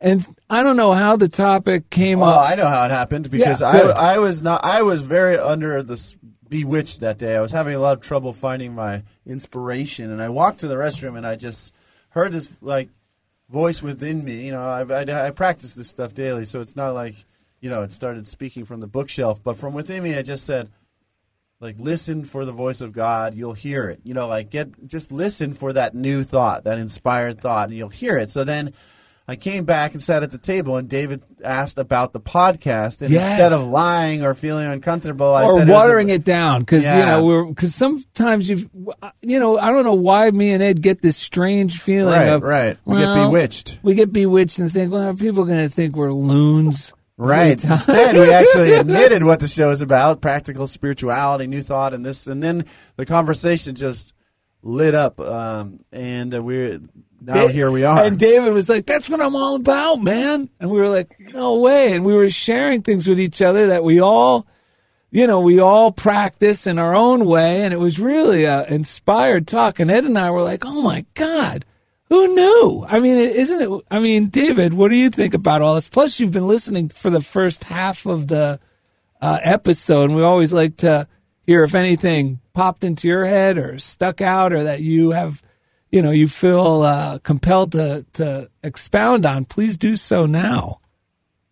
and 0.00 0.26
I 0.48 0.62
don't 0.62 0.76
know 0.76 0.92
how 0.94 1.16
the 1.16 1.28
topic 1.28 1.90
came 1.90 2.20
Oh, 2.22 2.26
up. 2.26 2.50
I 2.50 2.54
know 2.54 2.68
how 2.68 2.84
it 2.84 2.90
happened 2.90 3.30
because 3.30 3.60
Yeah, 3.60 3.68
I. 3.96 4.14
I 4.14 4.18
was 4.18 4.42
not 4.42 4.64
I 4.64 4.82
was 4.82 5.02
very 5.02 5.36
under 5.38 5.82
the 5.82 6.14
bewitched 6.48 7.00
that 7.00 7.18
day. 7.18 7.36
I 7.36 7.40
was 7.40 7.52
having 7.52 7.74
a 7.74 7.78
lot 7.78 7.94
of 7.96 8.00
trouble 8.02 8.32
finding 8.32 8.74
my 8.74 9.02
inspiration, 9.26 10.10
and 10.10 10.22
I 10.22 10.28
walked 10.28 10.60
to 10.60 10.68
the 10.68 10.76
restroom 10.76 11.16
and 11.16 11.26
I 11.26 11.36
just 11.36 11.74
heard 12.10 12.32
this 12.32 12.48
like 12.60 12.88
voice 13.50 13.82
within 13.82 14.24
me. 14.24 14.46
You 14.46 14.52
know, 14.52 14.60
I, 14.62 14.82
I, 14.82 15.26
I 15.26 15.30
practice 15.30 15.74
this 15.74 15.88
stuff 15.88 16.14
daily, 16.14 16.44
so 16.44 16.60
it's 16.60 16.76
not 16.76 16.94
like 16.94 17.14
you 17.60 17.68
know 17.68 17.82
it 17.82 17.92
started 17.92 18.26
speaking 18.28 18.64
from 18.64 18.80
the 18.80 18.86
bookshelf, 18.86 19.40
but 19.42 19.56
from 19.56 19.74
within 19.74 20.02
me, 20.02 20.16
I 20.16 20.22
just 20.22 20.44
said. 20.44 20.70
Like 21.60 21.74
listen 21.78 22.24
for 22.24 22.44
the 22.44 22.52
voice 22.52 22.80
of 22.80 22.92
God, 22.92 23.34
you'll 23.34 23.52
hear 23.52 23.90
it. 23.90 24.00
You 24.04 24.14
know, 24.14 24.28
like 24.28 24.48
get 24.50 24.86
just 24.86 25.10
listen 25.10 25.54
for 25.54 25.72
that 25.72 25.92
new 25.94 26.22
thought, 26.22 26.64
that 26.64 26.78
inspired 26.78 27.40
thought, 27.40 27.68
and 27.68 27.76
you'll 27.76 27.88
hear 27.88 28.16
it. 28.16 28.30
So 28.30 28.44
then 28.44 28.72
I 29.26 29.34
came 29.36 29.64
back 29.64 29.92
and 29.92 30.02
sat 30.02 30.22
at 30.22 30.30
the 30.30 30.38
table, 30.38 30.76
and 30.76 30.88
David 30.88 31.20
asked 31.44 31.78
about 31.78 32.12
the 32.12 32.20
podcast, 32.20 33.02
and 33.02 33.10
Yes. 33.10 33.28
instead 33.32 33.52
of 33.52 33.66
lying 33.66 34.22
or 34.24 34.34
feeling 34.34 34.68
uncomfortable, 34.68 35.34
I 35.34 35.44
or 35.44 35.66
watering 35.66 36.10
it. 36.10 36.14
it 36.14 36.24
down 36.24 36.60
because 36.60 36.84
you 36.84 36.90
know 36.90 37.24
we're 37.24 37.44
because 37.46 37.74
sometimes 37.74 38.48
you 38.48 38.70
you 39.20 39.40
know 39.40 39.58
I 39.58 39.70
don't 39.72 39.84
know 39.84 39.94
why 39.94 40.30
me 40.30 40.52
and 40.52 40.62
Ed 40.62 40.80
get 40.80 41.02
this 41.02 41.16
strange 41.16 41.80
feeling 41.80 42.14
Right, 42.14 42.28
of 42.28 42.42
right. 42.44 42.78
We 42.84 42.98
get 42.98 43.14
bewitched. 43.26 43.80
We 43.82 43.94
get 43.94 44.12
bewitched 44.12 44.60
and 44.60 44.72
think, 44.72 44.92
well, 44.92 45.12
people 45.12 45.42
are 45.42 45.46
going 45.46 45.68
to 45.68 45.74
think 45.74 45.96
we're 45.96 46.12
loons. 46.12 46.92
Right. 47.18 47.62
Instead, 47.62 48.14
we 48.14 48.32
actually 48.32 48.72
admitted 48.74 49.24
what 49.24 49.40
the 49.40 49.48
show 49.48 49.70
is 49.70 49.80
about: 49.80 50.20
practical 50.20 50.66
spirituality, 50.68 51.48
new 51.48 51.62
thought, 51.62 51.92
and 51.92 52.06
this. 52.06 52.28
And 52.28 52.40
then 52.42 52.64
the 52.96 53.04
conversation 53.04 53.74
just 53.74 54.14
lit 54.62 54.94
up, 54.94 55.18
um, 55.20 55.80
and 55.92 56.32
uh, 56.34 56.40
we're 56.42 56.78
now 57.20 57.34
Da- 57.34 57.48
here 57.48 57.72
we 57.72 57.82
are. 57.82 58.04
And 58.04 58.18
David 58.18 58.52
was 58.54 58.68
like, 58.68 58.86
"That's 58.86 59.10
what 59.10 59.20
I'm 59.20 59.34
all 59.34 59.56
about, 59.56 59.96
man." 59.96 60.48
And 60.60 60.70
we 60.70 60.78
were 60.78 60.88
like, 60.88 61.16
"No 61.34 61.56
way!" 61.58 61.92
And 61.92 62.04
we 62.04 62.14
were 62.14 62.30
sharing 62.30 62.82
things 62.82 63.08
with 63.08 63.18
each 63.18 63.42
other 63.42 63.66
that 63.68 63.82
we 63.82 64.00
all, 64.00 64.46
you 65.10 65.26
know, 65.26 65.40
we 65.40 65.58
all 65.58 65.90
practice 65.90 66.68
in 66.68 66.78
our 66.78 66.94
own 66.94 67.26
way, 67.26 67.62
and 67.64 67.74
it 67.74 67.80
was 67.80 67.98
really 67.98 68.46
uh, 68.46 68.64
inspired 68.66 69.48
talk. 69.48 69.80
And 69.80 69.90
Ed 69.90 70.04
and 70.04 70.16
I 70.16 70.30
were 70.30 70.42
like, 70.42 70.64
"Oh 70.64 70.82
my 70.82 71.04
god." 71.14 71.64
Who 72.08 72.34
knew? 72.34 72.86
I 72.88 73.00
mean, 73.00 73.16
isn't 73.18 73.60
it? 73.60 73.84
I 73.90 73.98
mean, 73.98 74.28
David, 74.28 74.74
what 74.74 74.88
do 74.88 74.96
you 74.96 75.10
think 75.10 75.34
about 75.34 75.62
all 75.62 75.74
this? 75.74 75.88
Plus, 75.88 76.18
you've 76.18 76.32
been 76.32 76.48
listening 76.48 76.88
for 76.88 77.10
the 77.10 77.20
first 77.20 77.64
half 77.64 78.06
of 78.06 78.28
the 78.28 78.58
uh, 79.20 79.38
episode, 79.42 80.04
and 80.04 80.16
we 80.16 80.22
always 80.22 80.52
like 80.52 80.78
to 80.78 81.06
hear 81.46 81.64
if 81.64 81.74
anything 81.74 82.40
popped 82.54 82.84
into 82.84 83.08
your 83.08 83.26
head 83.26 83.58
or 83.58 83.78
stuck 83.78 84.20
out, 84.20 84.52
or 84.52 84.64
that 84.64 84.80
you 84.80 85.10
have, 85.10 85.42
you 85.92 86.00
know, 86.00 86.10
you 86.10 86.28
feel 86.28 86.82
uh, 86.82 87.18
compelled 87.18 87.72
to 87.72 88.06
to 88.14 88.50
expound 88.62 89.26
on. 89.26 89.44
Please 89.44 89.76
do 89.76 89.96
so 89.96 90.24
now. 90.24 90.80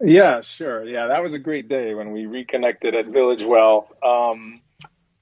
Yeah, 0.01 0.43
sure. 0.43 0.85
Yeah, 0.85 1.09
that 1.09 1.23
was 1.23 1.35
a 1.35 1.39
great 1.39 1.69
day 1.69 1.95
when 1.95 2.13
we 2.13 2.27
reconnected 2.27 2.95
at 2.95 3.07
Village 3.07 3.45
Well. 3.45 3.89
Um, 4.03 4.61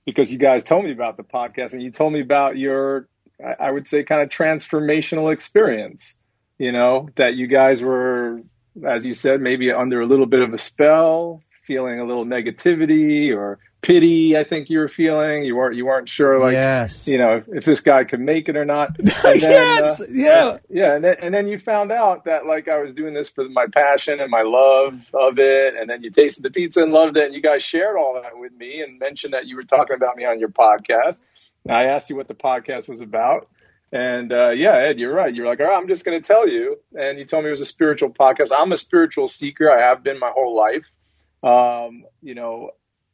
because 0.04 0.30
you 0.30 0.38
guys 0.38 0.62
told 0.64 0.84
me 0.84 0.92
about 0.92 1.16
the 1.16 1.22
podcast 1.22 1.72
and 1.72 1.82
you 1.82 1.90
told 1.90 2.12
me 2.12 2.20
about 2.20 2.58
your, 2.58 3.08
I 3.42 3.70
would 3.70 3.86
say, 3.86 4.04
kind 4.04 4.22
of 4.22 4.28
transformational 4.28 5.32
experience. 5.32 6.16
You 6.58 6.70
know, 6.70 7.08
that 7.16 7.34
you 7.34 7.48
guys 7.48 7.82
were, 7.82 8.40
as 8.86 9.04
you 9.04 9.12
said, 9.12 9.40
maybe 9.40 9.72
under 9.72 10.00
a 10.00 10.06
little 10.06 10.26
bit 10.26 10.40
of 10.40 10.54
a 10.54 10.58
spell, 10.58 11.42
feeling 11.64 11.98
a 11.98 12.04
little 12.04 12.24
negativity 12.24 13.34
or 13.34 13.58
pity. 13.84 14.36
I 14.36 14.44
think 14.44 14.70
you 14.70 14.78
were 14.78 14.88
feeling. 14.88 15.44
You 15.44 15.56
weren't. 15.56 15.76
You 15.76 15.86
weren't 15.86 16.08
sure, 16.08 16.40
like, 16.40 16.52
yes. 16.52 17.06
you 17.06 17.18
know, 17.18 17.36
if, 17.36 17.48
if 17.48 17.64
this 17.64 17.80
guy 17.80 18.04
could 18.04 18.20
make 18.20 18.48
it 18.48 18.56
or 18.56 18.64
not. 18.64 18.96
And 19.24 19.40
then, 19.40 19.40
yes, 19.40 20.00
uh, 20.00 20.06
yeah. 20.10 20.58
yeah, 20.68 20.94
and 20.94 21.04
then, 21.04 21.16
and 21.20 21.34
then 21.34 21.46
you 21.48 21.58
found 21.58 21.90
out 21.90 22.26
that 22.26 22.46
like 22.46 22.68
I 22.68 22.78
was 22.78 22.92
doing 22.92 23.14
this 23.14 23.30
for 23.30 23.48
my 23.48 23.66
passion 23.66 24.20
and 24.20 24.30
my 24.30 24.42
love 24.42 25.10
of 25.14 25.38
it, 25.38 25.74
and 25.74 25.88
then 25.88 26.02
you 26.02 26.10
tasted 26.10 26.42
the 26.42 26.50
pizza 26.50 26.82
and 26.82 26.92
loved 26.92 27.16
it, 27.16 27.26
and 27.26 27.34
you 27.34 27.40
guys 27.40 27.62
shared 27.62 27.96
all 27.96 28.14
that 28.14 28.38
with 28.38 28.52
me 28.52 28.82
and 28.82 28.98
mentioned 28.98 29.32
that 29.32 29.46
you 29.46 29.56
were 29.56 29.62
talking 29.62 29.96
about 29.96 30.16
me 30.16 30.24
on 30.24 30.38
your 30.38 30.50
podcast. 30.50 31.20
I 31.68 31.84
asked 31.84 32.10
you 32.10 32.16
what 32.16 32.28
the 32.28 32.34
podcast 32.34 32.88
was 32.88 33.00
about, 33.00 33.48
and 33.92 34.32
uh, 34.32 34.50
yeah, 34.50 34.74
Ed, 34.74 34.98
you're 34.98 35.14
right. 35.14 35.34
You're 35.34 35.46
like, 35.46 35.60
all 35.60 35.66
right, 35.66 35.76
I'm 35.78 35.88
just 35.88 36.04
going 36.04 36.20
to 36.20 36.26
tell 36.26 36.48
you, 36.48 36.78
and 36.98 37.18
you 37.18 37.24
told 37.24 37.44
me 37.44 37.48
it 37.48 37.52
was 37.52 37.60
a 37.60 37.66
spiritual 37.66 38.10
podcast. 38.10 38.50
I'm 38.56 38.72
a 38.72 38.76
spiritual 38.76 39.28
seeker. 39.28 39.70
I 39.70 39.86
have 39.86 40.02
been 40.02 40.18
my 40.18 40.30
whole 40.34 40.56
life. 40.56 40.90
Um, 41.42 42.04
you 42.22 42.34
know, 42.34 42.70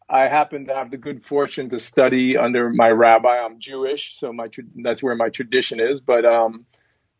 I 0.08 0.26
happen 0.26 0.66
to 0.66 0.74
have 0.74 0.90
the 0.90 0.96
good 0.96 1.24
fortune 1.24 1.70
to 1.70 1.78
study 1.78 2.36
under 2.36 2.70
my 2.70 2.88
rabbi. 2.88 3.38
I'm 3.38 3.60
Jewish, 3.60 4.16
so 4.18 4.32
my 4.32 4.48
that's 4.82 5.02
where 5.02 5.14
my 5.14 5.28
tradition 5.28 5.78
is. 5.80 6.00
But 6.00 6.24
um, 6.24 6.66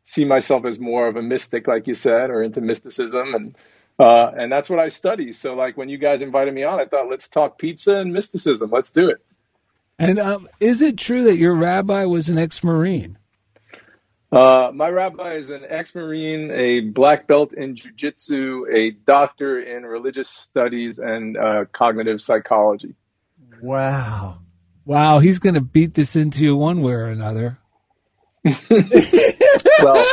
see 0.02 0.24
myself 0.24 0.64
as 0.64 0.78
more 0.78 1.06
of 1.08 1.16
a 1.16 1.22
mystic, 1.22 1.68
like 1.68 1.86
you 1.86 1.94
said, 1.94 2.30
or 2.30 2.42
into 2.42 2.60
mysticism, 2.60 3.34
and 3.34 3.56
uh, 3.98 4.30
and 4.36 4.50
that's 4.50 4.70
what 4.70 4.80
I 4.80 4.88
study. 4.88 5.32
So 5.32 5.54
like 5.54 5.76
when 5.76 5.88
you 5.88 5.98
guys 5.98 6.22
invited 6.22 6.54
me 6.54 6.64
on, 6.64 6.80
I 6.80 6.86
thought 6.86 7.10
let's 7.10 7.28
talk 7.28 7.58
pizza 7.58 7.96
and 7.98 8.12
mysticism. 8.12 8.70
Let's 8.70 8.90
do 8.90 9.10
it. 9.10 9.24
And 10.00 10.18
um, 10.18 10.48
is 10.60 10.80
it 10.80 10.96
true 10.96 11.24
that 11.24 11.36
your 11.36 11.54
rabbi 11.54 12.06
was 12.06 12.30
an 12.30 12.38
ex-marine? 12.38 13.18
Uh, 14.32 14.70
my 14.72 14.88
rabbi 14.88 15.32
is 15.34 15.50
an 15.50 15.64
ex-marine, 15.68 16.50
a 16.52 16.80
black 16.80 17.26
belt 17.26 17.52
in 17.52 17.74
jujitsu, 17.74 18.62
a 18.72 18.92
doctor 19.04 19.60
in 19.60 19.82
religious 19.84 20.30
studies 20.30 20.98
and 20.98 21.36
uh, 21.36 21.64
cognitive 21.72 22.22
psychology. 22.22 22.94
wow. 23.60 24.38
Wow, 24.86 25.18
he's 25.18 25.38
going 25.38 25.54
to 25.54 25.60
beat 25.60 25.94
this 25.94 26.16
into 26.16 26.44
you 26.44 26.56
one 26.56 26.80
way 26.80 26.94
or 26.94 27.06
another. 27.06 27.58
Well, 29.82 30.06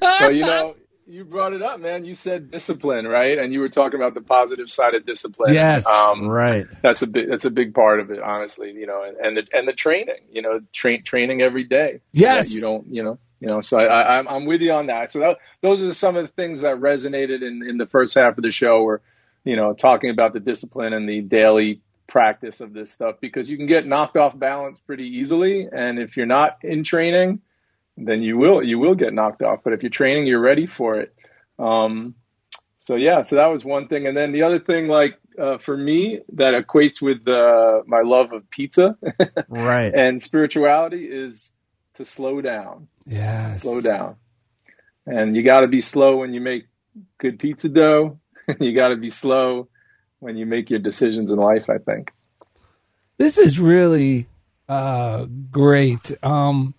well, 0.00 0.32
you 0.32 0.44
know, 0.44 0.74
you 1.12 1.26
brought 1.26 1.52
it 1.52 1.60
up, 1.62 1.78
man. 1.78 2.06
You 2.06 2.14
said 2.14 2.50
discipline, 2.50 3.06
right? 3.06 3.38
And 3.38 3.52
you 3.52 3.60
were 3.60 3.68
talking 3.68 4.00
about 4.00 4.14
the 4.14 4.22
positive 4.22 4.70
side 4.70 4.94
of 4.94 5.04
discipline. 5.04 5.52
Yes. 5.52 5.84
Um, 5.86 6.26
Right. 6.28 6.66
that's 6.82 7.02
a 7.02 7.06
big 7.06 7.28
that's 7.28 7.44
a 7.44 7.50
big 7.50 7.74
part 7.74 8.00
of 8.00 8.10
it 8.10 8.20
honestly 8.20 8.70
you 8.72 8.86
know 8.86 9.02
and 9.02 9.16
and 9.18 9.36
the, 9.36 9.42
and 9.52 9.68
the 9.68 9.72
training 9.72 10.14
you 10.30 10.40
know 10.42 10.60
train 10.72 11.02
training 11.04 11.42
every 11.42 11.64
day 11.64 12.00
Yes. 12.12 12.50
you 12.50 12.60
don't 12.60 12.86
you 12.88 13.02
know 13.02 13.18
you 13.40 13.48
know 13.48 13.60
so 13.60 13.78
I, 13.78 13.84
I 13.84 14.00
I'm- 14.16 14.28
i'm 14.28 14.44
with 14.46 14.60
you 14.62 14.72
on 14.72 14.86
that 14.86 15.10
so 15.10 15.18
that, 15.20 15.38
those 15.60 15.82
are 15.82 15.92
some 15.92 16.16
of 16.16 16.22
the 16.24 16.32
things 16.32 16.60
that 16.62 16.76
resonated 16.76 17.42
in 17.42 17.62
in 17.68 17.76
the 17.76 17.86
first 17.86 18.14
half 18.14 18.38
of 18.38 18.42
the 18.44 18.50
show 18.50 18.82
where 18.84 19.00
you 19.44 19.56
know 19.56 19.72
talking 19.74 20.10
about 20.10 20.32
the 20.32 20.40
discipline 20.40 20.92
and 20.92 21.08
the 21.08 21.20
daily 21.20 21.80
practice 22.06 22.60
of 22.60 22.72
this 22.72 22.90
stuff 22.92 23.16
because 23.20 23.48
you 23.48 23.56
can 23.56 23.66
get 23.66 23.86
knocked 23.86 24.16
off 24.16 24.38
balance 24.38 24.78
pretty 24.86 25.04
easily 25.18 25.68
and 25.70 25.98
if 25.98 26.16
you're 26.16 26.26
not 26.26 26.58
in 26.62 26.84
training 26.84 27.40
then 27.96 28.22
you 28.22 28.36
will 28.38 28.62
you 28.62 28.78
will 28.78 28.94
get 28.94 29.12
knocked 29.12 29.42
off 29.42 29.60
but 29.64 29.72
if 29.72 29.82
you're 29.82 29.90
training 29.90 30.26
you're 30.26 30.40
ready 30.40 30.66
for 30.66 31.00
it 31.00 31.14
um 31.58 32.14
so 32.82 32.96
yeah, 32.96 33.22
so 33.22 33.36
that 33.36 33.46
was 33.46 33.64
one 33.64 33.86
thing, 33.86 34.08
and 34.08 34.16
then 34.16 34.32
the 34.32 34.42
other 34.42 34.58
thing, 34.58 34.88
like 34.88 35.16
uh, 35.40 35.58
for 35.58 35.76
me, 35.76 36.18
that 36.32 36.52
equates 36.52 37.00
with 37.00 37.28
uh, 37.28 37.82
my 37.86 38.00
love 38.04 38.32
of 38.32 38.50
pizza 38.50 38.96
Right. 39.48 39.94
and 39.94 40.20
spirituality 40.20 41.04
is 41.04 41.48
to 41.94 42.04
slow 42.04 42.40
down, 42.40 42.88
Yeah, 43.06 43.52
slow 43.52 43.80
down, 43.82 44.16
and 45.06 45.36
you 45.36 45.44
got 45.44 45.60
to 45.60 45.68
be 45.68 45.80
slow 45.80 46.16
when 46.16 46.34
you 46.34 46.40
make 46.40 46.64
good 47.18 47.38
pizza 47.38 47.68
dough. 47.68 48.18
you 48.60 48.74
got 48.74 48.88
to 48.88 48.96
be 48.96 49.10
slow 49.10 49.68
when 50.18 50.36
you 50.36 50.44
make 50.44 50.68
your 50.68 50.80
decisions 50.80 51.30
in 51.30 51.38
life. 51.38 51.70
I 51.70 51.78
think. 51.78 52.10
This 53.16 53.38
is 53.38 53.60
really 53.60 54.26
uh, 54.68 55.26
great. 55.52 56.10
Um, 56.24 56.74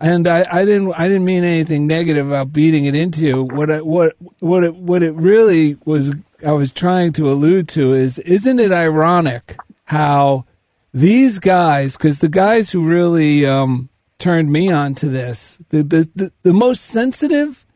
and 0.00 0.26
I, 0.26 0.46
I 0.50 0.64
didn't 0.64 0.94
I 0.94 1.08
didn't 1.08 1.26
mean 1.26 1.44
anything 1.44 1.86
negative 1.86 2.26
about 2.26 2.52
beating 2.52 2.86
it 2.86 2.94
into 2.94 3.20
you. 3.20 3.42
What 3.42 3.70
I, 3.70 3.82
what 3.82 4.16
what 4.38 4.64
it, 4.64 4.74
what 4.74 5.02
it 5.02 5.14
really 5.14 5.76
was 5.84 6.12
I 6.44 6.52
was 6.52 6.72
trying 6.72 7.12
to 7.14 7.30
allude 7.30 7.68
to 7.70 7.92
is 7.92 8.18
isn't 8.20 8.58
it 8.58 8.72
ironic 8.72 9.58
how 9.84 10.46
these 10.94 11.38
guys 11.38 11.96
because 11.96 12.20
the 12.20 12.28
guys 12.28 12.70
who 12.70 12.86
really 12.86 13.44
um, 13.44 13.90
turned 14.18 14.50
me 14.50 14.70
on 14.70 14.94
to 14.96 15.08
this 15.08 15.58
the 15.68 15.82
the, 15.82 16.10
the, 16.14 16.32
the 16.42 16.52
most 16.54 16.84
sensitive 16.84 17.66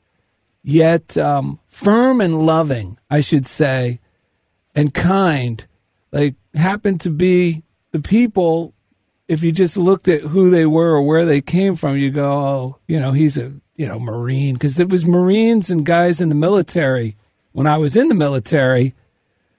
yet 0.63 1.17
um, 1.19 1.61
firm 1.67 2.23
and 2.23 2.43
loving 2.43 2.99
I 3.11 3.21
should 3.21 3.47
say 3.47 4.01
and 4.75 4.95
kind 4.95 5.67
like 6.11 6.37
happen 6.55 6.99
to 6.99 7.11
be 7.11 7.65
the 7.93 8.01
people 8.01 8.74
if 9.29 9.43
you 9.43 9.53
just 9.53 9.77
looked 9.77 10.09
at 10.09 10.23
who 10.23 10.51
they 10.51 10.67
were 10.67 10.93
or 10.93 11.03
where 11.03 11.25
they 11.25 11.41
came 11.41 11.77
from 11.77 11.97
you 11.97 12.11
go 12.11 12.33
oh 12.33 12.79
you 12.87 13.01
know 13.01 13.13
he's 13.13 13.37
a 13.37 13.53
you 13.77 13.87
know 13.87 13.99
marine 13.99 14.55
because 14.55 14.79
it 14.79 14.89
was 14.89 15.07
marines 15.07 15.71
and 15.71 15.87
guys 15.87 16.21
in 16.21 16.29
the 16.29 16.35
military 16.35 17.17
when 17.53 17.67
i 17.67 17.77
was 17.77 17.97
in 17.97 18.09
the 18.09 18.15
military 18.15 18.95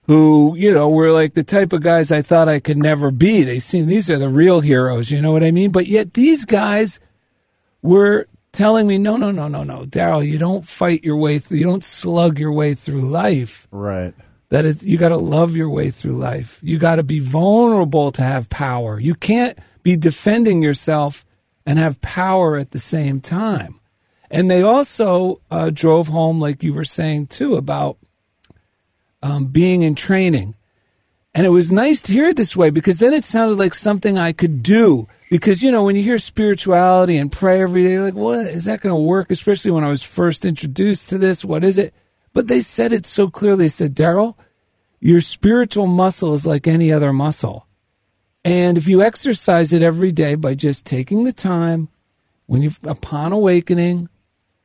who, 0.07 0.55
you 0.55 0.73
know, 0.73 0.89
were 0.89 1.11
like 1.11 1.33
the 1.33 1.43
type 1.43 1.73
of 1.73 1.81
guys 1.81 2.11
I 2.11 2.21
thought 2.21 2.47
I 2.47 2.59
could 2.59 2.77
never 2.77 3.11
be. 3.11 3.43
They 3.43 3.59
seem 3.59 3.87
these 3.87 4.09
are 4.09 4.19
the 4.19 4.29
real 4.29 4.61
heroes, 4.61 5.09
you 5.09 5.21
know 5.21 5.31
what 5.31 5.43
I 5.43 5.51
mean? 5.51 5.71
But 5.71 5.87
yet 5.87 6.13
these 6.13 6.45
guys 6.45 6.99
were 7.81 8.27
telling 8.51 8.87
me, 8.87 8.97
no, 8.97 9.17
no, 9.17 9.31
no, 9.31 9.47
no, 9.47 9.63
no, 9.63 9.85
Daryl, 9.85 10.25
you 10.25 10.37
don't 10.37 10.65
fight 10.65 11.03
your 11.03 11.17
way 11.17 11.39
through, 11.39 11.57
you 11.57 11.65
don't 11.65 11.83
slug 11.83 12.39
your 12.39 12.51
way 12.51 12.73
through 12.75 13.09
life. 13.09 13.67
Right. 13.71 14.13
That 14.55 14.63
is, 14.63 14.85
you 14.85 14.97
got 14.97 15.09
to 15.09 15.17
love 15.17 15.57
your 15.57 15.69
way 15.69 15.91
through 15.91 16.15
life. 16.15 16.61
You 16.63 16.77
got 16.79 16.95
to 16.95 17.03
be 17.03 17.19
vulnerable 17.19 18.13
to 18.13 18.21
have 18.21 18.47
power. 18.47 18.97
You 18.97 19.13
can't 19.13 19.59
be 19.83 19.97
defending 19.97 20.61
yourself 20.61 21.25
and 21.65 21.77
have 21.77 21.99
power 21.99 22.55
at 22.55 22.71
the 22.71 22.79
same 22.79 23.19
time. 23.19 23.81
And 24.31 24.49
they 24.49 24.61
also 24.61 25.41
uh, 25.51 25.71
drove 25.71 26.07
home, 26.07 26.39
like 26.39 26.63
you 26.63 26.73
were 26.73 26.85
saying 26.85 27.27
too, 27.27 27.55
about 27.55 27.97
um, 29.21 29.47
being 29.47 29.81
in 29.81 29.93
training. 29.93 30.55
And 31.33 31.45
it 31.45 31.49
was 31.49 31.69
nice 31.69 32.01
to 32.03 32.13
hear 32.13 32.29
it 32.29 32.37
this 32.37 32.55
way 32.55 32.69
because 32.69 32.99
then 32.99 33.13
it 33.13 33.25
sounded 33.25 33.57
like 33.57 33.75
something 33.75 34.17
I 34.17 34.31
could 34.31 34.63
do. 34.63 35.09
Because, 35.29 35.61
you 35.63 35.69
know, 35.69 35.83
when 35.83 35.97
you 35.97 36.03
hear 36.03 36.17
spirituality 36.17 37.17
and 37.17 37.29
pray 37.29 37.61
every 37.61 37.83
day, 37.83 37.91
you're 37.91 38.05
like, 38.05 38.13
what 38.13 38.47
is 38.47 38.63
that 38.63 38.79
going 38.79 38.95
to 38.95 39.01
work? 39.01 39.31
Especially 39.31 39.71
when 39.71 39.83
I 39.83 39.89
was 39.89 40.01
first 40.01 40.45
introduced 40.45 41.09
to 41.09 41.17
this. 41.17 41.43
What 41.43 41.65
is 41.65 41.77
it? 41.77 41.93
But 42.31 42.47
they 42.47 42.61
said 42.61 42.93
it 42.93 43.05
so 43.05 43.29
clearly. 43.29 43.65
They 43.65 43.69
said, 43.69 43.93
Daryl, 43.93 44.35
your 44.99 45.21
spiritual 45.21 45.87
muscle 45.87 46.33
is 46.33 46.45
like 46.45 46.67
any 46.67 46.91
other 46.91 47.13
muscle. 47.13 47.67
And 48.43 48.77
if 48.77 48.87
you 48.87 49.01
exercise 49.01 49.73
it 49.73 49.81
every 49.81 50.11
day 50.11 50.35
by 50.35 50.53
just 50.53 50.85
taking 50.85 51.23
the 51.23 51.33
time 51.33 51.89
when 52.45 52.61
you 52.61 52.71
upon 52.83 53.31
awakening 53.31 54.09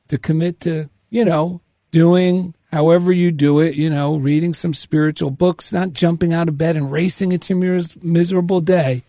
to 0.09 0.19
commit 0.19 0.61
to, 0.61 0.91
you 1.09 1.25
know, 1.25 1.61
doing 1.91 2.55
however 2.71 3.13
you 3.13 3.33
do 3.33 3.61
it, 3.61 3.75
you 3.75 3.91
know, 3.91 4.17
reading 4.17 4.55
some 4.55 4.75
spiritual 4.75 5.31
books, 5.31 5.73
not 5.73 5.93
jumping 5.93 6.33
out 6.33 6.49
of 6.49 6.59
bed 6.59 6.77
and 6.77 6.93
racing 6.93 7.33
into 7.33 7.59
your 7.59 7.81
miserable 8.03 8.61
day, 8.61 9.03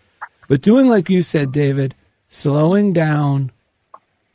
but 0.48 0.62
doing 0.62 0.88
like 0.88 1.10
you 1.10 1.22
said, 1.22 1.52
David, 1.52 1.96
slowing 2.30 2.94
down, 2.94 3.52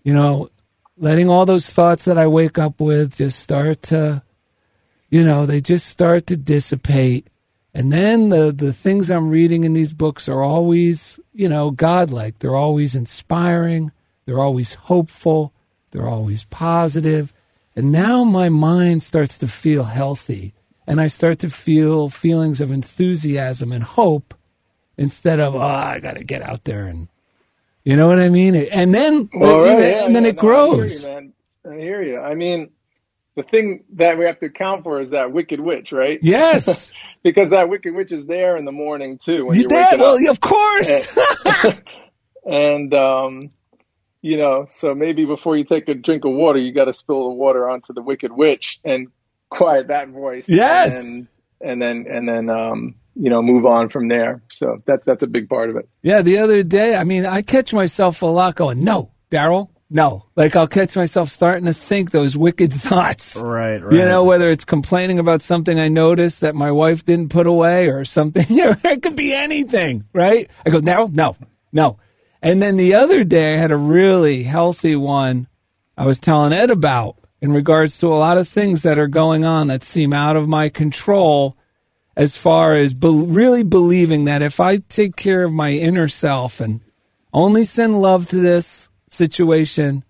you 0.02 0.12
know, 0.12 0.50
letting 0.98 1.28
all 1.28 1.46
those 1.46 1.68
thoughts 1.68 2.04
that 2.04 2.18
I 2.18 2.26
wake 2.26 2.58
up 2.58 2.80
with 2.80 3.16
just 3.16 3.40
start 3.40 3.82
to, 3.84 4.22
you 5.10 5.24
know, 5.24 5.46
they 5.46 5.60
just 5.60 5.86
start 5.86 6.26
to 6.28 6.36
dissipate. 6.36 7.28
And 7.74 7.92
then 7.92 8.30
the, 8.30 8.52
the 8.52 8.72
things 8.72 9.10
I'm 9.10 9.28
reading 9.28 9.64
in 9.64 9.74
these 9.74 9.92
books 9.92 10.28
are 10.28 10.42
always, 10.42 11.20
you 11.34 11.48
know, 11.48 11.70
godlike. 11.70 12.38
They're 12.38 12.56
always 12.56 12.94
inspiring. 12.94 13.92
They're 14.24 14.40
always 14.40 14.74
hopeful. 14.74 15.52
They're 15.90 16.08
always 16.08 16.44
positive. 16.44 17.32
And 17.76 17.92
now 17.92 18.24
my 18.24 18.48
mind 18.48 19.02
starts 19.02 19.36
to 19.38 19.48
feel 19.48 19.84
healthy. 19.84 20.54
And 20.86 21.00
I 21.00 21.08
start 21.08 21.38
to 21.40 21.50
feel 21.50 22.08
feelings 22.08 22.60
of 22.60 22.72
enthusiasm 22.72 23.72
and 23.72 23.82
hope 23.84 24.34
instead 24.96 25.40
of, 25.40 25.54
oh, 25.54 25.60
I 25.60 26.00
got 26.00 26.14
to 26.16 26.24
get 26.24 26.42
out 26.42 26.64
there 26.64 26.86
and 26.86 27.08
you 27.84 27.94
know 27.94 28.08
what 28.08 28.18
I 28.18 28.28
mean? 28.30 28.56
And 28.56 28.92
then, 28.92 29.28
and, 29.32 29.40
right, 29.40 29.40
then- 29.40 29.78
yeah, 29.80 30.06
and 30.06 30.16
then 30.16 30.24
yeah, 30.24 30.30
it 30.30 30.36
no, 30.36 30.40
I 30.40 30.44
hear 30.44 30.76
grows. 30.76 31.02
you, 31.04 31.08
man. 31.08 31.32
I 31.70 31.74
hear 31.76 32.02
you. 32.02 32.18
I 32.18 32.34
mean, 32.34 32.70
the 33.36 33.42
thing 33.42 33.84
that 33.92 34.18
we 34.18 34.24
have 34.24 34.38
to 34.40 34.46
account 34.46 34.82
for 34.82 35.00
is 35.00 35.10
that 35.10 35.30
wicked 35.30 35.60
witch, 35.60 35.92
right? 35.92 36.18
Yes. 36.22 36.90
because 37.22 37.50
that 37.50 37.68
wicked 37.68 37.94
witch 37.94 38.10
is 38.10 38.26
there 38.26 38.56
in 38.56 38.64
the 38.64 38.72
morning 38.72 39.18
too 39.18 39.46
when 39.46 39.56
you 39.56 39.66
you're 39.68 39.84
did? 39.90 40.00
Well, 40.00 40.16
up. 40.16 40.30
of 40.30 40.40
course. 40.40 41.08
and 42.44 42.94
um, 42.94 43.50
you 44.22 44.38
know, 44.38 44.64
so 44.68 44.94
maybe 44.94 45.26
before 45.26 45.56
you 45.56 45.64
take 45.64 45.88
a 45.88 45.94
drink 45.94 46.24
of 46.24 46.32
water, 46.32 46.58
you 46.58 46.72
got 46.72 46.86
to 46.86 46.92
spill 46.92 47.28
the 47.28 47.34
water 47.34 47.68
onto 47.68 47.92
the 47.92 48.02
wicked 48.02 48.32
witch 48.32 48.80
and 48.84 49.08
quiet 49.50 49.88
that 49.88 50.08
voice. 50.08 50.48
Yes. 50.48 50.98
And 50.98 51.06
then, 51.06 51.28
and 51.60 51.82
then, 51.82 52.06
and 52.16 52.28
then, 52.28 52.50
um, 52.50 52.94
you 53.14 53.30
know, 53.30 53.42
move 53.42 53.66
on 53.66 53.90
from 53.90 54.08
there. 54.08 54.42
So 54.50 54.78
that's 54.86 55.06
that's 55.06 55.22
a 55.22 55.26
big 55.26 55.48
part 55.48 55.70
of 55.70 55.76
it. 55.76 55.88
yeah, 56.02 56.22
the 56.22 56.38
other 56.38 56.62
day, 56.62 56.96
I 56.96 57.04
mean, 57.04 57.26
I 57.26 57.42
catch 57.42 57.72
myself 57.74 58.22
a 58.22 58.26
lot 58.26 58.54
going, 58.56 58.82
no, 58.82 59.12
Daryl, 59.30 59.68
no. 59.88 60.26
Like 60.34 60.56
I'll 60.56 60.66
catch 60.66 60.96
myself 60.96 61.30
starting 61.30 61.66
to 61.66 61.72
think 61.72 62.10
those 62.10 62.36
wicked 62.36 62.72
thoughts. 62.72 63.36
Right, 63.36 63.82
right. 63.82 63.92
You 63.92 64.04
know, 64.04 64.24
whether 64.24 64.50
it's 64.50 64.64
complaining 64.64 65.18
about 65.18 65.42
something 65.42 65.78
I 65.78 65.88
noticed 65.88 66.40
that 66.40 66.54
my 66.54 66.70
wife 66.70 67.04
didn't 67.04 67.30
put 67.30 67.46
away 67.46 67.88
or 67.88 68.04
something, 68.04 68.46
you 68.50 68.64
know, 68.64 68.76
it 68.84 69.02
could 69.02 69.16
be 69.16 69.32
anything, 69.32 70.04
right? 70.12 70.50
I 70.64 70.70
go, 70.70 70.78
no, 70.78 71.06
no, 71.12 71.36
no. 71.72 71.98
And 72.42 72.62
then 72.62 72.76
the 72.76 72.94
other 72.94 73.24
day, 73.24 73.54
I 73.54 73.58
had 73.58 73.72
a 73.72 73.76
really 73.76 74.42
healthy 74.42 74.94
one 74.94 75.48
I 75.96 76.04
was 76.04 76.18
telling 76.18 76.52
Ed 76.52 76.70
about 76.70 77.16
in 77.40 77.52
regards 77.52 77.98
to 77.98 78.08
a 78.08 78.14
lot 78.14 78.38
of 78.38 78.48
things 78.48 78.82
that 78.82 78.98
are 78.98 79.06
going 79.06 79.44
on 79.44 79.68
that 79.68 79.82
seem 79.82 80.12
out 80.12 80.36
of 80.36 80.48
my 80.48 80.68
control 80.68 81.56
as 82.16 82.36
far 82.36 82.74
as 82.74 82.94
be- 82.94 83.08
really 83.08 83.62
believing 83.62 84.24
that 84.24 84.42
if 84.42 84.60
I 84.60 84.78
take 84.78 85.16
care 85.16 85.44
of 85.44 85.52
my 85.52 85.70
inner 85.70 86.08
self 86.08 86.60
and 86.60 86.80
only 87.32 87.64
send 87.64 88.00
love 88.00 88.28
to 88.30 88.36
this 88.36 88.88
situation, 89.10 90.04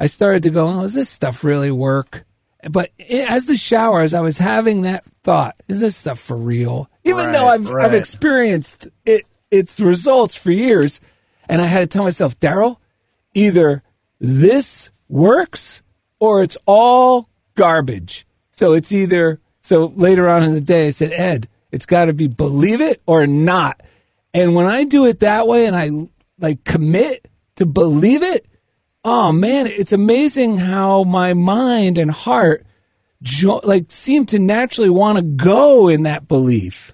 I 0.00 0.06
started 0.06 0.42
to 0.44 0.50
go, 0.50 0.68
oh, 0.68 0.82
does 0.82 0.94
this 0.94 1.08
stuff 1.10 1.44
really 1.44 1.70
work? 1.70 2.24
But 2.70 2.90
i- 2.98 3.26
as 3.28 3.46
the 3.46 3.56
shower, 3.56 4.00
as 4.00 4.14
I 4.14 4.20
was 4.20 4.38
having 4.38 4.82
that 4.82 5.04
thought, 5.22 5.56
is 5.68 5.80
this 5.80 5.96
stuff 5.96 6.18
for 6.18 6.36
real? 6.36 6.88
Even 7.04 7.32
though 7.32 7.46
I've, 7.48 7.66
I've 7.70 7.94
experienced 7.98 8.88
it, 9.06 9.24
its 9.50 9.80
results 9.80 10.34
for 10.34 10.50
years, 10.50 11.00
and 11.48 11.60
I 11.62 11.66
had 11.66 11.80
to 11.80 11.86
tell 11.86 12.04
myself, 12.04 12.38
Daryl, 12.40 12.76
either 13.34 13.82
this 14.20 14.90
works 15.08 15.82
or 16.18 16.42
it's 16.42 16.58
all 16.66 17.28
garbage. 17.54 18.26
So 18.50 18.72
it's 18.74 18.92
either, 18.92 19.40
so 19.62 19.92
later 19.96 20.28
on 20.28 20.42
in 20.42 20.52
the 20.54 20.60
day, 20.60 20.88
I 20.88 20.90
said, 20.90 21.12
Ed, 21.12 21.48
it's 21.70 21.86
got 21.86 22.06
to 22.06 22.12
be 22.12 22.26
believe 22.26 22.80
it 22.80 23.00
or 23.06 23.26
not. 23.26 23.80
And 24.34 24.54
when 24.54 24.66
I 24.66 24.84
do 24.84 25.06
it 25.06 25.20
that 25.20 25.46
way 25.46 25.66
and 25.66 25.76
I 25.76 25.90
like 26.40 26.64
commit 26.64 27.28
to 27.58 27.66
believe 27.66 28.22
it, 28.22 28.46
oh 29.04 29.30
man, 29.30 29.66
it's 29.68 29.92
amazing 29.92 30.58
how 30.58 31.04
my 31.04 31.34
mind 31.34 31.98
and 31.98 32.10
heart 32.10 32.66
jo- 33.22 33.60
like 33.62 33.92
seem 33.92 34.26
to 34.26 34.38
naturally 34.38 34.90
want 34.90 35.18
to 35.18 35.22
go 35.22 35.88
in 35.88 36.04
that 36.04 36.26
belief. 36.26 36.92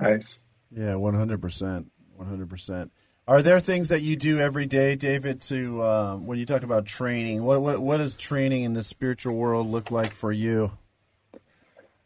Nice. 0.00 0.38
Yeah, 0.70 0.94
one 0.94 1.14
hundred 1.14 1.42
percent, 1.42 1.90
one 2.16 2.26
hundred 2.26 2.48
percent. 2.48 2.92
Are 3.28 3.40
there 3.42 3.60
things 3.60 3.90
that 3.90 4.02
you 4.02 4.16
do 4.16 4.38
every 4.38 4.66
day, 4.66 4.96
David? 4.96 5.42
To 5.42 5.82
um, 5.82 6.26
when 6.26 6.38
you 6.38 6.46
talk 6.46 6.62
about 6.62 6.86
training, 6.86 7.44
what 7.44 7.62
what 7.62 7.80
what 7.80 7.98
does 7.98 8.16
training 8.16 8.64
in 8.64 8.72
the 8.72 8.82
spiritual 8.82 9.36
world 9.36 9.68
look 9.68 9.90
like 9.90 10.12
for 10.12 10.32
you? 10.32 10.72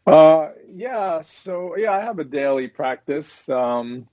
Uh, 0.05 0.49
yeah. 0.69 1.21
So 1.21 1.75
yeah, 1.75 1.91
I 1.91 2.01
have 2.01 2.19
a 2.19 2.23
daily 2.23 2.67
practice 2.67 3.49
um, 3.49 4.07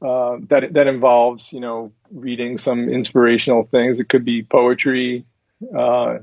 uh, 0.00 0.36
that 0.48 0.72
that 0.74 0.86
involves 0.86 1.52
you 1.52 1.60
know 1.60 1.92
reading 2.10 2.58
some 2.58 2.88
inspirational 2.88 3.64
things. 3.64 3.98
It 3.98 4.08
could 4.08 4.24
be 4.24 4.42
poetry, 4.42 5.24
uh, 5.76 6.18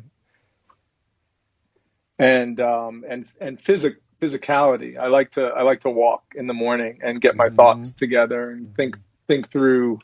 and 2.18 2.60
um, 2.60 3.04
and 3.08 3.26
and 3.42 3.60
physic 3.60 3.98
physicality. 4.22 4.98
I 4.98 5.08
like 5.08 5.32
to 5.32 5.46
I 5.46 5.64
like 5.64 5.82
to 5.82 5.90
walk 5.90 6.24
in 6.36 6.48
the 6.48 6.54
morning 6.54 7.00
and 7.04 7.22
get 7.22 7.36
my 7.36 7.50
thoughts 7.50 7.94
together 7.94 8.50
and 8.50 8.74
think 8.76 8.98
think 9.28 9.52
through 9.52 10.00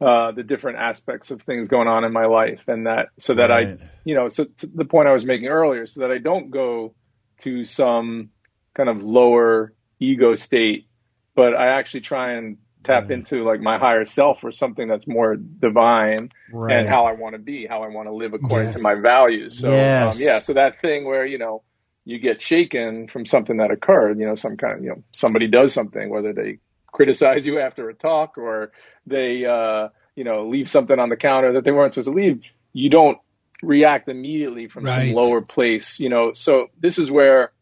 uh, 0.00 0.32
the 0.32 0.42
different 0.42 0.78
aspects 0.78 1.30
of 1.30 1.42
things 1.42 1.68
going 1.68 1.88
on 1.88 2.04
in 2.04 2.12
my 2.12 2.26
life, 2.26 2.62
and 2.68 2.86
that 2.86 3.08
so 3.18 3.34
that 3.34 3.50
Right. 3.50 3.80
I 3.80 3.90
you 4.04 4.14
know 4.14 4.28
so 4.28 4.44
to 4.44 4.66
the 4.66 4.84
point 4.84 5.08
I 5.08 5.12
was 5.12 5.24
making 5.24 5.48
earlier, 5.48 5.86
so 5.86 6.00
that 6.00 6.10
I 6.10 6.18
don't 6.18 6.50
go 6.50 6.94
to 7.40 7.64
some 7.64 8.30
kind 8.74 8.88
of 8.88 9.02
lower 9.02 9.72
ego 9.98 10.34
state, 10.34 10.86
but 11.34 11.54
I 11.54 11.78
actually 11.78 12.00
try 12.02 12.32
and 12.34 12.58
tap 12.84 13.10
into 13.10 13.44
like 13.44 13.60
my 13.60 13.78
higher 13.78 14.04
self 14.04 14.44
or 14.44 14.52
something 14.52 14.88
that's 14.88 15.06
more 15.08 15.36
divine 15.36 16.30
Right. 16.48 16.78
and 16.78 16.88
how 16.88 17.06
I 17.06 17.12
want 17.12 17.34
to 17.34 17.38
be, 17.40 17.66
how 17.66 17.82
I 17.82 17.88
want 17.88 18.08
to 18.08 18.14
live 18.14 18.34
according 18.34 18.70
Yes. 18.70 18.72
to 18.72 18.78
my 18.80 18.94
values. 18.94 19.58
So 19.58 19.94
Yes. 19.94 19.98
um, 19.98 20.20
yeah, 20.20 20.40
so 20.40 20.54
that 20.54 20.80
thing 20.80 21.04
where 21.06 21.26
you 21.26 21.38
know 21.38 21.62
you 22.04 22.18
get 22.18 22.42
shaken 22.42 23.08
from 23.08 23.26
something 23.26 23.58
that 23.58 23.70
occurred, 23.70 24.18
you 24.18 24.26
know, 24.26 24.34
some 24.34 24.56
kind 24.56 24.78
of 24.78 24.84
you 24.84 24.90
know 24.90 25.04
somebody 25.12 25.48
does 25.48 25.72
something, 25.74 26.10
whether 26.10 26.32
they 26.32 26.58
criticize 26.92 27.46
you 27.46 27.58
after 27.60 27.88
a 27.88 27.94
talk 27.94 28.38
or 28.38 28.72
they 29.06 29.44
uh, 29.44 29.88
you 30.16 30.24
know 30.24 30.48
leave 30.48 30.70
something 30.70 30.98
on 30.98 31.08
the 31.08 31.16
counter 31.16 31.54
that 31.54 31.64
they 31.64 31.72
weren't 31.72 31.94
supposed 31.94 32.08
to 32.08 32.14
leave, 32.14 32.42
you 32.72 32.90
don't 32.90 33.18
react 33.62 34.08
immediately 34.08 34.68
from 34.68 34.86
Right. 34.86 34.88
some 34.88 35.08
lower 35.14 35.40
place, 35.42 36.00
you 36.00 36.08
know. 36.08 36.32
So 36.34 36.68
this 36.78 36.98
is 36.98 37.10
where 37.10 37.52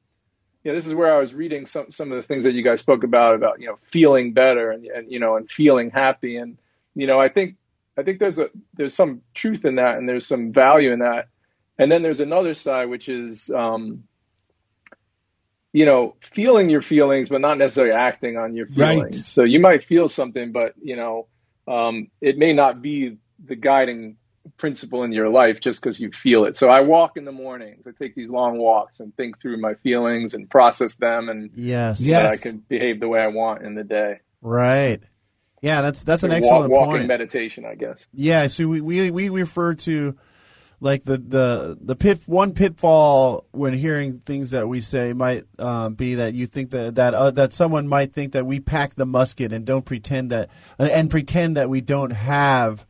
you 0.64 0.70
know, 0.70 0.76
this 0.76 0.86
is 0.86 0.94
where 0.94 1.14
I 1.14 1.18
was 1.18 1.34
reading 1.34 1.66
some 1.66 1.90
some 1.90 2.12
of 2.12 2.16
the 2.20 2.26
things 2.26 2.44
that 2.44 2.52
you 2.52 2.62
guys 2.62 2.80
spoke 2.80 3.04
about 3.04 3.34
about 3.34 3.60
you 3.60 3.66
know 3.68 3.78
feeling 3.82 4.32
better 4.32 4.70
and, 4.70 4.84
and 4.86 5.10
you 5.10 5.18
know 5.18 5.36
and 5.36 5.50
feeling 5.50 5.90
happy. 5.90 6.36
And 6.36 6.58
you 6.94 7.06
know 7.06 7.20
I 7.20 7.28
think 7.28 7.56
I 7.96 8.02
think 8.02 8.18
there's 8.18 8.38
a 8.38 8.50
there's 8.74 8.94
some 8.94 9.22
truth 9.34 9.64
in 9.64 9.76
that 9.76 9.98
and 9.98 10.08
there's 10.08 10.26
some 10.26 10.52
value 10.52 10.92
in 10.92 11.00
that. 11.00 11.28
And 11.78 11.90
then 11.90 12.02
there's 12.02 12.20
another 12.20 12.52
side 12.54 12.90
which 12.90 13.08
is 13.08 13.50
um, 13.50 14.04
you 15.72 15.86
know 15.86 16.16
feeling 16.32 16.68
your 16.68 16.82
feelings 16.82 17.30
but 17.30 17.40
not 17.40 17.56
necessarily 17.58 17.94
acting 17.94 18.36
on 18.36 18.54
your 18.54 18.66
Right. 18.76 19.06
feelings. 19.06 19.28
So 19.28 19.44
you 19.44 19.60
might 19.60 19.84
feel 19.84 20.08
something 20.08 20.52
but 20.52 20.74
you 20.82 20.96
know 20.96 21.28
um, 21.68 22.10
it 22.20 22.36
may 22.36 22.52
not 22.52 22.82
be 22.82 23.18
the 23.42 23.56
guiding 23.56 24.16
principle 24.56 25.04
in 25.04 25.12
your 25.12 25.28
life 25.28 25.60
just 25.60 25.80
because 25.82 26.00
you 26.00 26.10
feel 26.12 26.44
it. 26.44 26.56
So 26.56 26.68
I 26.70 26.80
walk 26.80 27.16
in 27.16 27.24
the 27.24 27.32
mornings. 27.32 27.86
I 27.86 27.90
take 27.98 28.14
these 28.14 28.30
long 28.30 28.58
walks 28.58 29.00
and 29.00 29.14
think 29.16 29.40
through 29.40 29.60
my 29.60 29.74
feelings 29.74 30.34
and 30.34 30.48
process 30.48 30.94
them, 30.94 31.28
and 31.28 31.50
Yes. 31.54 32.00
so 32.00 32.06
Yes. 32.06 32.32
I 32.32 32.36
can 32.36 32.58
behave 32.58 33.00
the 33.00 33.08
way 33.08 33.20
I 33.20 33.28
want 33.28 33.62
in 33.62 33.74
the 33.74 33.84
day. 33.84 34.20
Right. 34.42 35.00
Yeah, 35.62 35.82
that's 35.82 36.04
that's 36.04 36.22
an 36.22 36.32
excellent 36.32 36.70
walk, 36.70 36.86
walking 36.86 37.00
point. 37.02 37.08
meditation, 37.08 37.66
I 37.66 37.74
guess. 37.74 38.06
Yeah, 38.14 38.46
so 38.46 38.66
we, 38.66 38.80
we 38.80 39.10
we 39.10 39.28
refer 39.28 39.74
to 39.74 40.16
like 40.80 41.04
the 41.04 41.18
the 41.18 41.76
the 41.78 41.94
pit 41.94 42.20
one 42.24 42.54
pitfall 42.54 43.44
when 43.50 43.74
hearing 43.74 44.20
things 44.20 44.52
that 44.52 44.66
we 44.66 44.80
say 44.80 45.12
might 45.12 45.44
um, 45.58 45.92
be 45.96 46.14
that 46.14 46.32
you 46.32 46.46
think 46.46 46.70
that 46.70 46.94
that 46.94 47.12
uh, 47.12 47.30
that 47.32 47.52
someone 47.52 47.86
might 47.88 48.14
think 48.14 48.32
that 48.32 48.46
we 48.46 48.58
pack 48.60 48.94
the 48.94 49.04
musket 49.04 49.52
and 49.52 49.66
don't 49.66 49.84
pretend 49.84 50.30
that 50.30 50.48
and 50.78 51.10
pretend 51.10 51.58
that 51.58 51.68
we 51.68 51.82
don't 51.82 52.12
have 52.12 52.86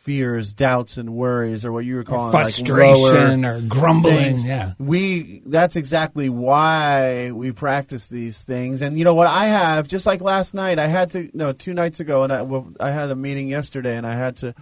fears, 0.00 0.54
doubts, 0.54 0.96
and 0.96 1.14
worries, 1.14 1.64
or 1.64 1.72
what 1.72 1.84
you 1.84 1.96
were 1.96 2.04
calling 2.04 2.32
Frustration 2.32 3.42
like 3.42 3.56
or 3.56 3.60
grumbling. 3.60 4.16
things. 4.16 4.44
Yeah. 4.44 4.72
We 4.78 5.42
that's 5.44 5.76
exactly 5.76 6.28
why 6.28 7.30
we 7.32 7.52
practice 7.52 8.06
these 8.08 8.42
things. 8.42 8.80
And 8.82 8.98
you 8.98 9.04
know 9.04 9.14
what 9.14 9.26
I 9.26 9.46
have 9.46 9.86
just 9.88 10.06
like 10.06 10.20
last 10.22 10.54
night 10.54 10.78
I 10.78 10.86
had 10.86 11.10
to 11.12 11.30
no, 11.34 11.52
2 11.52 11.74
nights 11.74 12.00
ago 12.00 12.22
and 12.24 12.32
I 12.32 12.42
well, 12.42 12.72
I 12.80 12.90
had 12.90 13.10
a 13.10 13.14
meeting 13.14 13.48
yesterday 13.48 13.96
and 13.96 14.06
I 14.06 14.14
had 14.14 14.36
to 14.38 14.54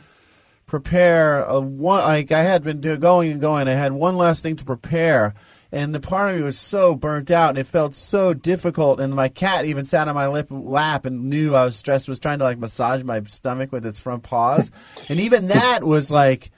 prepare 0.66 1.44
a 1.44 1.60
one 1.60 2.02
like 2.02 2.32
I 2.32 2.42
had 2.42 2.62
been 2.64 2.80
do, 2.80 2.96
going 2.96 3.32
and 3.32 3.40
going. 3.40 3.68
I 3.68 3.72
had 3.72 3.92
one 3.92 4.16
last 4.16 4.42
thing 4.42 4.56
to 4.56 4.64
prepare. 4.64 5.34
And 5.70 5.94
the 5.94 6.00
part 6.00 6.30
of 6.30 6.36
me 6.36 6.42
was 6.42 6.58
so 6.58 6.94
burnt 6.94 7.30
out, 7.30 7.50
and 7.50 7.58
it 7.58 7.66
felt 7.66 7.94
so 7.94 8.32
difficult. 8.32 9.00
And 9.00 9.14
my 9.14 9.28
cat 9.28 9.66
even 9.66 9.84
sat 9.84 10.08
on 10.08 10.14
my 10.14 10.26
lip, 10.26 10.46
lap 10.50 11.04
and 11.04 11.28
knew 11.28 11.54
I 11.54 11.64
was 11.64 11.76
stressed. 11.76 12.08
Was 12.08 12.18
trying 12.18 12.38
to 12.38 12.44
like 12.44 12.58
massage 12.58 13.02
my 13.02 13.22
stomach 13.24 13.70
with 13.70 13.84
its 13.84 14.00
front 14.00 14.22
paws, 14.22 14.70
and 15.08 15.20
even 15.20 15.48
that 15.48 15.84
was 15.84 16.10
like 16.10 16.50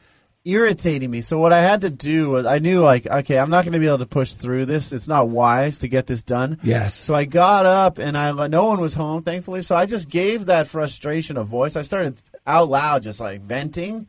irritating 0.44 1.10
me. 1.10 1.20
So 1.22 1.38
what 1.38 1.52
I 1.52 1.60
had 1.60 1.82
to 1.82 1.90
do 1.90 2.30
was 2.30 2.46
I 2.46 2.58
knew 2.58 2.82
like 2.82 3.06
okay, 3.06 3.38
I'm 3.38 3.50
not 3.50 3.64
going 3.64 3.72
to 3.72 3.80
be 3.80 3.88
able 3.88 3.98
to 3.98 4.06
push 4.06 4.34
through 4.34 4.66
this. 4.66 4.92
It's 4.92 5.08
not 5.08 5.28
wise 5.28 5.78
to 5.78 5.88
get 5.88 6.06
this 6.06 6.22
done. 6.22 6.58
Yes. 6.62 6.94
So 6.94 7.14
I 7.14 7.24
got 7.24 7.66
up 7.66 7.98
and 7.98 8.16
I 8.16 8.46
no 8.46 8.66
one 8.66 8.80
was 8.80 8.94
home, 8.94 9.22
thankfully. 9.22 9.62
So 9.62 9.74
I 9.74 9.86
just 9.86 10.08
gave 10.08 10.46
that 10.46 10.68
frustration 10.68 11.36
a 11.36 11.42
voice. 11.42 11.74
I 11.74 11.82
started 11.82 12.20
out 12.46 12.68
loud, 12.68 13.02
just 13.02 13.18
like 13.18 13.40
venting, 13.42 14.06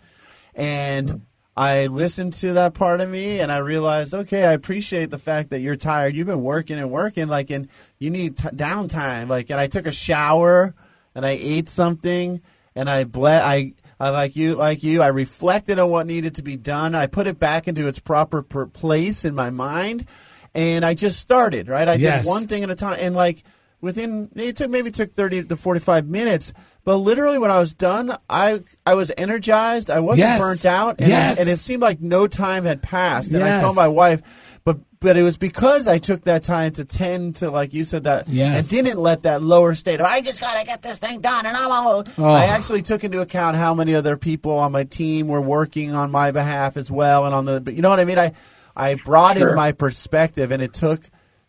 and 0.54 1.26
I 1.56 1.88
listened 1.88 2.34
to 2.34 2.54
that 2.54 2.74
part 2.74 3.02
of 3.02 3.10
me, 3.10 3.40
and 3.42 3.52
I 3.52 3.58
realized, 3.58 4.14
okay, 4.14 4.46
I 4.46 4.54
appreciate 4.54 5.10
the 5.12 5.18
fact 5.18 5.50
that 5.50 5.60
you're 5.60 5.76
tired. 5.76 6.14
You've 6.16 6.28
been 6.28 6.42
working 6.42 6.80
and 6.80 6.90
working, 6.90 7.28
like, 7.28 7.50
and 7.50 7.68
you 8.00 8.10
need 8.10 8.38
t- 8.38 8.48
downtime. 8.50 9.28
Like, 9.28 9.50
and 9.50 9.60
I 9.60 9.68
took 9.68 9.86
a 9.86 9.92
shower, 9.92 10.74
and 11.14 11.26
I 11.26 11.32
ate 11.32 11.68
something, 11.70 12.42
and 12.76 12.90
I 12.90 13.04
ble- 13.04 13.26
I. 13.28 13.74
I 14.00 14.10
like 14.10 14.36
you, 14.36 14.56
like 14.56 14.82
you. 14.82 15.04
I 15.04 15.10
reflected 15.10 15.78
on 15.78 15.92
what 15.92 16.08
needed 16.08 16.34
to 16.36 16.42
be 16.42 16.56
done. 16.58 16.96
I 16.96 17.06
put 17.06 17.28
it 17.28 17.38
back 17.38 17.68
into 17.68 17.88
its 17.88 18.00
proper 18.00 18.42
per- 18.42 18.66
place 18.66 19.26
in 19.26 19.36
my 19.36 19.52
mind, 19.52 20.08
and 20.56 20.84
I 20.84 20.96
just 20.96 21.20
started. 21.20 21.68
Right, 21.68 21.88
I 21.88 21.94
Yes. 21.94 22.24
did 22.24 22.28
one 22.28 22.48
thing 22.48 22.64
at 22.64 22.72
a 22.72 22.76
time, 22.76 22.98
and 23.00 23.16
like 23.16 23.44
within 23.80 24.30
it 24.36 24.56
took 24.56 24.72
maybe 24.72 24.88
it 24.88 24.96
took 24.96 25.14
30 25.14 25.44
to 25.44 25.56
45 25.56 26.08
minutes 26.08 26.52
but 26.84 26.98
literally 26.98 27.38
when 27.38 27.52
i 27.52 27.60
was 27.60 27.74
done 27.74 28.16
i 28.30 28.62
i 28.86 28.94
was 28.94 29.12
energized 29.18 29.90
i 29.90 30.00
wasn't 30.00 30.28
Yes. 30.28 30.40
burnt 30.40 30.66
out 30.66 30.96
and, 31.00 31.08
Yes. 31.10 31.40
and 31.40 31.50
it 31.50 31.60
seemed 31.60 31.82
like 31.82 32.02
no 32.02 32.28
time 32.28 32.66
had 32.66 32.82
passed 32.82 33.32
and 33.32 33.44
i 33.44 33.60
told 33.60 33.76
my 33.76 33.88
wife 33.88 34.22
but 34.64 34.78
but 35.00 35.18
it 35.18 35.24
was 35.24 35.38
because 35.38 35.88
i 35.88 35.98
took 35.98 36.24
that 36.26 36.44
time 36.44 36.72
to 36.74 36.86
tend 36.86 37.36
to 37.38 37.50
like 37.52 37.74
you 37.74 37.84
said 37.84 38.04
that 38.06 38.28
Yes. 38.30 38.60
and 38.60 38.70
didn't 38.70 39.00
let 39.02 39.24
that 39.24 39.42
lower 39.44 39.74
state 39.74 40.00
of 40.00 40.06
i 40.06 40.22
just 40.22 40.40
gotta 40.42 40.66
get 40.66 40.82
this 40.82 41.00
thing 41.00 41.22
done 41.22 41.46
and 41.46 41.56
i'm 41.58 41.72
all 41.72 42.04
Oh. 42.18 42.26
i 42.32 42.46
actually 42.46 42.82
took 42.82 43.04
into 43.04 43.22
account 43.22 43.58
how 43.58 43.74
many 43.74 43.94
other 43.96 44.18
people 44.18 44.54
on 44.58 44.72
my 44.72 44.84
team 44.84 45.28
were 45.28 45.42
working 45.42 45.94
on 45.94 46.12
my 46.12 46.32
behalf 46.32 46.78
as 46.78 46.90
well 46.92 47.26
and 47.26 47.34
on 47.36 47.46
the 47.46 47.60
but 47.62 47.74
you 47.76 47.82
know 47.82 47.90
what 47.90 48.00
i 48.00 48.06
mean 48.06 48.20
i 48.20 48.32
i 48.76 48.96
brought 48.96 49.38
in 49.38 49.44
Sure. 49.44 49.56
my 49.56 49.72
perspective 49.72 50.52
and 50.52 50.62
it 50.64 50.74
took 50.74 51.02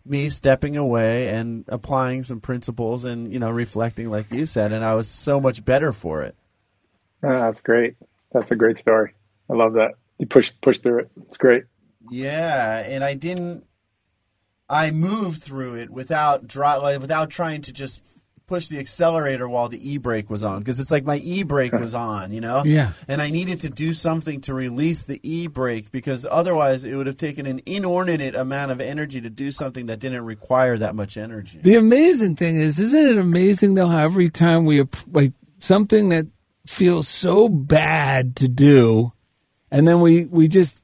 me 0.05 0.28
stepping 0.28 0.76
away 0.76 1.28
and 1.28 1.64
applying 1.68 2.22
some 2.22 2.40
principles 2.40 3.05
and 3.05 3.32
you 3.32 3.38
know 3.38 3.50
reflecting 3.50 4.11
like 4.11 4.30
you 4.32 4.44
said 4.46 4.72
and 4.72 4.84
i 4.84 4.94
was 4.94 5.07
so 5.09 5.40
much 5.40 5.64
better 5.64 5.92
for 5.92 6.22
it 6.22 6.34
Ah, 7.24 7.46
that's 7.46 7.61
great. 7.61 7.94
That's 8.32 8.50
a 8.50 8.57
great 8.57 8.78
story. 8.78 9.12
I 9.48 9.53
love 9.53 9.74
that. 9.74 9.92
You 10.18 10.26
push 10.26 10.50
push 10.61 10.78
through 10.80 11.00
it. 11.00 11.11
It's 11.28 11.36
great. 11.36 11.64
yeah 12.11 12.80
and 12.80 13.05
i 13.05 13.14
didn't 13.14 13.64
i 14.68 14.90
moved 14.90 15.40
through 15.42 15.76
it 15.76 15.90
without 15.90 16.53
like, 16.57 17.00
without 17.00 17.30
trying 17.30 17.62
to 17.62 17.72
just 17.72 18.18
push 18.53 18.68
the 18.68 18.78
accelerator 18.78 19.48
while 19.48 19.68
the 19.68 19.80
e-brake 19.90 20.28
was 20.28 20.44
on 20.44 20.59
because 20.59 20.78
it's 20.78 20.90
like 20.90 21.05
my 21.05 21.16
e-brake 21.16 21.72
was 21.72 21.94
on 21.94 22.32
you 22.32 22.40
know? 22.40 22.62
Yeah. 22.64 22.92
and 23.09 23.22
i 23.22 23.30
needed 23.30 23.61
to 23.61 23.70
do 23.70 23.92
something 23.92 24.40
to 24.42 24.55
release 24.55 25.05
the 25.05 25.20
e-brake 25.22 25.90
because 25.90 26.26
otherwise 26.30 26.84
it 26.84 26.94
would 26.96 27.07
have 27.07 27.16
taken 27.16 27.46
an 27.46 27.61
inordinate 27.66 28.34
amount 28.34 28.72
of 28.72 28.80
energy 28.80 29.20
to 29.20 29.30
do 29.30 29.53
something 29.53 29.86
that 29.86 30.00
didn't 30.00 30.24
require 30.24 30.76
that 30.78 30.94
much 30.94 31.16
energy. 31.16 31.59
The 31.62 31.76
amazing 31.76 32.36
thing 32.36 32.57
is, 32.57 32.78
isn't 32.78 33.07
it 33.07 33.18
amazing 33.18 33.74
though 33.74 33.88
how 33.88 33.98
every 33.98 34.28
time 34.28 34.64
we 34.64 34.84
like 35.11 35.32
something 35.59 36.11
that 36.11 36.26
feels 36.66 37.09
so 37.09 37.48
bad 37.48 38.36
to 38.36 38.48
do, 38.48 39.12
and 39.70 39.86
then 39.86 40.00
we 40.00 40.24
we 40.24 40.48
just 40.48 40.76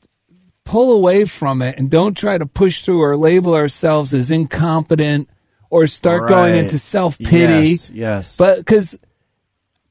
pull 0.65 0.93
away 0.93 1.25
from 1.25 1.63
it 1.63 1.79
and 1.79 1.91
don't 1.91 2.17
try 2.17 2.37
to 2.37 2.47
push 2.47 2.83
through 2.83 3.01
or 3.01 3.17
label 3.17 3.55
ourselves 3.55 4.13
as 4.13 4.31
incompetent 4.31 5.29
or 5.71 5.87
start 5.87 6.23
going 6.29 6.55
into 6.65 6.79
self 6.79 7.19
pity. 7.19 7.71
yes, 7.71 7.91
yes. 7.91 8.37
But 8.37 8.59
because 8.59 8.99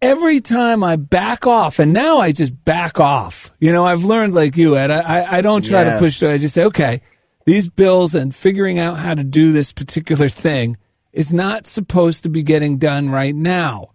every 0.02 0.42
time 0.42 0.84
I 0.84 0.96
back 0.96 1.46
off, 1.48 1.80
and 1.80 1.94
now 1.94 2.20
I 2.20 2.32
just 2.32 2.64
back 2.66 3.00
off. 3.00 3.52
You 3.60 3.72
know, 3.72 3.86
I've 3.86 4.04
learned 4.04 4.34
like 4.36 4.58
you, 4.58 4.78
Ed. 4.78 4.92
I, 4.92 5.00
I- 5.22 5.38
I 5.38 5.42
don't 5.42 5.64
try 5.66 5.84
to 5.84 6.00
push 6.00 6.20
through. 6.20 6.30
I 6.32 6.38
just 6.38 6.56
say, 6.56 6.66
okay, 6.66 7.02
these 7.46 7.70
bills 7.70 8.14
and 8.16 8.34
figuring 8.36 8.78
out 8.80 8.98
how 8.98 9.14
to 9.16 9.24
do 9.24 9.52
this 9.52 9.72
particular 9.72 10.30
thing 10.30 10.78
is 11.14 11.32
not 11.34 11.66
supposed 11.66 12.24
to 12.24 12.30
be 12.30 12.44
getting 12.44 12.78
done 12.78 13.10
right 13.10 13.34
now. 13.36 13.92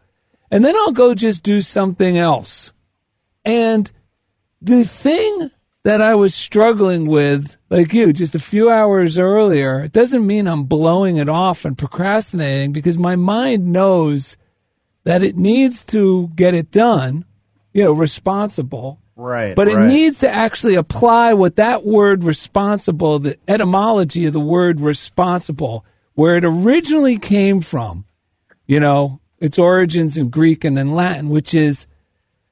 And 0.51 0.64
then 0.64 0.74
I'll 0.76 0.93
go 0.93 1.14
just 1.14 1.43
do 1.43 1.61
something 1.61 2.18
else. 2.18 2.72
And 3.45 3.91
the 4.61 4.85
thing 4.85 5.51
that 5.85 6.01
I 6.01 6.14
was 6.14 6.35
struggling 6.35 7.07
with, 7.07 7.57
like 7.68 7.93
you, 7.93 8.12
just 8.12 8.35
a 8.35 8.41
few 8.41 8.70
hours 8.70 9.18
earlier, 9.18 9.80
it 9.80 9.93
doesn't 9.93 10.26
mean 10.26 10.47
I'm 10.47 10.64
blowing 10.64 11.16
it 11.16 11.28
off 11.28 11.64
and 11.64 11.76
procrastinating 11.76 12.72
because 12.72 12.99
my 12.99 13.16
mind 13.16 13.72
knows 13.72 14.37
that 15.05 15.24
it 15.24 15.37
needs 15.37 15.85
to 15.87 16.30
get 16.37 16.55
it 16.55 16.70
done, 16.70 17.24
you 17.72 17.83
know, 17.83 17.93
responsible. 17.93 19.01
right 19.16 19.57
But 19.57 19.66
it 19.66 19.74
right. 19.74 19.89
needs 19.89 20.20
to 20.20 20.30
actually 20.30 20.76
apply 20.76 21.35
what 21.35 21.57
that 21.57 21.85
word 21.85 22.22
responsible, 22.22 23.18
the 23.18 23.37
etymology 23.49 24.26
of 24.26 24.33
the 24.33 24.41
word 24.41 24.80
responsible, 24.80 25.85
where 26.14 26.37
it 26.37 26.45
originally 26.45 27.18
came 27.18 27.61
from, 27.61 28.05
you 28.66 28.78
know, 28.78 29.20
its 29.41 29.59
origins 29.59 30.16
in 30.16 30.28
Greek 30.28 30.64
and 30.64 30.76
then 30.76 30.93
Latin, 30.93 31.28
which 31.28 31.53
is 31.55 31.89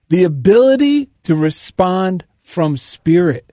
the 0.09 0.25
ability 0.25 1.11
to 1.23 1.37
respond 1.37 2.25
from 2.51 2.77
spirit 2.77 3.53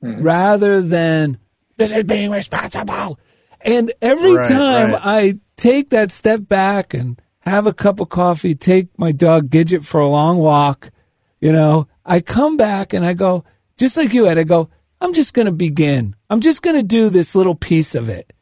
hmm. 0.00 0.22
rather 0.22 0.80
than 0.80 1.38
this 1.76 1.92
is 1.92 2.04
being 2.04 2.30
responsible. 2.30 3.18
And 3.60 3.92
every 4.00 4.34
Right, 4.34 4.48
time 4.48 4.92
right. 4.92 5.00
I 5.04 5.38
take 5.56 5.90
that 5.90 6.10
step 6.10 6.48
back 6.48 6.94
and 6.94 7.20
have 7.40 7.66
a 7.66 7.74
cup 7.74 8.00
of 8.00 8.08
coffee, 8.08 8.54
take 8.54 8.88
my 8.98 9.12
dog 9.12 9.50
Gidget 9.50 9.84
for 9.84 10.00
a 10.00 10.08
long 10.08 10.38
walk, 10.38 10.90
you 11.40 11.52
know, 11.52 11.88
I 12.04 12.20
come 12.20 12.56
back 12.56 12.92
and 12.92 13.04
I 13.04 13.12
go, 13.12 13.44
just 13.76 13.96
like 13.96 14.12
you 14.12 14.24
had, 14.24 14.38
I 14.38 14.44
go, 14.44 14.68
I'm 15.00 15.12
just 15.12 15.32
going 15.34 15.46
to 15.46 15.52
begin. 15.52 16.14
I'm 16.28 16.40
just 16.40 16.62
going 16.62 16.76
to 16.76 16.82
do 16.82 17.08
this 17.08 17.34
little 17.34 17.54
piece 17.54 17.94
of 17.94 18.08
it. 18.08 18.32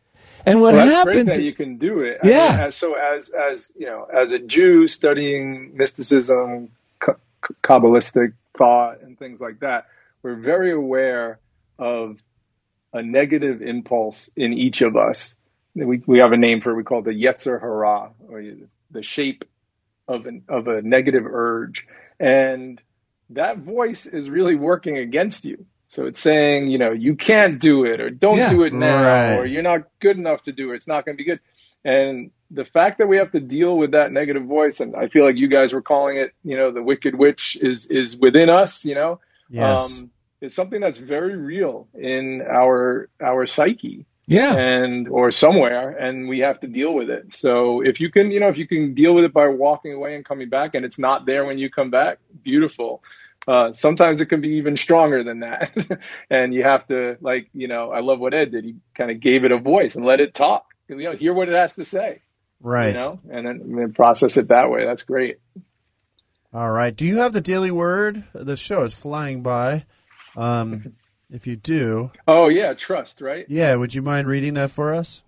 And 0.47 0.61
what 0.61 0.75
Well, 0.75 0.87
happens, 0.89 1.39
you 1.39 1.53
can 1.53 1.79
do 1.79 2.01
it. 2.01 2.19
Yeah. 2.25 2.53
mean, 2.53 2.61
as, 2.61 2.77
so 2.77 2.95
as 2.95 3.29
as 3.29 3.73
you 3.79 3.87
know, 3.87 4.05
as 4.05 4.33
a 4.33 4.39
Jew 4.39 4.89
studying 4.89 5.77
mysticism, 5.77 6.71
Ka- 7.01 7.17
Kabbalistic 7.63 8.33
thought, 8.57 9.01
and 9.21 9.29
things 9.29 9.41
like 9.41 9.61
that, 9.61 9.87
we're 10.23 10.37
very 10.37 10.73
aware 10.73 11.41
of 11.79 12.19
a 12.93 13.03
negative 13.03 13.63
impulse 13.63 14.31
in 14.37 14.53
each 14.53 14.83
of 14.83 14.97
us. 14.97 15.37
We 15.75 16.03
we 16.07 16.21
have 16.21 16.33
a 16.33 16.37
name 16.37 16.61
for 16.61 16.71
it. 16.73 16.77
We 16.77 16.83
call 16.85 17.01
it 17.01 17.05
the 17.05 17.11
Yetzer 17.25 17.61
Hara, 17.61 18.11
or 18.29 18.43
the 18.91 19.03
shape 19.03 19.45
of 20.09 20.27
an 20.27 20.43
of 20.49 20.67
a 20.69 20.83
negative 20.83 21.25
urge, 21.27 21.87
and 22.19 22.81
that 23.31 23.59
voice 23.59 24.07
is 24.07 24.29
really 24.31 24.57
working 24.57 24.97
against 24.99 25.45
you. 25.45 25.67
So 25.89 26.07
it's 26.07 26.21
saying, 26.21 26.69
you 26.71 26.79
know, 26.79 26.93
you 26.93 27.15
can't 27.17 27.61
do 27.61 27.85
it 27.85 28.01
or 28.01 28.11
don't 28.11 28.39
Yeah, 28.39 28.51
do 28.51 28.63
it 28.65 28.73
now 28.73 29.03
right. 29.03 29.39
or 29.39 29.47
you're 29.47 29.63
not 29.63 29.83
good 30.01 30.19
enough 30.19 30.43
to 30.45 30.53
do 30.53 30.73
it. 30.73 30.77
It's 30.77 30.89
not 30.89 31.05
going 31.05 31.17
to 31.17 31.23
be 31.23 31.29
good. 31.31 31.41
And 31.85 32.31
the 32.51 32.65
fact 32.65 32.99
that 32.99 33.09
we 33.09 33.19
have 33.19 33.33
to 33.33 33.41
deal 33.41 33.77
with 33.77 33.93
that 33.93 34.13
negative 34.13 34.45
voice, 34.45 34.81
and 34.81 34.97
I 34.97 35.09
feel 35.09 35.25
like 35.25 35.37
you 35.37 35.49
guys 35.49 35.73
were 35.73 35.83
calling 35.83 36.19
it, 36.19 36.33
you 36.43 36.57
know, 36.57 36.73
the 36.73 36.83
wicked 36.83 37.15
witch 37.15 37.57
is 37.61 37.87
is 37.87 38.17
within 38.17 38.51
us, 38.51 38.85
you 38.85 38.95
know, 38.95 39.21
Yes. 39.49 39.65
um, 39.65 40.11
is 40.41 40.55
something 40.55 40.81
that's 40.81 40.99
very 40.99 41.37
real 41.37 41.89
in 41.95 42.43
our 42.43 43.09
our 43.23 43.47
psyche 43.47 44.07
yeah, 44.27 44.55
and 44.55 45.09
or 45.09 45.31
somewhere 45.31 45.89
and 45.91 46.29
we 46.29 46.41
have 46.41 46.61
to 46.61 46.67
deal 46.67 46.93
with 46.93 47.09
it 47.09 47.33
so 47.33 47.81
if 47.81 47.99
you 47.99 48.11
can 48.11 48.31
you 48.31 48.39
know 48.39 48.49
if 48.49 48.59
you 48.59 48.69
can 48.69 48.95
deal 48.95 49.15
with 49.15 49.25
it 49.25 49.33
by 49.33 49.49
walking 49.49 49.95
away 49.95 50.15
and 50.15 50.25
coming 50.25 50.51
back 50.51 50.75
and 50.75 50.85
it's 50.85 50.99
not 50.99 51.25
there 51.25 51.47
when 51.47 51.57
you 51.59 51.71
come 51.71 51.91
back 51.91 52.19
beautiful 52.45 53.03
uh, 53.49 53.73
sometimes 53.73 54.21
it 54.21 54.27
can 54.27 54.43
be 54.43 54.57
even 54.57 54.77
stronger 54.77 55.25
than 55.25 55.41
that. 55.41 55.75
and 56.31 56.53
you 56.53 56.63
have 56.63 56.87
to, 56.89 57.17
like, 57.23 57.49
you 57.55 57.67
know, 57.67 57.91
I 57.91 58.01
love 58.01 58.21
what 58.21 58.35
Ed 58.35 58.53
did. 58.53 58.65
He 58.65 58.77
kind 58.95 59.11
of 59.11 59.21
gave 59.21 59.45
it 59.45 59.53
a 59.53 59.57
voice 59.59 59.95
and 59.95 60.05
let 60.05 60.21
it 60.21 60.35
talk. 60.35 60.67
You 60.89 60.97
know, 60.97 61.17
hear 61.17 61.35
what 61.35 61.49
it 61.49 61.55
has 61.55 61.75
to 61.75 61.85
say. 61.85 62.21
Right. 62.61 62.89
You 62.89 62.95
know, 62.95 63.21
and 63.31 63.47
then, 63.47 63.61
and 63.61 63.79
then 63.79 63.93
process 63.93 64.37
it 64.37 64.49
that 64.49 64.71
way. 64.71 64.85
That's 64.85 65.03
great. 65.03 65.39
All 66.53 66.71
right. 66.71 66.95
Do 66.95 67.05
you 67.05 67.19
have 67.19 67.33
the 67.33 67.41
daily 67.41 67.71
word? 67.71 68.25
The 68.33 68.57
show 68.57 68.85
is 68.85 68.95
flying 68.95 69.43
by. 69.43 69.85
Um, 70.37 70.95
if 71.31 71.47
you 71.47 71.57
do, 71.57 72.11
Oh 72.27 72.49
yeah, 72.49 72.75
trust, 72.75 73.21
right? 73.21 73.45
yeah, 73.49 73.75
would 73.75 73.95
you 73.95 74.03
mind 74.03 74.27
reading 74.27 74.55
that 74.55 74.71
for 74.71 74.95
us? 74.95 75.23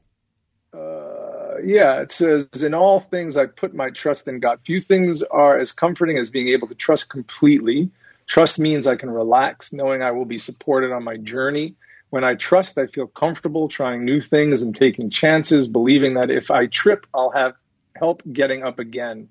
Uh, 0.72 1.56
yeah, 1.62 2.00
it 2.00 2.10
says, 2.10 2.48
In 2.62 2.74
all 2.74 3.00
things 3.00 3.36
I 3.36 3.46
put 3.46 3.74
my 3.74 3.90
trust 3.90 4.28
in 4.28 4.40
God. 4.40 4.60
Few 4.64 4.80
things 4.80 5.22
are 5.22 5.58
as 5.58 5.72
comforting 5.72 6.16
as 6.18 6.30
being 6.30 6.48
able 6.48 6.68
to 6.68 6.74
trust 6.74 7.10
completely. 7.10 7.90
Trust 8.26 8.58
means 8.58 8.86
I 8.86 8.96
can 8.96 9.10
relax, 9.10 9.72
knowing 9.72 10.02
I 10.02 10.12
will 10.12 10.24
be 10.24 10.38
supported 10.38 10.92
on 10.92 11.02
my 11.04 11.16
journey. 11.16 11.74
When 12.10 12.24
I 12.24 12.34
trust, 12.34 12.76
I 12.76 12.86
feel 12.86 13.06
comfortable 13.06 13.68
trying 13.68 14.04
new 14.04 14.20
things 14.20 14.62
and 14.62 14.74
taking 14.74 15.10
chances, 15.10 15.68
believing 15.68 16.14
that 16.14 16.30
if 16.30 16.50
I 16.50 16.66
trip, 16.66 17.06
I'll 17.14 17.30
have 17.30 17.54
help 17.96 18.22
getting 18.30 18.62
up 18.62 18.78
again. 18.78 19.28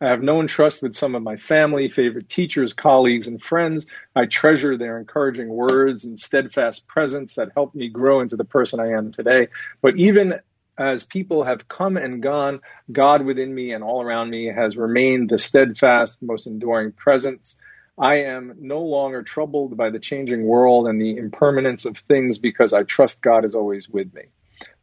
I 0.00 0.08
have 0.08 0.22
known 0.22 0.48
trust 0.48 0.82
with 0.82 0.94
some 0.94 1.14
of 1.14 1.22
my 1.22 1.36
family, 1.36 1.88
favorite 1.88 2.28
teachers, 2.28 2.72
colleagues, 2.72 3.28
and 3.28 3.40
friends. 3.40 3.86
I 4.16 4.26
treasure 4.26 4.76
their 4.76 4.98
encouraging 4.98 5.48
words 5.48 6.04
and 6.04 6.18
steadfast 6.18 6.88
presence 6.88 7.36
that 7.36 7.50
helped 7.54 7.76
me 7.76 7.88
grow 7.88 8.20
into 8.20 8.36
the 8.36 8.44
person 8.44 8.80
I 8.80 8.92
am 8.92 9.12
today. 9.12 9.48
But 9.80 9.96
even 9.98 10.40
as 10.76 11.04
people 11.04 11.44
have 11.44 11.68
come 11.68 11.96
and 11.96 12.22
gone, 12.22 12.60
God 12.90 13.24
within 13.24 13.54
me 13.54 13.72
and 13.72 13.84
all 13.84 14.02
around 14.02 14.30
me 14.30 14.46
has 14.46 14.76
remained 14.76 15.30
the 15.30 15.38
steadfast, 15.38 16.22
most 16.22 16.46
enduring 16.48 16.92
presence. 16.92 17.56
I 17.98 18.22
am 18.22 18.56
no 18.58 18.80
longer 18.80 19.22
troubled 19.22 19.76
by 19.76 19.90
the 19.90 19.98
changing 19.98 20.44
world 20.44 20.88
and 20.88 21.00
the 21.00 21.16
impermanence 21.16 21.84
of 21.84 21.98
things 21.98 22.38
because 22.38 22.72
I 22.72 22.84
trust 22.84 23.20
God 23.20 23.44
is 23.44 23.54
always 23.54 23.88
with 23.88 24.12
me. 24.14 24.22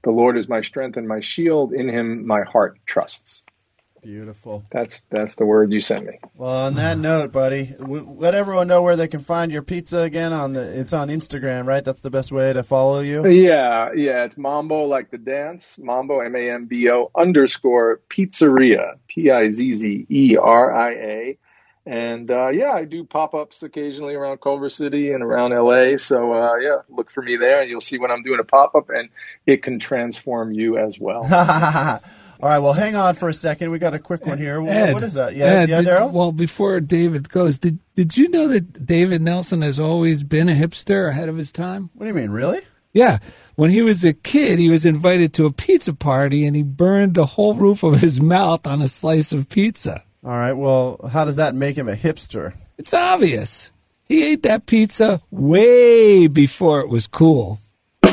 The 0.03 0.11
Lord 0.11 0.37
is 0.37 0.47
my 0.47 0.61
strength 0.61 0.97
and 0.97 1.07
my 1.07 1.19
shield. 1.19 1.73
In 1.73 1.89
him 1.89 2.25
my 2.25 2.43
heart 2.43 2.79
trusts. 2.85 3.43
Beautiful. 4.01 4.63
That's 4.71 5.01
that's 5.09 5.35
the 5.35 5.45
word 5.45 5.73
you 5.73 5.81
sent 5.81 6.05
me. 6.05 6.19
Well, 6.35 6.67
on 6.67 6.75
that 6.75 6.97
note, 6.97 7.33
buddy, 7.33 7.75
w- 7.77 8.07
let 8.17 8.33
everyone 8.33 8.67
know 8.69 8.81
where 8.81 8.95
they 8.95 9.09
can 9.09 9.19
find 9.19 9.51
your 9.51 9.61
pizza 9.61 9.99
again. 9.99 10.31
On 10.31 10.53
the, 10.53 10.61
it's 10.79 10.93
on 10.93 11.09
Instagram, 11.09 11.65
right? 11.65 11.83
That's 11.83 11.99
the 11.99 12.09
best 12.09 12.31
way 12.31 12.53
to 12.53 12.63
follow 12.63 13.01
you. 13.01 13.27
Yeah, 13.27 13.91
yeah, 13.93 14.23
it's 14.23 14.37
Mambo 14.37 14.85
like 14.85 15.11
the 15.11 15.17
dance. 15.17 15.77
Mambo 15.77 16.21
M 16.21 16.35
A 16.35 16.51
M 16.51 16.65
B 16.67 16.89
O 16.89 17.11
underscore 17.13 17.99
pizzeria 18.09 18.93
P 19.09 19.31
I 19.31 19.49
Z 19.49 19.73
Z 19.73 20.05
E 20.09 20.37
R 20.37 20.73
I 20.73 20.91
A. 20.91 21.37
And 21.85 22.29
uh, 22.29 22.49
yeah, 22.49 22.71
I 22.71 22.85
do 22.85 23.03
pop 23.03 23.33
ups 23.33 23.63
occasionally 23.63 24.13
around 24.13 24.41
Culver 24.41 24.69
City 24.69 25.11
and 25.11 25.23
around 25.23 25.51
LA. 25.51 25.97
So 25.97 26.33
uh, 26.33 26.55
yeah, 26.57 26.77
look 26.89 27.09
for 27.09 27.23
me 27.23 27.37
there, 27.37 27.61
and 27.61 27.69
you'll 27.69 27.81
see 27.81 27.97
when 27.97 28.11
I'm 28.11 28.23
doing 28.23 28.39
a 28.39 28.43
pop 28.43 28.75
up, 28.75 28.89
and 28.89 29.09
it 29.45 29.63
can 29.63 29.79
transform 29.79 30.51
you 30.51 30.77
as 30.77 30.99
well. 30.99 31.23
All 32.41 32.47
right. 32.47 32.59
Well, 32.59 32.73
hang 32.73 32.95
on 32.95 33.15
for 33.15 33.27
a 33.27 33.33
second. 33.33 33.71
We 33.71 33.79
got 33.79 33.93
a 33.93 33.99
quick 33.99 34.25
one 34.25 34.37
here. 34.37 34.65
Ed, 34.65 34.93
what 34.93 35.03
is 35.03 35.15
that? 35.15 35.35
Yeah, 35.35 35.45
Ed, 35.45 35.69
yeah, 35.69 35.81
Daryl. 35.81 36.11
Well, 36.11 36.31
before 36.31 36.79
David 36.79 37.29
goes, 37.29 37.57
did 37.57 37.79
did 37.95 38.15
you 38.15 38.29
know 38.29 38.47
that 38.47 38.85
David 38.85 39.21
Nelson 39.21 39.61
has 39.61 39.79
always 39.79 40.23
been 40.23 40.47
a 40.47 40.53
hipster 40.53 41.09
ahead 41.09 41.27
of 41.27 41.37
his 41.37 41.51
time? 41.51 41.89
What 41.95 42.05
do 42.05 42.07
you 42.07 42.13
mean, 42.13 42.29
really? 42.29 42.61
Yeah. 42.93 43.19
When 43.55 43.71
he 43.71 43.81
was 43.81 44.03
a 44.05 44.13
kid, 44.13 44.57
he 44.57 44.69
was 44.69 44.85
invited 44.85 45.33
to 45.33 45.45
a 45.45 45.51
pizza 45.51 45.93
party 45.93 46.45
and 46.45 46.55
he 46.55 46.63
burned 46.63 47.13
the 47.13 47.25
whole 47.25 47.53
roof 47.53 47.83
of 47.83 47.99
his 47.99 48.21
mouth 48.21 48.65
on 48.65 48.81
a 48.81 48.87
slice 48.87 49.33
of 49.33 49.49
pizza. 49.49 50.03
All 50.23 50.31
right. 50.31 50.53
Well, 50.53 51.09
how 51.11 51.25
does 51.25 51.37
that 51.37 51.55
make 51.55 51.77
him 51.77 51.87
a 51.87 51.95
hipster? 51.95 52.53
It's 52.77 52.93
obvious. 52.93 53.71
He 54.05 54.23
ate 54.23 54.43
that 54.43 54.65
pizza 54.65 55.21
way 55.29 56.27
before 56.27 56.81
it 56.81 56.89
was 56.89 57.07
cool. 57.07 57.59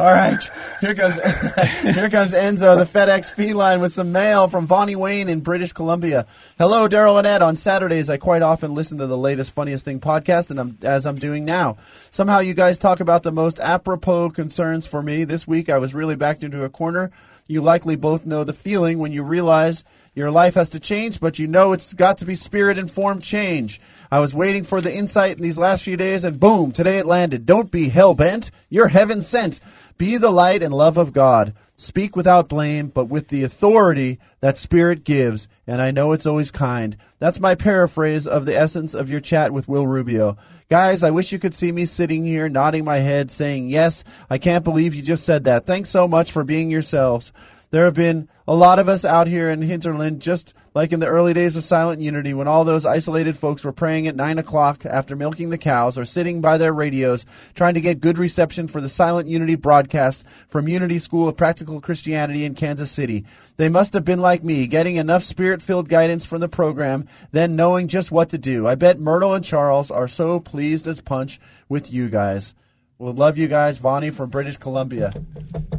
All 0.00 0.12
right, 0.12 0.38
here 0.80 0.94
comes 0.94 1.16
here 1.16 2.08
comes 2.08 2.32
Enzo, 2.32 2.76
the 2.76 2.84
FedEx 2.84 3.32
feline, 3.32 3.80
with 3.80 3.92
some 3.92 4.12
mail 4.12 4.46
from 4.46 4.64
Vonnie 4.64 4.94
Wayne 4.94 5.28
in 5.28 5.40
British 5.40 5.72
Columbia. 5.72 6.26
Hello, 6.56 6.88
Daryl 6.88 7.18
and 7.18 7.26
Ed. 7.26 7.42
On 7.42 7.56
Saturdays, 7.56 8.08
I 8.08 8.16
quite 8.16 8.42
often 8.42 8.74
listen 8.74 8.98
to 8.98 9.08
the 9.08 9.18
latest 9.18 9.50
funniest 9.52 9.84
thing 9.84 9.98
podcast, 9.98 10.50
and 10.50 10.60
I'm, 10.60 10.78
as 10.82 11.04
I'm 11.04 11.16
doing 11.16 11.44
now. 11.44 11.78
Somehow, 12.12 12.38
you 12.38 12.54
guys 12.54 12.78
talk 12.78 13.00
about 13.00 13.24
the 13.24 13.32
most 13.32 13.58
apropos 13.58 14.30
concerns 14.30 14.86
for 14.86 15.02
me. 15.02 15.24
This 15.24 15.48
week, 15.48 15.68
I 15.68 15.78
was 15.78 15.94
really 15.94 16.14
backed 16.14 16.44
into 16.44 16.62
a 16.62 16.68
corner. 16.68 17.10
You 17.50 17.62
likely 17.62 17.96
both 17.96 18.26
know 18.26 18.44
the 18.44 18.52
feeling 18.52 18.98
when 18.98 19.10
you 19.10 19.22
realize 19.22 19.82
your 20.14 20.30
life 20.30 20.54
has 20.54 20.68
to 20.70 20.80
change, 20.80 21.18
but 21.18 21.38
you 21.38 21.46
know 21.46 21.72
it's 21.72 21.94
got 21.94 22.18
to 22.18 22.26
be 22.26 22.34
spirit 22.34 22.76
informed 22.76 23.22
change. 23.22 23.80
I 24.10 24.20
was 24.20 24.34
waiting 24.34 24.64
for 24.64 24.82
the 24.82 24.94
insight 24.94 25.36
in 25.38 25.42
these 25.42 25.56
last 25.56 25.82
few 25.82 25.96
days, 25.96 26.24
and 26.24 26.38
boom, 26.38 26.72
today 26.72 26.98
it 26.98 27.06
landed. 27.06 27.46
Don't 27.46 27.70
be 27.70 27.88
hell 27.88 28.14
bent. 28.14 28.50
You're 28.68 28.88
heaven 28.88 29.22
sent. 29.22 29.60
Be 29.98 30.16
the 30.16 30.30
light 30.30 30.62
and 30.62 30.72
love 30.72 30.96
of 30.96 31.12
God. 31.12 31.54
Speak 31.76 32.14
without 32.14 32.48
blame, 32.48 32.86
but 32.86 33.06
with 33.06 33.28
the 33.28 33.42
authority 33.42 34.20
that 34.38 34.56
Spirit 34.56 35.02
gives, 35.02 35.48
and 35.66 35.82
I 35.82 35.90
know 35.90 36.12
it's 36.12 36.26
always 36.26 36.52
kind. 36.52 36.96
That's 37.18 37.40
my 37.40 37.56
paraphrase 37.56 38.26
of 38.26 38.44
the 38.44 38.56
essence 38.56 38.94
of 38.94 39.10
your 39.10 39.20
chat 39.20 39.52
with 39.52 39.68
Will 39.68 39.88
Rubio. 39.88 40.36
Guys, 40.70 41.02
I 41.02 41.10
wish 41.10 41.32
you 41.32 41.40
could 41.40 41.54
see 41.54 41.72
me 41.72 41.84
sitting 41.84 42.24
here 42.24 42.48
nodding 42.48 42.84
my 42.84 42.98
head 42.98 43.32
saying, 43.32 43.68
Yes, 43.68 44.04
I 44.30 44.38
can't 44.38 44.64
believe 44.64 44.94
you 44.94 45.02
just 45.02 45.24
said 45.24 45.44
that. 45.44 45.66
Thanks 45.66 45.88
so 45.88 46.06
much 46.06 46.30
for 46.30 46.44
being 46.44 46.70
yourselves. 46.70 47.32
There 47.70 47.84
have 47.84 47.94
been 47.94 48.30
a 48.46 48.54
lot 48.54 48.78
of 48.78 48.88
us 48.88 49.04
out 49.04 49.26
here 49.26 49.50
in 49.50 49.60
Hinterland, 49.60 50.22
just 50.22 50.54
like 50.74 50.90
in 50.90 51.00
the 51.00 51.06
early 51.06 51.34
days 51.34 51.54
of 51.54 51.64
Silent 51.64 52.00
Unity, 52.00 52.32
when 52.32 52.48
all 52.48 52.64
those 52.64 52.86
isolated 52.86 53.36
folks 53.36 53.62
were 53.62 53.72
praying 53.72 54.08
at 54.08 54.16
9 54.16 54.38
o'clock 54.38 54.86
after 54.86 55.14
milking 55.14 55.50
the 55.50 55.58
cows 55.58 55.98
or 55.98 56.06
sitting 56.06 56.40
by 56.40 56.56
their 56.56 56.72
radios, 56.72 57.26
trying 57.54 57.74
to 57.74 57.82
get 57.82 58.00
good 58.00 58.16
reception 58.16 58.68
for 58.68 58.80
the 58.80 58.88
Silent 58.88 59.28
Unity 59.28 59.54
broadcast 59.54 60.24
from 60.48 60.66
Unity 60.66 60.98
School 60.98 61.28
of 61.28 61.36
Practical 61.36 61.78
Christianity 61.82 62.46
in 62.46 62.54
Kansas 62.54 62.90
City. 62.90 63.26
They 63.58 63.68
must 63.68 63.92
have 63.92 64.04
been 64.04 64.20
like 64.20 64.42
me, 64.42 64.66
getting 64.66 64.96
enough 64.96 65.22
spirit 65.22 65.60
filled 65.60 65.90
guidance 65.90 66.24
from 66.24 66.40
the 66.40 66.48
program, 66.48 67.06
then 67.32 67.54
knowing 67.54 67.88
just 67.88 68.10
what 68.10 68.30
to 68.30 68.38
do. 68.38 68.66
I 68.66 68.76
bet 68.76 68.98
Myrtle 68.98 69.34
and 69.34 69.44
Charles 69.44 69.90
are 69.90 70.08
so 70.08 70.40
pleased 70.40 70.88
as 70.88 71.02
punch 71.02 71.38
with 71.68 71.92
you 71.92 72.08
guys. 72.08 72.54
We'll 73.00 73.12
love 73.14 73.38
you 73.38 73.46
guys, 73.46 73.78
Vonnie 73.78 74.10
from 74.10 74.28
British 74.28 74.56
Columbia. 74.56 75.12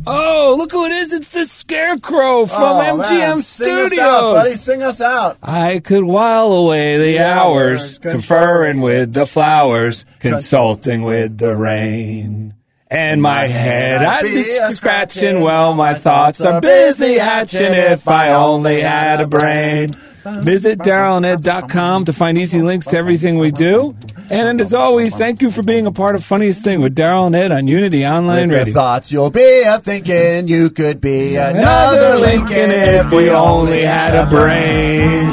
Oh, 0.07 0.55
look 0.57 0.71
who 0.71 0.85
it 0.85 0.93
is. 0.93 1.11
It's 1.11 1.31
the 1.31 1.43
Scarecrow 1.43 2.45
from 2.45 2.61
Oh, 2.63 2.79
MGM 2.79 3.19
man, 3.19 3.41
Studios. 3.41 3.89
Sing 3.91 3.99
us 3.99 3.99
out, 3.99 4.33
buddy. 4.35 4.55
Sing 4.55 4.83
us 4.83 5.01
out. 5.01 5.37
I 5.43 5.79
could 5.79 6.05
while 6.05 6.53
away 6.53 6.97
the, 6.97 7.03
The 7.17 7.19
hours, 7.19 7.81
hours, 7.81 7.99
conferring 7.99 8.79
with 8.79 9.13
the 9.13 9.27
flowers, 9.27 10.05
consulting 10.19 11.01
with 11.01 11.37
the 11.37 11.57
rain. 11.57 12.53
And 12.89 13.21
my 13.21 13.47
head, 13.47 14.01
I'd 14.01 14.23
be 14.23 14.43
scratching. 14.73 15.41
Well, 15.41 15.73
my 15.73 15.95
thoughts 15.95 16.39
are 16.39 16.61
busy 16.61 17.17
hatching. 17.17 17.61
If 17.73 18.07
I 18.07 18.31
only 18.31 18.79
had 18.79 19.19
a 19.19 19.27
brain. 19.27 19.91
Visit 20.23 20.79
DarylandEd.com 20.79 22.05
to 22.05 22.13
find 22.13 22.37
easy 22.37 22.61
links 22.61 22.85
to 22.87 22.97
everything 22.97 23.37
we 23.39 23.51
do. 23.51 23.95
And 24.31 24.61
as 24.61 24.75
always, 24.75 25.15
thank 25.15 25.41
you 25.41 25.49
for 25.49 25.63
being 25.63 25.87
a 25.87 25.91
part 25.91 26.13
of 26.13 26.23
Funniest 26.23 26.63
Thing 26.63 26.81
with 26.81 26.95
Daryl 26.95 27.25
and 27.25 27.35
Ed 27.35 27.51
on 27.51 27.67
Unity 27.67 28.05
Online 28.05 28.49
With 28.49 28.51
the 28.51 28.57
Radio. 28.57 28.73
thoughts 28.73 29.11
you'll 29.11 29.31
be 29.31 29.63
a 29.63 29.79
thinking 29.79 30.47
you 30.47 30.69
could 30.69 31.01
be 31.01 31.35
another 31.35 32.17
Lincoln 32.17 32.69
if 32.69 33.11
we 33.11 33.31
only 33.31 33.81
had 33.81 34.15
a 34.15 34.29
brain. 34.29 35.29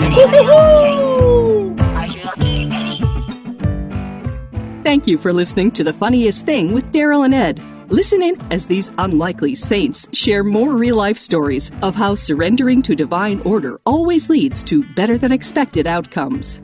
Thank 4.82 5.07
you 5.07 5.18
for 5.18 5.32
listening 5.32 5.72
to 5.72 5.84
The 5.84 5.92
Funniest 5.92 6.47
Thing 6.47 6.72
with 6.72 6.90
Daryl 6.92 7.24
and 7.24 7.34
Ed. 7.34 7.61
Listen 7.90 8.22
in 8.22 8.40
as 8.51 8.66
these 8.66 8.90
unlikely 8.97 9.55
saints 9.55 10.09
share 10.12 10.42
more 10.42 10.72
real 10.72 10.97
life 10.97 11.18
stories 11.18 11.70
of 11.82 11.94
how 11.94 12.14
surrendering 12.14 12.82
to 12.82 12.94
divine 12.97 13.40
order 13.40 13.78
always 13.84 14.30
leads 14.30 14.64
to 14.64 14.84
better 14.94 15.18
than 15.18 15.32
expected 15.32 15.86
outcomes. 15.86 16.61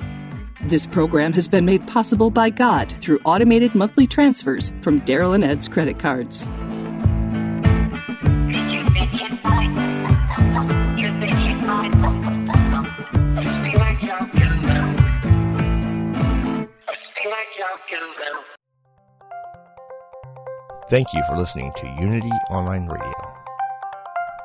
This 0.64 0.86
program 0.86 1.32
has 1.32 1.48
been 1.48 1.64
made 1.64 1.86
possible 1.88 2.30
by 2.30 2.48
God 2.48 2.92
through 2.92 3.18
automated 3.24 3.74
monthly 3.74 4.06
transfers 4.06 4.72
from 4.80 5.00
Daryl 5.00 5.34
and 5.34 5.42
Ed's 5.42 5.68
credit 5.68 5.98
cards. 5.98 6.46
Thank 20.88 21.12
you 21.14 21.22
for 21.26 21.36
listening 21.36 21.72
to 21.78 21.86
Unity 22.00 22.30
Online 22.50 22.86
Radio, 22.86 23.34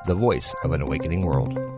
the 0.06 0.14
voice 0.14 0.54
of 0.64 0.72
an 0.72 0.80
awakening 0.80 1.24
world. 1.24 1.77